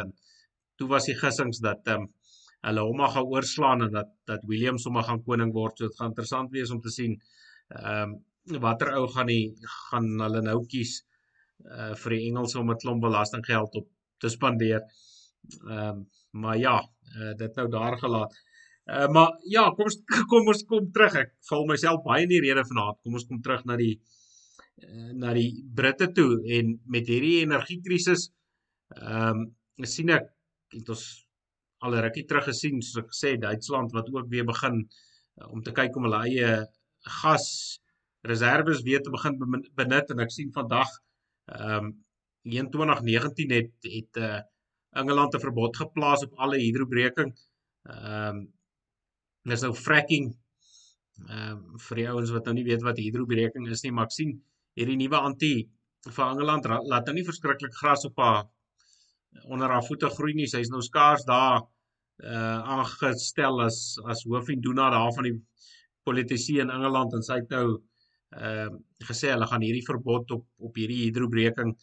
toe 0.77 0.87
was 0.87 1.05
die 1.09 1.17
gissings 1.17 1.59
dat 1.59 1.81
ehm 1.87 2.01
um, 2.01 2.13
hulle 2.67 2.85
hom 2.87 2.97
maar 3.01 3.13
gaan 3.15 3.29
oorslaan 3.33 3.83
en 3.87 3.91
dat 3.95 4.09
dat 4.29 4.45
William 4.51 4.77
sommer 4.77 5.05
gaan 5.07 5.23
koning 5.23 5.53
word. 5.55 5.77
So 5.77 5.87
dit 5.87 5.99
gaan 5.99 6.13
interessant 6.13 6.51
wees 6.51 6.71
om 6.75 6.81
te 6.81 6.93
sien 6.93 7.19
ehm 7.75 8.15
um, 8.15 8.17
watter 8.63 8.93
ou 8.95 9.07
gaan 9.11 9.27
die 9.27 9.55
gaan 9.89 10.07
hulle 10.23 10.41
nou 10.41 10.59
kies 10.71 11.01
uh 11.77 11.93
vir 12.01 12.15
die 12.15 12.27
Engelse 12.29 12.59
om 12.59 12.71
'n 12.71 12.81
klomp 12.83 13.01
belastinggeld 13.03 13.75
op 13.81 13.87
te 14.21 14.29
spandeer. 14.29 14.83
Ehm 15.67 15.87
um, 15.87 16.05
maar 16.31 16.57
ja, 16.57 16.77
uh, 17.17 17.33
dit 17.37 17.55
nou 17.55 17.67
daar 17.69 17.97
gelaat. 17.97 18.33
Uh 18.85 19.07
maar 19.07 19.31
ja, 19.55 19.69
kom 19.75 19.89
ons 19.89 19.99
kom 20.31 20.47
ons 20.47 20.63
kom 20.63 20.91
terug. 20.91 21.15
Ek 21.23 21.33
val 21.49 21.65
myself 21.65 22.03
baie 22.03 22.23
in 22.23 22.33
die 22.35 22.43
rede 22.47 22.63
vanaand. 22.71 23.01
Kom 23.03 23.13
ons 23.19 23.27
kom 23.27 23.41
terug 23.41 23.65
na 23.65 23.75
die 23.75 23.95
uh, 24.83 25.11
na 25.13 25.33
die 25.33 25.51
Britte 25.75 26.11
toe 26.11 26.43
en 26.57 26.79
met 26.85 27.07
hierdie 27.07 27.41
energiekrisis 27.43 28.29
ehm 28.95 29.47
um, 29.47 29.85
sien 29.85 30.09
ek 30.09 30.31
het 30.73 30.89
ons 30.89 31.26
al 31.85 31.99
rukkie 32.05 32.25
terug 32.29 32.47
gesien 32.49 32.81
soos 32.81 33.03
ek 33.03 33.11
gesê 33.13 33.35
Duitsland 33.41 33.93
wat 33.95 34.09
ook 34.13 34.29
weer 34.31 34.47
begin 34.47 34.81
uh, 34.83 35.47
om 35.51 35.63
te 35.63 35.73
kyk 35.79 35.97
om 35.97 36.07
hulle 36.07 36.23
eie 36.29 36.51
gas 37.21 37.47
reserves 38.27 38.83
weer 38.87 39.01
te 39.03 39.13
begin 39.13 39.37
benut 39.75 40.11
en 40.13 40.25
ek 40.25 40.33
sien 40.33 40.51
vandag 40.55 40.89
ehm 41.53 41.85
um, 41.85 41.95
in 42.47 42.69
2019 42.71 43.51
het 43.51 43.87
het 43.91 44.17
uh, 44.23 44.39
Engeland 44.99 45.35
'n 45.35 45.39
verbod 45.39 45.77
geplaas 45.77 46.23
op 46.23 46.33
alle 46.43 46.57
hidrobreking. 46.57 47.31
Ehm 47.83 48.37
um, 48.37 48.37
dis 49.43 49.61
nou 49.61 49.73
fracking. 49.73 50.35
Ehm 51.27 51.57
um, 51.57 51.79
vir 51.87 51.95
die 52.01 52.07
ouens 52.09 52.31
wat 52.35 52.45
nou 52.45 52.53
nie 52.57 52.67
weet 52.69 52.85
wat 52.87 53.01
hidrobreking 53.03 53.67
is 53.67 53.83
nie, 53.83 53.91
maar 53.91 54.07
ek 54.09 54.15
sien 54.19 54.31
hierdie 54.79 54.99
nuwe 55.01 55.19
anti 55.29 55.53
vir 56.07 56.25
Engeland 56.25 56.65
laat 56.65 57.05
nou 57.05 57.15
nie 57.17 57.27
verskriklik 57.27 57.73
gras 57.73 58.05
op 58.05 58.17
haar 58.23 58.43
onder 59.45 59.69
haar 59.69 59.85
voete 59.85 60.09
groei 60.09 60.33
nie. 60.33 60.47
Sy's 60.47 60.71
nou 60.73 60.81
skaars 60.81 61.25
daar 61.27 61.61
uh 62.17 62.59
aangestel 62.77 63.61
as 63.61 63.99
as 64.09 64.23
hoofdoenaar 64.25 64.91
daar 64.91 65.13
van 65.13 65.27
die 65.29 65.35
politici 66.03 66.57
in 66.59 66.73
Engeland 66.73 67.13
en 67.13 67.23
sy 67.23 67.41
het 67.41 67.53
nou 67.53 67.67
ehm 68.37 68.73
uh, 68.73 68.79
gesê 69.09 69.29
hulle 69.31 69.47
gaan 69.47 69.63
hierdie 69.63 69.85
verbod 69.85 70.31
op 70.35 70.45
op 70.69 70.75
hierdie 70.75 71.03
hidrobreking 71.05 71.75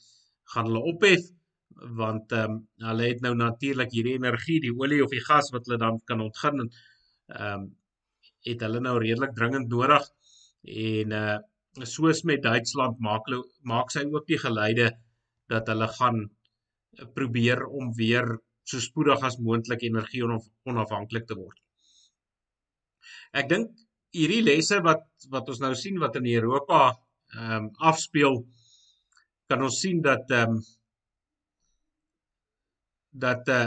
gaan 0.55 0.67
hulle 0.69 0.83
ophef 0.91 1.31
want 2.01 2.33
ehm 2.33 2.51
um, 2.51 2.59
hulle 2.89 3.09
het 3.13 3.23
nou 3.23 3.35
natuurlik 3.39 3.95
hierdie 3.95 4.19
energie, 4.19 4.61
die 4.61 4.75
olie 4.75 5.03
of 5.05 5.15
die 5.15 5.25
gas 5.29 5.51
wat 5.55 5.67
hulle 5.67 5.79
dan 5.79 6.01
kan 6.11 6.21
ontgin 6.27 6.67
en 6.67 6.71
ehm 7.39 7.63
um, 7.63 7.73
het 8.45 8.61
hulle 8.61 8.81
nou 8.85 8.99
redelik 9.01 9.33
dringend 9.39 9.71
nodig 9.73 10.11
en 10.85 11.19
uh 11.23 11.39
soos 11.91 12.23
met 12.29 12.43
Duitsland 12.43 13.01
maak 13.03 13.27
hulle 13.29 13.43
maak 13.71 13.91
sy 13.91 14.05
ook 14.07 14.27
die 14.27 14.39
geleide 14.39 14.91
dat 15.51 15.71
hulle 15.73 15.89
gaan 15.99 16.21
probeer 17.15 17.65
om 17.67 17.93
weer 17.97 18.27
so 18.65 18.81
spoedig 18.81 19.23
as 19.23 19.39
moontlik 19.39 19.83
energie 19.85 20.25
onafhanklik 20.25 21.27
te 21.29 21.37
word. 21.37 21.59
Ek 23.35 23.49
dink 23.51 23.73
hierdie 24.15 24.45
lesse 24.47 24.79
wat 24.85 25.05
wat 25.33 25.49
ons 25.53 25.61
nou 25.63 25.75
sien 25.79 25.99
wat 26.03 26.17
in 26.21 26.31
Europa 26.37 26.87
ehm 27.35 27.57
um, 27.57 27.67
afspeel 27.91 28.45
kan 29.51 29.65
ons 29.67 29.81
sien 29.83 30.01
dat 30.05 30.31
ehm 30.31 30.57
um, 30.57 30.63
dat 33.25 33.49
uh 33.49 33.67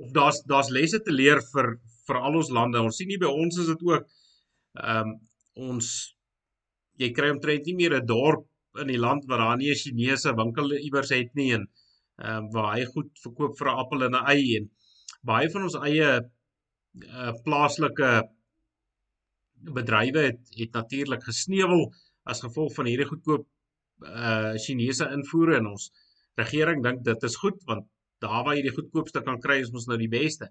of 0.00 0.12
daar's 0.16 0.40
daar's 0.48 0.70
lesse 0.72 1.00
te 1.04 1.12
leer 1.12 1.42
vir 1.52 1.74
vir 2.06 2.18
al 2.18 2.38
ons 2.40 2.50
lande. 2.50 2.80
Ons 2.80 2.96
sien 3.00 3.08
nie 3.08 3.20
by 3.20 3.28
ons 3.28 3.58
is 3.62 3.68
dit 3.72 3.82
ook 3.88 4.06
ehm 4.84 5.10
um, 5.10 5.18
ons 5.70 5.88
jy 7.00 7.10
kry 7.16 7.30
omtrent 7.32 7.66
nie 7.66 7.76
meer 7.80 7.96
'n 7.98 8.06
dorp 8.06 8.46
in 8.78 8.90
die 8.92 9.00
land 9.00 9.26
waar 9.26 9.38
daar 9.42 9.56
nie 9.56 9.70
'n 9.70 9.80
Chinese 9.82 10.34
winkel 10.34 10.72
iewers 10.78 11.10
het 11.10 11.34
nie 11.34 11.52
en 11.54 11.68
ehm 12.20 12.44
um, 12.44 12.50
waar 12.54 12.76
hy 12.76 12.84
goed 12.84 13.10
verkoop 13.24 13.56
vir 13.58 13.68
'n 13.68 13.78
appel 13.82 14.04
en 14.06 14.14
'n 14.16 14.26
ei 14.34 14.56
en 14.56 14.70
baie 15.22 15.50
van 15.50 15.62
ons 15.62 15.74
eie 15.74 16.10
uh 17.20 17.32
plaaslike 17.44 18.10
bedrywe 19.78 20.22
het 20.30 20.42
het 20.58 20.72
natuurlik 20.72 21.22
gesneuwel 21.24 21.92
as 22.24 22.42
gevolg 22.46 22.74
van 22.74 22.86
hierdie 22.86 23.10
goedkoop 23.12 23.46
uh 24.02 24.52
Chinese 24.64 25.08
invoere 25.16 25.56
in 25.56 25.66
ons 25.66 25.90
regering 26.40 26.82
dink 26.82 27.04
dit 27.04 27.22
is 27.28 27.36
goed 27.36 27.64
want 27.70 27.88
daar 28.20 28.44
waar 28.44 28.56
jy 28.56 28.68
die 28.68 28.76
goedkoopste 28.76 29.22
kan 29.26 29.40
kry 29.40 29.60
is 29.64 29.72
mos 29.72 29.86
nou 29.88 29.98
die 30.00 30.12
beste. 30.12 30.50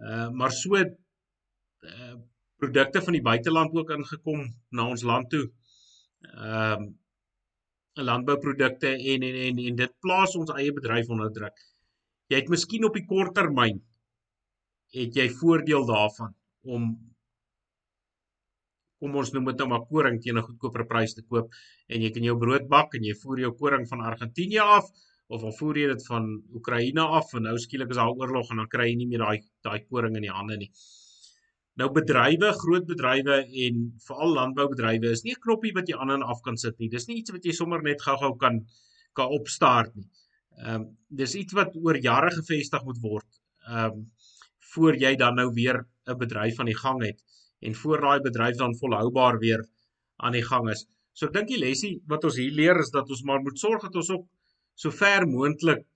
Uh 0.00 0.28
maar 0.40 0.52
so 0.52 0.76
uh 0.76 2.16
produkte 2.58 3.00
van 3.06 3.14
die 3.14 3.22
buiteland 3.22 3.74
ook 3.76 3.90
ingekom 3.94 4.40
na 4.74 4.88
ons 4.90 5.04
land 5.06 5.28
toe. 5.30 5.44
Ehm 6.26 6.82
uh, 6.82 6.88
landbouprodukte 7.98 8.90
en 9.12 9.22
en 9.28 9.36
en 9.46 9.58
en 9.58 9.76
dit 9.76 9.94
plaas 10.04 10.36
ons 10.38 10.50
eie 10.54 10.72
bedryf 10.72 11.08
onder 11.14 11.32
druk. 11.34 11.56
Jy 12.30 12.40
het 12.42 12.50
miskien 12.52 12.84
op 12.86 12.94
die 12.94 13.06
kort 13.12 13.34
termyn 13.34 13.80
het 14.94 15.16
jy 15.20 15.26
voordeel 15.40 15.86
daarvan 15.88 16.34
om 16.76 16.86
kom 19.02 19.18
ons 19.22 19.32
noem 19.34 19.50
dit 19.50 19.60
nou 19.62 19.68
maar 19.72 19.84
koring 19.90 20.20
teen 20.22 20.38
'n 20.38 20.46
goedkoper 20.46 20.86
prys 20.92 21.14
te 21.14 21.22
koop 21.22 21.52
en 21.88 22.02
jy 22.02 22.10
kan 22.14 22.24
jou 22.28 22.36
brood 22.38 22.68
bak 22.68 22.94
en 22.94 23.04
jy 23.04 23.14
voer 23.22 23.44
jou 23.44 23.52
koring 23.62 23.86
van 23.90 24.00
Argentinië 24.12 24.64
af 24.78 24.86
of 25.28 25.42
al 25.44 25.54
voer 25.58 25.78
jy 25.82 25.88
dit 25.92 26.06
van 26.06 26.24
Oekraïne 26.56 27.04
af 27.20 27.34
en 27.34 27.42
nou 27.48 27.58
skielik 27.58 27.90
is 27.90 28.00
daar 28.00 28.14
oorlog 28.22 28.50
en 28.50 28.62
dan 28.62 28.72
kry 28.74 28.88
jy 28.90 28.96
nie 28.96 29.10
meer 29.10 29.24
daai 29.26 29.38
daai 29.66 29.80
koring 29.90 30.16
in 30.16 30.26
die 30.26 30.36
hande 30.38 30.56
nie. 30.56 30.70
Nou 31.78 31.86
bedrywe, 31.94 32.48
groot 32.58 32.86
bedrywe 32.88 33.34
en 33.64 33.82
veral 34.02 34.32
landboubedrywe 34.36 35.12
is 35.14 35.22
nie 35.22 35.34
'n 35.36 35.42
knoppie 35.44 35.74
wat 35.76 35.90
jy 35.90 35.96
aan 35.96 36.10
en 36.10 36.24
af 36.32 36.40
kan 36.46 36.56
sit 36.56 36.78
nie. 36.78 36.88
Dis 36.88 37.06
nie 37.06 37.18
iets 37.20 37.30
wat 37.30 37.44
jy 37.44 37.52
sommer 37.52 37.82
net 37.82 38.02
gou-gou 38.02 38.32
kan 38.36 38.64
kan 39.14 39.34
opstart 39.38 39.94
nie. 39.94 40.08
Ehm 40.58 40.74
um, 40.74 40.86
dis 41.20 41.34
iets 41.34 41.54
wat 41.58 41.76
oor 41.76 41.98
jare 42.06 42.30
gevestig 42.30 42.84
moet 42.88 42.98
word. 43.02 43.28
Ehm 43.68 43.84
um, 43.84 44.10
voor 44.72 44.98
jy 45.04 45.14
dan 45.16 45.38
nou 45.40 45.52
weer 45.60 45.78
'n 46.06 46.18
bedryf 46.18 46.58
aan 46.58 46.70
die 46.72 46.80
gang 46.80 47.02
het 47.04 47.22
en 47.60 47.74
voor 47.74 48.00
daai 48.00 48.20
bedryf 48.26 48.56
dan 48.56 48.76
volhoubaar 48.80 49.38
weer 49.38 49.62
aan 50.16 50.32
die 50.32 50.44
gang 50.50 50.70
is. 50.70 50.86
So 51.12 51.26
ek 51.26 51.32
dink 51.32 51.48
die 51.48 51.62
lesie 51.66 52.02
wat 52.06 52.24
ons 52.24 52.36
hier 52.36 52.52
leer 52.60 52.80
is 52.80 52.90
dat 52.90 53.08
ons 53.08 53.22
maar 53.22 53.40
moet 53.40 53.58
sorg 53.58 53.82
dat 53.82 53.94
ons 53.94 54.10
ook 54.10 54.26
so 54.74 54.90
ver 54.90 55.26
moontlik 55.26 55.86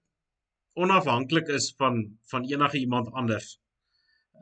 onafhanklik 0.75 1.49
is 1.49 1.75
van 1.77 2.19
van 2.31 2.49
enige 2.55 2.79
iemand 2.79 3.13
anders. 3.13 3.59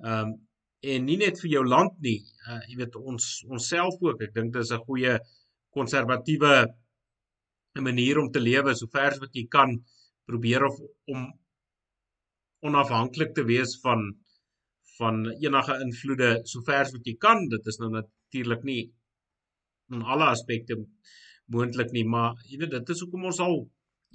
Ehm 0.05 0.29
um, 0.29 0.50
en 0.81 1.05
nie 1.05 1.19
net 1.21 1.41
vir 1.43 1.51
jou 1.51 1.65
land 1.67 1.97
nie, 2.01 2.21
uh, 2.49 2.61
jy 2.69 2.77
weet 2.81 2.97
ons 2.97 3.27
onsself 3.49 3.99
ook. 4.01 4.23
Ek 4.23 4.35
dink 4.35 4.53
dit 4.55 4.63
is 4.63 4.73
'n 4.73 4.85
goeie 4.87 5.19
konservatiewe 5.71 6.67
manier 7.79 8.19
om 8.19 8.31
te 8.33 8.41
lewe 8.41 8.75
so 8.75 8.87
ver 8.87 9.13
as 9.13 9.21
wat 9.21 9.35
jy 9.35 9.47
kan 9.47 9.77
probeer 10.27 10.65
of 10.65 10.79
om 11.07 11.29
onafhanklik 12.67 13.35
te 13.35 13.45
wees 13.45 13.79
van 13.85 14.11
van 14.99 15.23
enige 15.31 15.75
invloede 15.81 16.31
sover 16.45 16.83
as 16.85 16.93
wat 16.93 17.07
jy 17.09 17.17
kan. 17.17 17.47
Dit 17.49 17.67
is 17.67 17.79
nou 17.81 17.91
natuurlik 17.91 18.65
nie 18.69 18.83
in 19.95 20.03
alle 20.03 20.27
aspekte 20.29 20.77
moontlik 21.51 21.93
nie, 21.97 22.05
maar 22.05 22.35
jy 22.47 22.59
weet 22.61 22.75
dit 22.77 22.93
is 22.95 23.01
hoekom 23.01 23.25
ons 23.31 23.41
al 23.41 23.63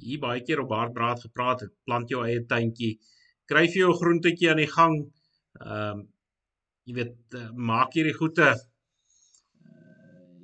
hier 0.06 0.20
baie 0.20 0.44
keer 0.46 0.62
op 0.62 0.76
Hartbraad 0.76 1.24
gepraat 1.26 1.66
het. 1.66 1.74
Plant 1.88 2.12
jou 2.12 2.22
eie 2.26 2.44
tuintjie. 2.46 3.00
Kry 3.50 3.66
vir 3.72 3.82
jou 3.86 3.94
groentetjie 3.98 4.52
aan 4.52 4.62
die 4.62 4.74
gang. 4.78 5.00
Ehm 5.62 6.02
um, 6.02 6.12
jy 6.86 6.96
weet 7.00 7.38
uh, 7.38 7.50
maak 7.70 7.96
hierdie 7.98 8.16
goeie 8.16 8.50
uh, 8.50 8.58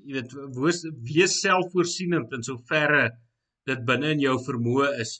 jy 0.05 0.15
weet 0.17 0.37
wees, 0.57 0.85
wees 1.05 1.41
selfvoorsienend 1.41 2.33
in 2.37 2.45
soverre 2.45 3.09
dit 3.69 3.83
binne 3.85 4.15
in 4.15 4.23
jou 4.23 4.37
vermoë 4.41 4.95
is. 5.03 5.19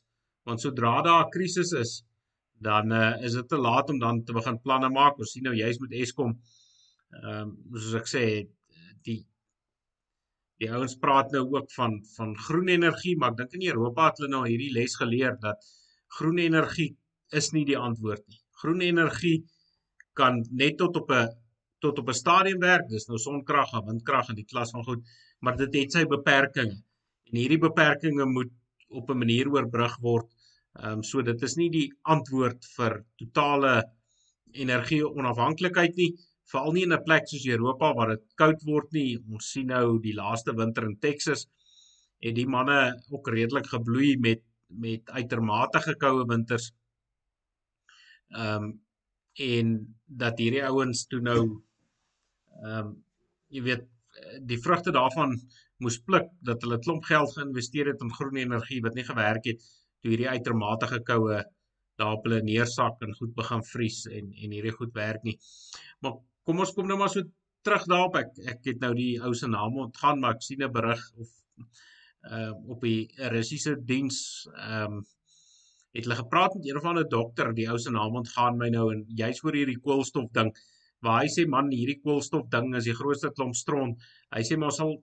Want 0.49 0.63
sodra 0.63 0.95
daar 1.05 1.28
'n 1.28 1.34
krisis 1.34 1.72
is, 1.78 1.91
dan 2.57 2.91
uh, 2.91 3.13
is 3.26 3.34
dit 3.38 3.47
te 3.49 3.57
laat 3.57 3.89
om 3.89 3.99
dan 3.99 4.24
te 4.26 4.34
begin 4.34 4.57
planne 4.61 4.89
maak. 4.89 5.19
Ons 5.19 5.34
sien 5.34 5.43
nou 5.43 5.53
juis 5.55 5.80
met 5.80 5.93
Eskom 6.03 6.34
ehm 7.11 7.49
um, 7.49 7.49
soos 7.76 7.95
ek 7.99 8.07
sê 8.07 8.24
die 9.05 9.19
die 10.61 10.69
ouens 10.72 10.93
praat 11.03 11.32
nou 11.36 11.43
ook 11.55 11.72
van 11.76 11.99
van 12.15 12.36
groen 12.47 12.69
energie, 12.69 13.15
maar 13.17 13.34
ek 13.34 13.38
dink 13.41 13.57
in 13.57 13.69
Europa 13.74 14.09
het 14.09 14.22
hulle 14.22 14.32
nou 14.34 14.43
hierdie 14.47 14.74
les 14.74 14.95
geleer 14.95 15.38
dat 15.41 15.65
groen 16.17 16.39
energie 16.39 16.91
is 17.39 17.51
nie 17.55 17.65
die 17.65 17.78
antwoord 17.78 18.24
nie. 18.28 18.39
Groen 18.61 18.82
energie 18.86 19.38
kan 20.22 20.41
net 20.63 20.78
tot 20.82 20.95
op 21.01 21.11
'n 21.11 21.30
tot 21.82 21.99
op 21.99 22.09
'n 22.09 22.22
stadium 22.24 22.59
werk. 22.59 22.88
Dis 22.89 23.07
nou 23.07 23.17
sonkrag 23.17 23.74
en 23.74 23.86
windkrag 23.86 24.30
en 24.30 24.36
die 24.41 24.49
klas 24.53 24.72
van 24.72 24.84
goed, 24.89 25.01
maar 25.39 25.57
dit 25.57 25.74
het 25.82 25.91
sy 25.91 26.05
beperkings. 26.05 26.78
En 27.30 27.38
hierdie 27.41 27.63
beperkings 27.67 28.26
moet 28.38 28.51
op 28.89 29.09
'n 29.09 29.17
manier 29.24 29.49
oorbrug 29.49 29.97
word 30.01 30.30
Ehm 30.80 30.99
um, 30.99 31.03
so 31.03 31.22
dit 31.28 31.41
is 31.43 31.57
nie 31.59 31.69
die 31.72 31.88
antwoord 32.13 32.67
vir 32.78 32.93
totale 33.19 33.72
energie 34.65 35.01
onafhanklikheid 35.03 35.97
nie, 35.99 36.11
veral 36.51 36.72
nie 36.76 36.84
in 36.88 36.93
'n 36.95 37.03
plek 37.07 37.28
soos 37.28 37.47
Europa 37.55 37.89
waar 37.97 38.13
dit 38.15 38.24
koud 38.41 38.63
word 38.69 38.93
nie. 38.97 39.17
Ons 39.34 39.49
sien 39.51 39.67
nou 39.67 39.99
die 40.05 40.15
laaste 40.15 40.55
winter 40.61 40.88
in 40.88 40.95
Texas 41.07 41.47
het 42.24 42.36
die 42.36 42.47
manne 42.55 42.78
ook 43.09 43.28
redelik 43.36 43.67
gebloei 43.74 44.15
met 44.28 44.43
met 44.86 45.09
uitermate 45.09 45.80
gekoue 45.89 46.24
winters. 46.28 46.72
Ehm 48.32 48.63
um, 48.63 48.72
en 49.39 49.95
dat 50.05 50.39
hierdie 50.39 50.65
ouens 50.67 51.05
toe 51.07 51.21
nou 51.21 51.41
ehm 52.61 52.88
um, 52.88 52.91
jy 53.51 53.61
weet 53.63 53.88
die 54.47 54.59
vrugte 54.63 54.91
daarvan 54.95 55.34
moes 55.84 55.97
pluk 56.07 56.29
dat 56.47 56.61
hulle 56.63 56.79
klomp 56.79 57.03
geld 57.03 57.34
geïnvesteer 57.36 57.89
het 57.91 58.03
in 58.05 58.13
groen 58.13 58.38
energie 58.38 58.82
wat 58.86 58.95
nie 58.95 59.07
gewerk 59.07 59.47
het 59.49 59.63
toe 60.01 60.11
hierdie 60.13 60.29
uitermate 60.29 61.01
koue 61.07 61.41
daar 62.01 62.17
op 62.17 62.25
hulle 62.25 62.41
neersak 62.45 63.03
en 63.05 63.13
goed 63.17 63.34
begin 63.38 63.63
vries 63.73 63.99
en 64.09 64.32
en 64.32 64.55
hierdie 64.55 64.73
goed 64.77 64.93
werk 64.97 65.23
nie. 65.27 65.38
Maar 66.01 66.17
kom 66.47 66.63
ons 66.63 66.73
kom 66.77 66.89
nou 66.89 66.97
maar 66.97 67.13
so 67.13 67.23
terug 67.65 67.86
daarop. 67.91 68.17
Ek 68.17 68.32
ek 68.55 68.67
het 68.71 68.84
nou 68.84 68.93
die 68.97 69.13
ou 69.21 69.34
se 69.38 69.49
naam 69.49 69.77
ontgaan, 69.86 70.21
maar 70.21 70.38
ek 70.38 70.45
sien 70.47 70.63
'n 70.63 70.71
berig 70.71 71.03
of 71.21 71.29
uh 72.32 72.53
op 72.75 72.82
die 72.82 73.09
Russiese 73.34 73.75
diens 73.93 74.47
ehm 74.55 75.01
um, 75.01 75.03
het 75.95 76.05
hulle 76.05 76.17
gepraat 76.19 76.55
met 76.55 76.67
een 76.67 76.77
of 76.79 76.85
ander 76.87 77.07
dokter, 77.09 77.53
die 77.55 77.67
ou 77.69 77.77
se 77.79 77.91
naam 77.91 78.15
ontgaan 78.21 78.59
my 78.59 78.69
nou 78.73 78.89
en 78.93 79.03
jy's 79.21 79.41
oor 79.43 79.57
hierdie 79.57 79.79
koolstof 79.79 80.29
ding 80.37 80.51
waar 81.05 81.23
hy 81.23 81.29
sê 81.33 81.47
man 81.49 81.71
hierdie 81.73 81.99
koolstof 82.03 82.45
ding 82.53 82.75
is 82.77 82.85
die 82.85 82.97
grootste 82.97 83.31
klomp 83.33 83.55
stront. 83.57 84.03
Hy 84.35 84.43
sê 84.45 84.57
maar 84.57 84.69
ons 84.69 84.79
sal 84.81 84.93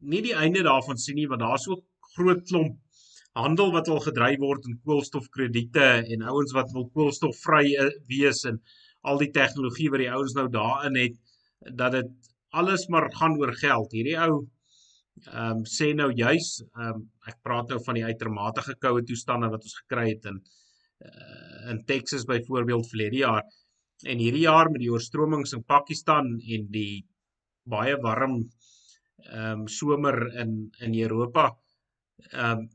nie 0.00 0.22
die 0.24 0.34
einde 0.36 0.64
daarvan 0.64 1.00
sien 1.00 1.18
nie 1.20 1.28
want 1.30 1.44
daar's 1.44 1.66
so 1.68 1.82
groot 2.14 2.42
klomp 2.48 2.80
handel 3.34 3.72
wat 3.74 3.90
al 3.90 4.00
gedryf 4.02 4.40
word 4.40 4.66
in 4.70 4.78
koolstofkrediete 4.88 5.86
en 6.14 6.26
ouens 6.30 6.54
wat 6.56 6.72
wil 6.74 6.88
koolstofvry 6.96 7.74
eh, 7.82 7.90
wees 8.10 8.44
en 8.50 8.60
al 9.02 9.18
die 9.20 9.32
tegnologie 9.34 9.90
wat 9.92 10.04
die 10.04 10.12
ouens 10.16 10.36
nou 10.38 10.46
daarin 10.48 10.98
het 11.00 11.16
dat 11.80 11.96
dit 11.98 12.12
alles 12.54 12.86
maar 12.88 13.10
gaan 13.12 13.36
oor 13.40 13.52
geld. 13.58 13.92
Hierdie 13.92 14.16
ou 14.22 14.44
ehm 15.22 15.58
um, 15.58 15.64
sê 15.76 15.92
nou 15.94 16.10
juis 16.10 16.48
ehm 16.64 16.90
um, 16.90 17.02
ek 17.30 17.38
praat 17.46 17.70
nou 17.70 17.80
van 17.86 17.98
die 17.98 18.04
uitermate 18.04 18.64
gekoue 18.68 19.04
toestande 19.08 19.50
wat 19.52 19.66
ons 19.68 19.76
gekry 19.82 20.08
het 20.10 20.26
in 20.30 20.40
uh, 20.40 21.70
in 21.72 21.84
Texas 21.90 22.26
byvoorbeeld 22.28 22.90
verlede 22.90 23.20
jaar 23.22 23.44
en 24.10 24.18
hierdie 24.18 24.46
jaar 24.46 24.70
met 24.72 24.82
die 24.82 24.92
oorstromings 24.92 25.54
in 25.56 25.62
Pakistan 25.74 26.34
en 26.56 26.70
die 26.78 27.04
baie 27.64 27.96
warm 28.06 28.40
ehm 29.24 29.60
um, 29.60 29.68
somer 29.68 30.16
in 30.42 30.56
in 30.86 30.98
Europa 31.06 31.50
ehm 32.32 32.58
um, 32.58 32.66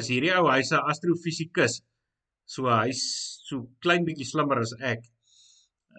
is 0.00 0.10
hierdie 0.12 0.34
ou 0.36 0.48
hy's 0.50 0.72
'n 0.72 0.88
astrofisikus. 0.90 1.80
So 2.54 2.68
hy's 2.70 3.02
so 3.48 3.66
klein 3.82 4.04
bietjie 4.04 4.26
slimmer 4.28 4.58
as 4.60 4.74
ek. 4.92 5.02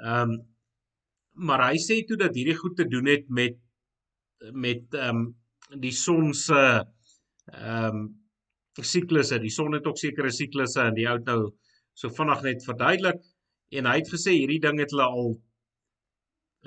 Ehm 0.03 0.31
um, 0.31 0.37
maar 1.47 1.61
hy 1.69 1.77
sê 1.77 2.01
toe 2.07 2.17
dat 2.17 2.35
hierdie 2.35 2.57
goed 2.57 2.75
te 2.77 2.85
doen 2.93 3.07
het 3.13 3.25
met 3.29 3.57
met 4.53 4.93
ehm 4.93 5.17
um, 5.17 5.35
die 5.75 5.91
son 5.91 6.33
se 6.33 6.61
ehm 7.53 7.95
um, 7.95 8.07
siklusse. 8.77 9.39
Die 9.41 9.49
son 9.49 9.73
het 9.73 9.87
ook 9.89 9.97
sekere 9.97 10.29
siklusse 10.31 10.83
en 10.85 10.93
die 10.93 11.07
ou 11.09 11.17
nou 11.25 11.39
so 11.97 12.09
vinnig 12.13 12.43
net 12.45 12.65
verduidelik 12.65 13.23
en 13.79 13.87
hy 13.89 13.95
het 13.97 14.11
gesê 14.11 14.35
hierdie 14.35 14.61
ding 14.61 14.79
het 14.79 14.93
hulle 14.93 15.07
al 15.07 15.31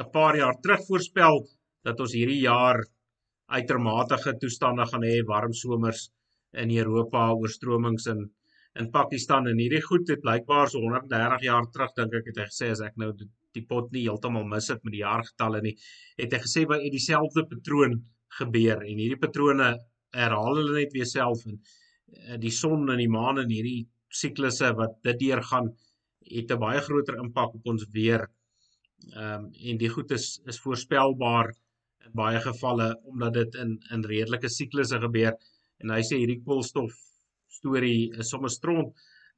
'n 0.00 0.10
paar 0.12 0.36
jaar 0.36 0.56
terug 0.62 0.82
voorspel 0.88 1.44
dat 1.84 2.00
ons 2.00 2.16
hierdie 2.18 2.42
jaar 2.42 2.82
uitermate 3.46 4.34
toestande 4.40 4.86
gaan 4.90 5.06
hê, 5.06 5.22
warm 5.26 5.52
somers 5.52 6.10
in 6.52 6.70
Europa 6.70 7.30
oorstromings 7.32 8.06
in 8.06 8.28
in 8.78 8.90
Pakistan 8.90 9.48
en 9.50 9.58
hierdie 9.58 9.82
goed 9.82 10.08
het 10.08 10.20
blykbaar 10.22 10.68
so 10.70 10.78
130 10.78 11.42
jaar 11.42 11.66
terug 11.74 11.94
dink 11.96 12.12
ek 12.14 12.28
het 12.30 12.36
hy 12.38 12.46
gesê 12.50 12.70
as 12.70 12.82
ek 12.86 12.96
nou 13.02 13.10
die 13.54 13.64
pot 13.72 13.90
nie 13.92 14.04
heeltemal 14.06 14.46
mis 14.46 14.68
het 14.70 14.84
met 14.84 14.94
die 14.94 15.02
jaargetalle 15.02 15.60
nie 15.64 15.76
het 16.18 16.32
hy 16.32 16.40
gesê 16.44 16.66
wat 16.70 16.84
dieselfde 16.94 17.46
patroon 17.50 17.98
gebeur 18.38 18.82
en 18.86 18.98
hierdie 18.98 19.20
patrone 19.20 19.70
herhaal 20.14 20.58
hulle 20.58 20.76
net 20.78 20.92
weer 20.96 21.08
self 21.08 21.46
en 21.46 21.56
eh, 21.58 22.36
die 22.42 22.54
son 22.54 22.88
en 22.90 23.00
die 23.02 23.10
maan 23.10 23.40
en 23.42 23.50
hierdie 23.50 23.86
siklusse 24.22 24.72
wat 24.78 24.98
dit 25.06 25.18
deurgaan 25.24 25.70
het 26.30 26.52
'n 26.52 26.62
baie 26.62 26.80
groter 26.80 27.18
impak 27.22 27.54
op 27.54 27.66
ons 27.72 27.86
weer. 27.92 28.26
Ehm 29.14 29.44
um, 29.44 29.52
en 29.68 29.78
die 29.78 29.88
goed 29.88 30.10
is 30.10 30.40
is 30.46 30.60
voorspelbaar 30.60 31.52
in 32.06 32.12
baie 32.22 32.40
gevalle 32.40 32.88
omdat 33.12 33.32
dit 33.34 33.54
in 33.54 33.78
in 33.94 34.04
redelike 34.04 34.48
siklusse 34.48 35.00
gebeur 35.00 35.34
en 35.80 35.90
hy 35.90 36.02
sê 36.02 36.18
hierdie 36.20 36.42
koolstof 36.44 36.92
storie 37.48 38.10
is 38.18 38.28
sommer 38.28 38.50
stront. 38.50 38.92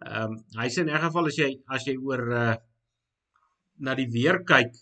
Ehm 0.07 0.32
um, 0.32 0.38
hy 0.61 0.68
sê 0.68 0.80
in 0.82 0.90
'n 0.90 1.05
geval 1.07 1.26
as 1.26 1.38
jy 1.38 1.51
as 1.68 1.86
jy 1.86 1.97
oor 1.97 2.22
uh, 2.45 2.57
na 3.78 3.95
die 3.95 4.11
weer 4.16 4.43
kyk 4.45 4.72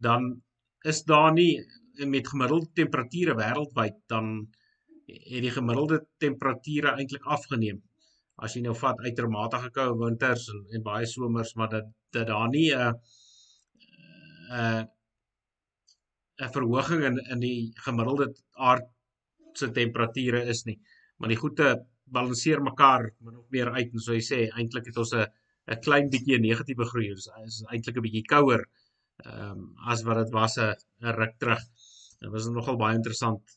dan 0.00 0.42
is 0.84 1.02
daar 1.06 1.32
nie 1.32 1.62
met 1.98 2.28
gemiddelde 2.28 2.70
temperature 2.74 3.34
wêreldwyd 3.38 3.96
dan 4.12 4.32
het 5.06 5.42
die 5.44 5.50
gemiddelde 5.50 6.00
temperature 6.18 6.94
eintlik 6.96 7.26
afgeneem. 7.36 7.82
As 8.42 8.56
jy 8.56 8.62
nou 8.64 8.74
vat 8.78 9.00
uitermate 9.04 9.60
gekoue 9.66 9.98
winters 10.00 10.48
en, 10.52 10.62
en 10.76 10.86
baie 10.86 11.06
somers 11.06 11.54
maar 11.54 11.70
dat 11.76 11.90
dat 12.12 12.26
daar 12.28 12.48
nie 12.48 12.70
'n 12.74 12.80
uh, 12.80 12.92
'n 14.50 14.60
uh, 14.60 14.82
'n 16.46 16.52
verhoging 16.56 17.04
in 17.04 17.18
in 17.34 17.40
die 17.40 17.72
gemiddelde 17.84 18.32
aard 18.52 18.88
se 19.54 19.70
temperature 19.70 20.42
is 20.54 20.64
nie 20.64 20.78
maar 21.18 21.28
die 21.28 21.38
goeie 21.38 21.76
balanseer 22.16 22.60
mekaar 22.62 23.10
min 23.20 23.36
of 23.38 23.46
meer 23.54 23.70
uit 23.72 23.92
en 23.92 24.02
so 24.04 24.12
hy 24.12 24.22
sê 24.26 24.38
eintlik 24.50 24.88
het 24.90 24.96
ons 25.02 25.12
'n 25.14 25.26
'n 25.70 25.80
klein 25.86 26.08
bietjie 26.12 26.38
negatiewe 26.42 26.86
groei. 26.90 27.08
Dit 27.08 27.18
is 27.46 27.58
eintlik 27.70 27.96
'n 27.96 28.06
bietjie 28.06 28.26
kouer 28.34 28.64
ehm 29.24 29.50
um, 29.50 29.60
as 29.92 30.02
wat 30.06 30.18
dit 30.22 30.30
was 30.38 30.56
'n 30.58 31.14
ruk 31.20 31.34
terug. 31.38 31.62
Dit 32.22 32.30
was 32.30 32.48
nogal 32.54 32.78
baie 32.80 32.98
interessant 32.98 33.56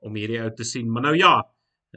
om 0.00 0.16
hierdie 0.16 0.40
ou 0.40 0.50
te 0.56 0.64
sien. 0.64 0.88
Maar 0.88 1.10
nou 1.10 1.16
ja, 1.18 1.34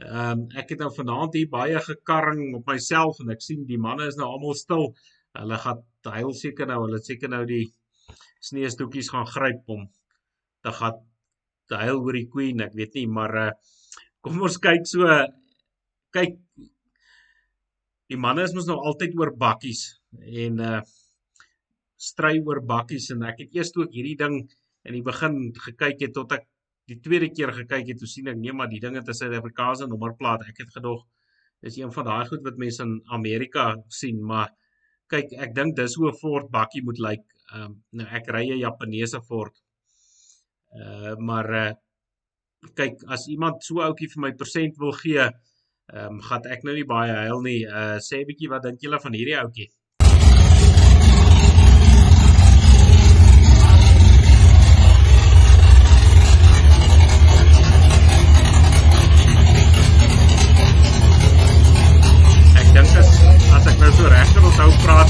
ehm 0.02 0.44
um, 0.44 0.44
ek 0.60 0.74
het 0.74 0.82
nou 0.82 0.90
vanaand 0.92 1.36
hier 1.38 1.50
baie 1.50 1.80
gekarring 1.88 2.54
op 2.58 2.68
myself 2.68 3.20
en 3.22 3.30
ek 3.34 3.44
sien 3.44 3.64
die 3.68 3.80
manne 3.80 4.08
is 4.10 4.18
nou 4.20 4.28
almal 4.34 4.56
stil. 4.58 4.90
Hulle 5.38 5.58
gaan 5.62 5.82
huil 6.14 6.32
seker 6.36 6.68
nou, 6.68 6.82
hulle 6.84 7.00
seker 7.02 7.30
nou 7.32 7.44
die 7.48 7.64
sneeusdoekies 8.44 9.10
gaan 9.14 9.26
gryp 9.30 9.70
om 9.72 9.86
te 10.64 10.72
gaan 10.78 11.00
huil 11.72 12.02
oor 12.02 12.16
die 12.16 12.28
queen, 12.30 12.60
ek 12.60 12.74
weet 12.76 13.00
nie, 13.00 13.08
maar 13.08 13.40
uh 13.46 13.50
kom 14.24 14.40
ons 14.46 14.56
kyk 14.56 14.86
so 14.88 15.04
kyk 16.16 16.38
die 18.08 18.20
manne 18.20 18.46
is 18.48 18.54
mos 18.56 18.68
nog 18.70 18.84
altyd 18.88 19.16
oor 19.20 19.34
bakkies 19.36 19.82
en 20.44 20.60
uh 20.64 20.78
stry 22.08 22.38
oor 22.40 22.62
bakkies 22.64 23.10
en 23.12 23.26
ek 23.28 23.42
het 23.44 23.58
eers 23.58 23.72
toe 23.74 23.84
ek 23.84 23.96
hierdie 23.96 24.16
ding 24.22 24.38
in 24.84 24.98
die 24.98 25.02
begin 25.02 25.52
gekyk 25.66 26.00
het 26.06 26.14
tot 26.16 26.32
ek 26.36 26.46
die 26.90 26.98
tweede 27.00 27.30
keer 27.32 27.52
gekyk 27.56 27.88
het, 27.92 27.98
toe 28.00 28.08
sien 28.08 28.28
ek 28.28 28.36
nee 28.40 28.52
maar 28.52 28.68
die 28.68 28.80
ding 28.80 28.96
het 28.98 29.08
'n 29.08 29.16
Suid-Afrikaanse 29.20 29.86
nommerplaat. 29.88 30.44
Ek 30.48 30.58
het 30.58 30.72
gedog 30.76 31.06
dis 31.64 31.78
een 31.80 31.92
van 31.92 32.04
daai 32.04 32.26
goed 32.28 32.42
wat 32.44 32.60
mense 32.60 32.82
in 32.82 33.00
Amerika 33.18 33.76
sien, 33.88 34.20
maar 34.20 34.50
kyk, 35.08 35.32
ek 35.46 35.54
dink 35.54 35.76
dis 35.76 35.94
hoe 35.96 36.10
'n 36.10 36.18
Ford 36.20 36.50
bakkie 36.50 36.82
moet 36.84 36.98
lyk. 36.98 37.24
Ehm 37.52 37.62
um, 37.64 37.72
nou 37.92 38.06
ek 38.18 38.28
ry 38.28 38.44
'n 38.50 38.58
Japaneese 38.58 39.20
Ford. 39.22 39.54
Uh 40.74 41.16
maar 41.16 41.48
uh 41.54 41.72
kyk 42.74 43.02
as 43.08 43.28
iemand 43.28 43.64
so 43.64 43.80
ouetjie 43.84 44.08
vir 44.12 44.20
my 44.20 44.32
persent 44.32 44.76
wil 44.78 44.92
gee, 44.92 45.24
ehm 45.92 46.14
um, 46.14 46.20
gaan 46.28 46.44
ek 46.56 46.64
nou 46.64 46.74
nie 46.74 46.88
baie 46.88 47.12
huil 47.12 47.42
nie. 47.42 47.60
Uh 47.64 47.96
sê 48.08 48.20
'n 48.20 48.28
bietjie 48.30 48.50
wat 48.52 48.62
dink 48.62 48.80
julle 48.80 49.00
van 49.00 49.12
hierdie 49.12 49.38
ouetjie? 49.40 49.68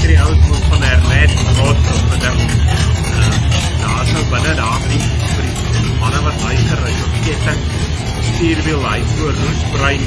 Onthou 0.05 0.35
praat 0.35 0.45
hierdie 0.45 0.53
ou 0.53 0.61
van 0.69 0.81
Hernet 0.81 1.31
rot 1.57 1.77
of 1.77 2.01
gedink. 2.11 2.51
Ehm 3.15 3.65
daar 3.79 4.05
sou 4.05 4.23
binne 4.29 4.55
daar 4.55 4.79
nie 4.89 4.99
vir 4.99 5.45
die 5.81 5.93
manne 5.99 6.21
wat 6.25 6.41
hy 6.45 6.55
gery 6.67 6.91
het 6.97 7.15
ketting 7.25 7.61
stuurwiel 8.27 8.85
hy 8.85 8.99
voor 9.15 9.33
roesbrein 9.39 10.05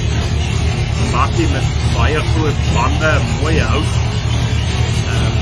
bakkie 1.12 1.48
met 1.52 1.66
baie 1.94 2.22
groot 2.30 2.62
bande 2.74 3.12
mooi 3.40 3.58
hout 3.60 3.92
ehm 5.14 5.36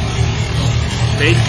net 1.21 1.41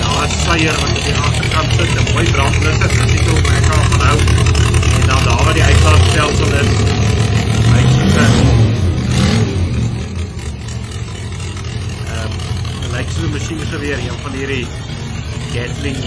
daar 0.00 0.28
seier 0.36 0.82
wat 0.82 0.96
op 0.96 1.04
die 1.04 1.16
agterkant 1.28 1.78
sit 1.78 1.96
'n 1.96 2.12
mooi 2.12 2.26
brandblusser 2.30 2.96
dis 2.98 3.12
nie 3.12 3.24
hoe 3.28 3.40
ek 3.56 3.64
kan 3.68 3.84
van 3.92 4.06
hou 4.08 4.18
en 4.18 5.06
dan 5.06 5.24
daar 5.28 5.44
waar 5.44 5.54
die 5.54 5.68
uitlaatstelsel 5.68 6.54
is 6.64 7.19
hierdie 14.40 14.64
Gatling 15.52 15.98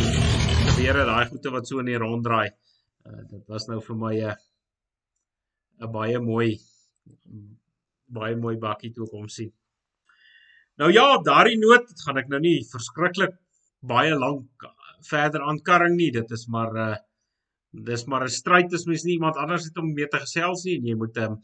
gewere 0.74 1.04
daai 1.06 1.28
goede 1.30 1.52
wat 1.54 1.68
so 1.70 1.82
in 1.84 1.90
die 1.92 2.00
rond 2.02 2.24
draai. 2.26 2.48
Uh, 3.06 3.20
dit 3.30 3.44
was 3.52 3.68
nou 3.70 3.78
vir 3.86 3.98
my 4.04 4.14
'n 4.14 4.32
uh, 4.32 4.38
'n 5.86 5.92
baie 5.94 6.22
mooi 6.30 6.48
baie 8.18 8.36
mooi 8.46 8.56
bakkie 8.58 8.90
toe 8.96 9.06
kom 9.12 9.30
sien. 9.30 9.52
Nou 10.82 10.90
ja, 10.90 11.06
op 11.18 11.28
daardie 11.30 11.60
noot 11.62 11.94
gaan 12.06 12.18
ek 12.24 12.34
nou 12.34 12.40
nie 12.40 12.66
verskriklik 12.72 13.38
baie 13.94 14.18
lank 14.18 14.68
verder 15.12 15.46
aankarring 15.46 15.96
nie. 15.96 16.12
Dit 16.12 16.32
is 16.32 16.48
maar 16.48 16.74
'n 16.74 16.90
uh, 16.90 16.98
dis 17.86 18.06
maar 18.08 18.26
'n 18.26 18.38
stryd 18.40 18.74
as 18.74 18.90
mens 18.90 19.06
nie 19.06 19.20
iemand 19.22 19.38
anders 19.38 19.70
het 19.70 19.78
om 19.78 19.94
mee 19.94 20.08
te 20.08 20.26
gesels 20.26 20.66
nie 20.66 20.78
en 20.80 20.86
jy 20.86 20.96
moet 20.96 21.18
um, 21.18 21.42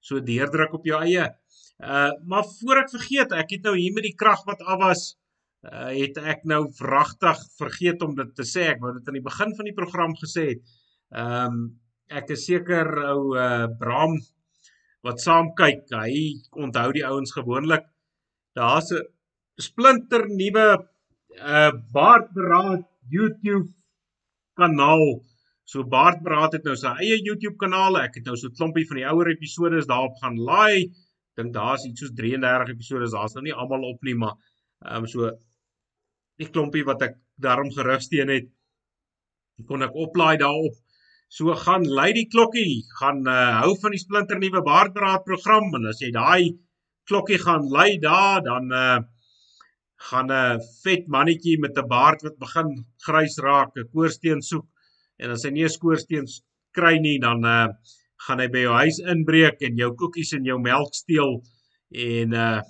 so 0.00 0.20
deurdruk 0.20 0.72
op 0.72 0.84
jou 0.86 1.04
eie. 1.04 1.28
Uh 1.78 2.12
maar 2.24 2.44
voor 2.44 2.76
ek 2.88 2.96
vergeet, 2.96 3.32
ek 3.32 3.50
het 3.50 3.62
nou 3.62 3.76
hier 3.76 3.92
met 3.92 4.08
die 4.08 4.16
krag 4.16 4.44
wat 4.46 4.62
af 4.62 4.80
was 4.88 5.19
uh, 5.66 5.90
het 5.92 6.18
ek 6.18 6.44
nou 6.48 6.62
wragtig 6.80 7.40
vergeet 7.58 8.02
om 8.06 8.14
dit 8.18 8.34
te 8.36 8.46
sê. 8.46 8.70
Ek 8.74 8.82
wou 8.82 8.92
dit 8.96 9.08
aan 9.08 9.18
die 9.18 9.28
begin 9.28 9.54
van 9.56 9.68
die 9.68 9.76
program 9.76 10.16
gesê 10.18 10.50
het. 10.54 10.76
Ehm 11.14 11.46
um, 11.46 11.62
ek 12.10 12.32
is 12.34 12.42
seker 12.48 12.88
ou 13.06 13.36
uh, 13.38 13.68
Bram 13.78 14.16
wat 15.06 15.20
saam 15.22 15.52
kyk, 15.54 15.84
hy 15.94 16.40
onthou 16.58 16.88
die 16.96 17.04
ouens 17.06 17.30
gewoonlik. 17.36 17.84
Daar's 18.58 18.90
'n 18.92 19.06
splinter 19.62 20.26
nuwe 20.28 20.66
uh 21.38 21.70
Baardberaad 21.94 22.82
YouTube 23.08 23.70
kanaal 24.58 25.22
So 25.70 25.84
Bart 25.86 26.24
Braat 26.26 26.56
het 26.56 26.64
nou 26.66 26.74
sy 26.78 26.90
eie 26.98 27.20
YouTube 27.22 27.54
kanaal. 27.60 28.00
Ek 28.00 28.16
het 28.18 28.26
nou 28.26 28.34
so 28.36 28.48
'n 28.48 28.56
klompie 28.58 28.86
van 28.88 28.98
die 28.98 29.06
ouer 29.06 29.28
episode 29.30 29.82
daarop 29.86 30.16
gaan 30.22 30.36
laai. 30.48 30.90
Dink 31.38 31.54
daar's 31.54 31.84
iets 31.86 32.00
soos 32.02 32.10
33 32.20 32.72
episode. 32.74 33.10
Daar's 33.10 33.34
nou 33.34 33.44
nie 33.44 33.54
almal 33.54 33.86
op 33.92 34.02
nie, 34.02 34.16
maar 34.22 34.34
ehm 34.82 35.04
um, 35.04 35.06
so 35.06 35.30
die 36.40 36.48
klompie 36.48 36.86
wat 36.88 37.02
ek 37.04 37.18
daarom 37.40 37.70
gerugsteen 37.74 38.32
het, 38.32 38.48
kon 39.68 39.84
ek 39.84 39.96
oplaai 39.96 40.38
daarop. 40.40 40.76
So 41.30 41.54
gaan 41.54 41.84
lei 41.86 42.10
die 42.16 42.26
klokkie, 42.32 42.82
gaan 42.98 43.22
uh, 43.28 43.60
hou 43.62 43.76
van 43.82 43.94
die 43.94 44.02
splinter 44.02 44.40
nuwe 44.40 44.64
Bart 44.66 44.96
Braat 44.96 45.22
program 45.28 45.68
en 45.78 45.86
as 45.92 46.00
jy 46.02 46.10
daai 46.16 46.56
klokkie 47.06 47.38
gaan 47.42 47.68
lei 47.70 47.98
daar, 48.02 48.42
dan 48.46 48.70
uh 48.72 49.00
gaan 50.00 50.30
'n 50.32 50.60
vet 50.82 51.08
mannetjie 51.12 51.58
met 51.60 51.76
'n 51.78 51.88
baard 51.88 52.22
wat 52.24 52.38
begin 52.40 52.68
grys 53.06 53.36
raak, 53.38 53.76
'n 53.76 53.90
koorsteen 53.92 54.40
soek 54.40 54.66
en 55.20 55.30
as 55.30 55.44
hy 55.44 55.50
nie 55.50 55.64
'n 55.64 55.76
skoorsteen 55.76 56.26
kry 56.72 56.96
nie, 56.98 57.18
dan 57.20 57.44
uh 57.44 57.68
gaan 58.26 58.40
hy 58.40 58.48
by 58.48 58.62
jou 58.64 58.74
huis 58.82 58.98
inbreek 59.14 59.62
en 59.66 59.76
jou 59.76 59.90
koekies 60.00 60.32
en 60.36 60.44
jou 60.44 60.58
melk 60.58 60.94
steel 60.94 61.42
en 61.92 62.32
uh 62.32 62.60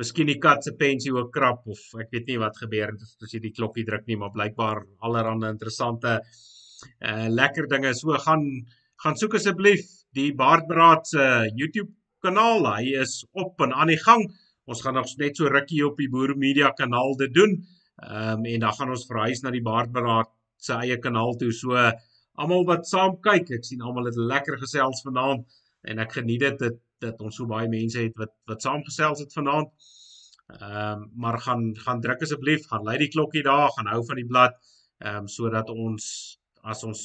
miskien 0.00 0.30
die 0.30 0.40
kat 0.42 0.64
se 0.66 0.74
pensie 0.78 1.12
ook 1.14 1.32
krap 1.34 1.66
of 1.70 1.82
ek 2.02 2.10
weet 2.14 2.30
nie 2.32 2.38
wat 2.42 2.56
gebeur 2.58 2.92
het 2.92 3.26
as 3.26 3.34
jy 3.34 3.40
die 3.44 3.54
klokkie 3.54 3.86
druk 3.86 4.06
nie, 4.08 4.18
maar 4.18 4.32
blykbaar 4.34 4.82
allerlei 5.06 5.52
interessante 5.52 6.20
uh 7.00 7.28
lekker 7.30 7.68
dinge. 7.70 7.94
So 7.94 8.16
gaan 8.26 8.42
gaan 9.02 9.16
soek 9.16 9.36
asseblief 9.38 9.84
die 10.16 10.32
Baardbraad 10.36 11.06
se 11.06 11.24
YouTube 11.56 11.92
kanaal. 12.24 12.66
Hy 12.76 12.96
is 13.02 13.22
op 13.32 13.60
en 13.64 13.74
aan 13.74 13.92
die 13.92 14.00
gang. 14.00 14.24
Ons 14.66 14.82
gaan 14.84 14.96
nog 14.96 15.10
net 15.20 15.36
so 15.36 15.48
rukkie 15.50 15.82
op 15.86 15.98
die 16.00 16.08
Boer 16.08 16.34
Media 16.36 16.70
kanaal 16.72 17.16
dit 17.20 17.34
doen. 17.34 17.58
Ehm 18.02 18.40
um, 18.40 18.46
en 18.50 18.60
dan 18.60 18.76
gaan 18.78 18.90
ons 18.90 19.06
verhuis 19.06 19.42
na 19.42 19.52
die 19.54 19.62
Baardberaad 19.62 20.30
se 20.56 20.74
eie 20.80 20.98
kanaal 20.98 21.36
toe. 21.40 21.52
So 21.52 21.76
almal 22.34 22.64
wat 22.66 22.88
saam 22.88 23.20
kyk, 23.22 23.52
ek 23.58 23.64
sien 23.68 23.82
almal 23.82 24.08
het 24.10 24.18
lekker 24.18 24.58
gesels 24.58 25.04
vanaand 25.06 25.44
en 25.84 26.00
ek 26.02 26.16
geniet 26.18 26.42
dit 26.42 26.58
dat 26.58 26.80
dat 27.02 27.20
ons 27.20 27.36
so 27.36 27.46
baie 27.46 27.68
mense 27.68 27.98
het 28.06 28.16
wat 28.20 28.32
wat 28.50 28.62
saam 28.62 28.84
gesels 28.84 29.20
het 29.24 29.32
vanaand. 29.32 29.72
Ehm 30.60 31.02
um, 31.02 31.10
maar 31.16 31.38
gaan 31.40 31.62
gaan 31.84 32.00
druk 32.00 32.22
asseblief, 32.22 32.66
gaan 32.70 32.84
lei 32.84 32.98
die 32.98 33.12
klokkie 33.16 33.42
daar, 33.42 33.70
gaan 33.76 33.90
hou 33.92 34.02
van 34.06 34.20
die 34.20 34.30
blad 34.32 34.56
ehm 34.98 35.24
um, 35.24 35.28
sodat 35.28 35.70
ons 35.70 36.06
as 36.62 36.84
ons 36.84 37.00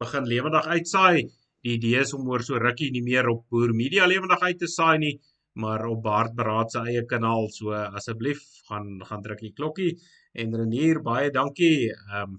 begin 0.00 0.28
lewendig 0.28 0.66
uitsaai, 0.66 1.28
die 1.64 1.74
idee 1.78 2.02
is 2.04 2.14
om 2.14 2.28
oor 2.30 2.44
so 2.46 2.60
rukkie 2.62 2.90
nie 2.94 3.02
meer 3.02 3.28
op 3.28 3.46
Boer 3.50 3.74
Media 3.74 4.06
lewendig 4.06 4.40
uit 4.40 4.58
te 4.58 4.68
saai 4.70 4.98
nie, 4.98 5.14
maar 5.54 5.86
op 5.86 6.02
Bart 6.02 6.34
Beraad 6.38 6.70
se 6.72 6.84
eie 6.86 7.04
kanaal. 7.12 7.48
So 7.50 7.72
asseblief 7.74 8.44
gaan 8.68 9.00
gaan 9.08 9.22
druk 9.22 9.42
die 9.42 9.52
klokkie 9.52 9.90
en 10.34 10.54
Renier 10.60 11.02
baie 11.02 11.30
dankie. 11.30 11.90
Ehm 11.90 12.22
um, 12.22 12.38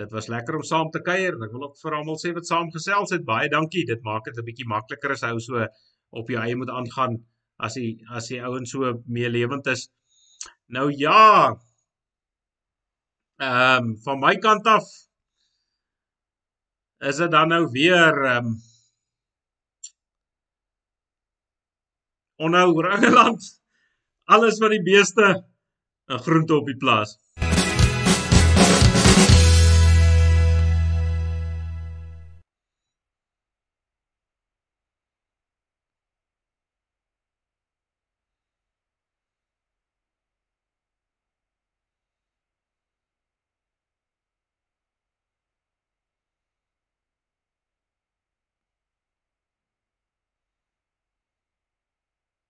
dit 0.00 0.12
was 0.16 0.28
lekker 0.32 0.56
om 0.56 0.64
saam 0.64 0.90
te 0.94 1.02
kuier. 1.04 1.36
Ek 1.44 1.52
wil 1.54 1.68
ook 1.68 1.78
vir 1.80 1.96
almal 1.98 2.18
sê 2.20 2.32
wat 2.36 2.48
saam 2.48 2.70
gesels 2.74 3.12
het. 3.14 3.26
Baie 3.28 3.50
dankie. 3.52 3.84
Dit 3.88 4.04
maak 4.06 4.24
dit 4.28 4.38
'n 4.38 4.46
bietjie 4.46 4.68
makliker 4.68 5.12
as 5.16 5.26
hou 5.28 5.38
so 5.40 5.66
op 6.20 6.30
jou 6.32 6.40
eie 6.40 6.56
moet 6.56 6.70
aangaan 6.70 7.18
as 7.58 7.76
jy 7.76 7.98
as 8.10 8.30
jy 8.30 8.40
ouens 8.40 8.70
so 8.72 8.94
meelewend 9.06 9.66
is. 9.66 9.88
Nou 10.68 10.88
ja. 10.92 11.56
Ehm 13.40 13.84
um, 13.84 13.96
van 14.04 14.20
my 14.20 14.34
kant 14.36 14.66
af 14.66 14.88
is 17.00 17.16
dit 17.16 17.30
dan 17.30 17.48
nou 17.48 17.64
weer 17.72 18.24
ehm 18.24 18.46
um, 18.46 18.58
onhou 22.40 22.68
oor 22.74 22.90
Engeland. 22.96 23.40
Alles 24.24 24.60
wat 24.62 24.70
die 24.70 24.84
beeste 24.84 25.26
'n 26.08 26.18
groente 26.26 26.54
op 26.54 26.66
die 26.66 26.76
plaas. 26.76 27.18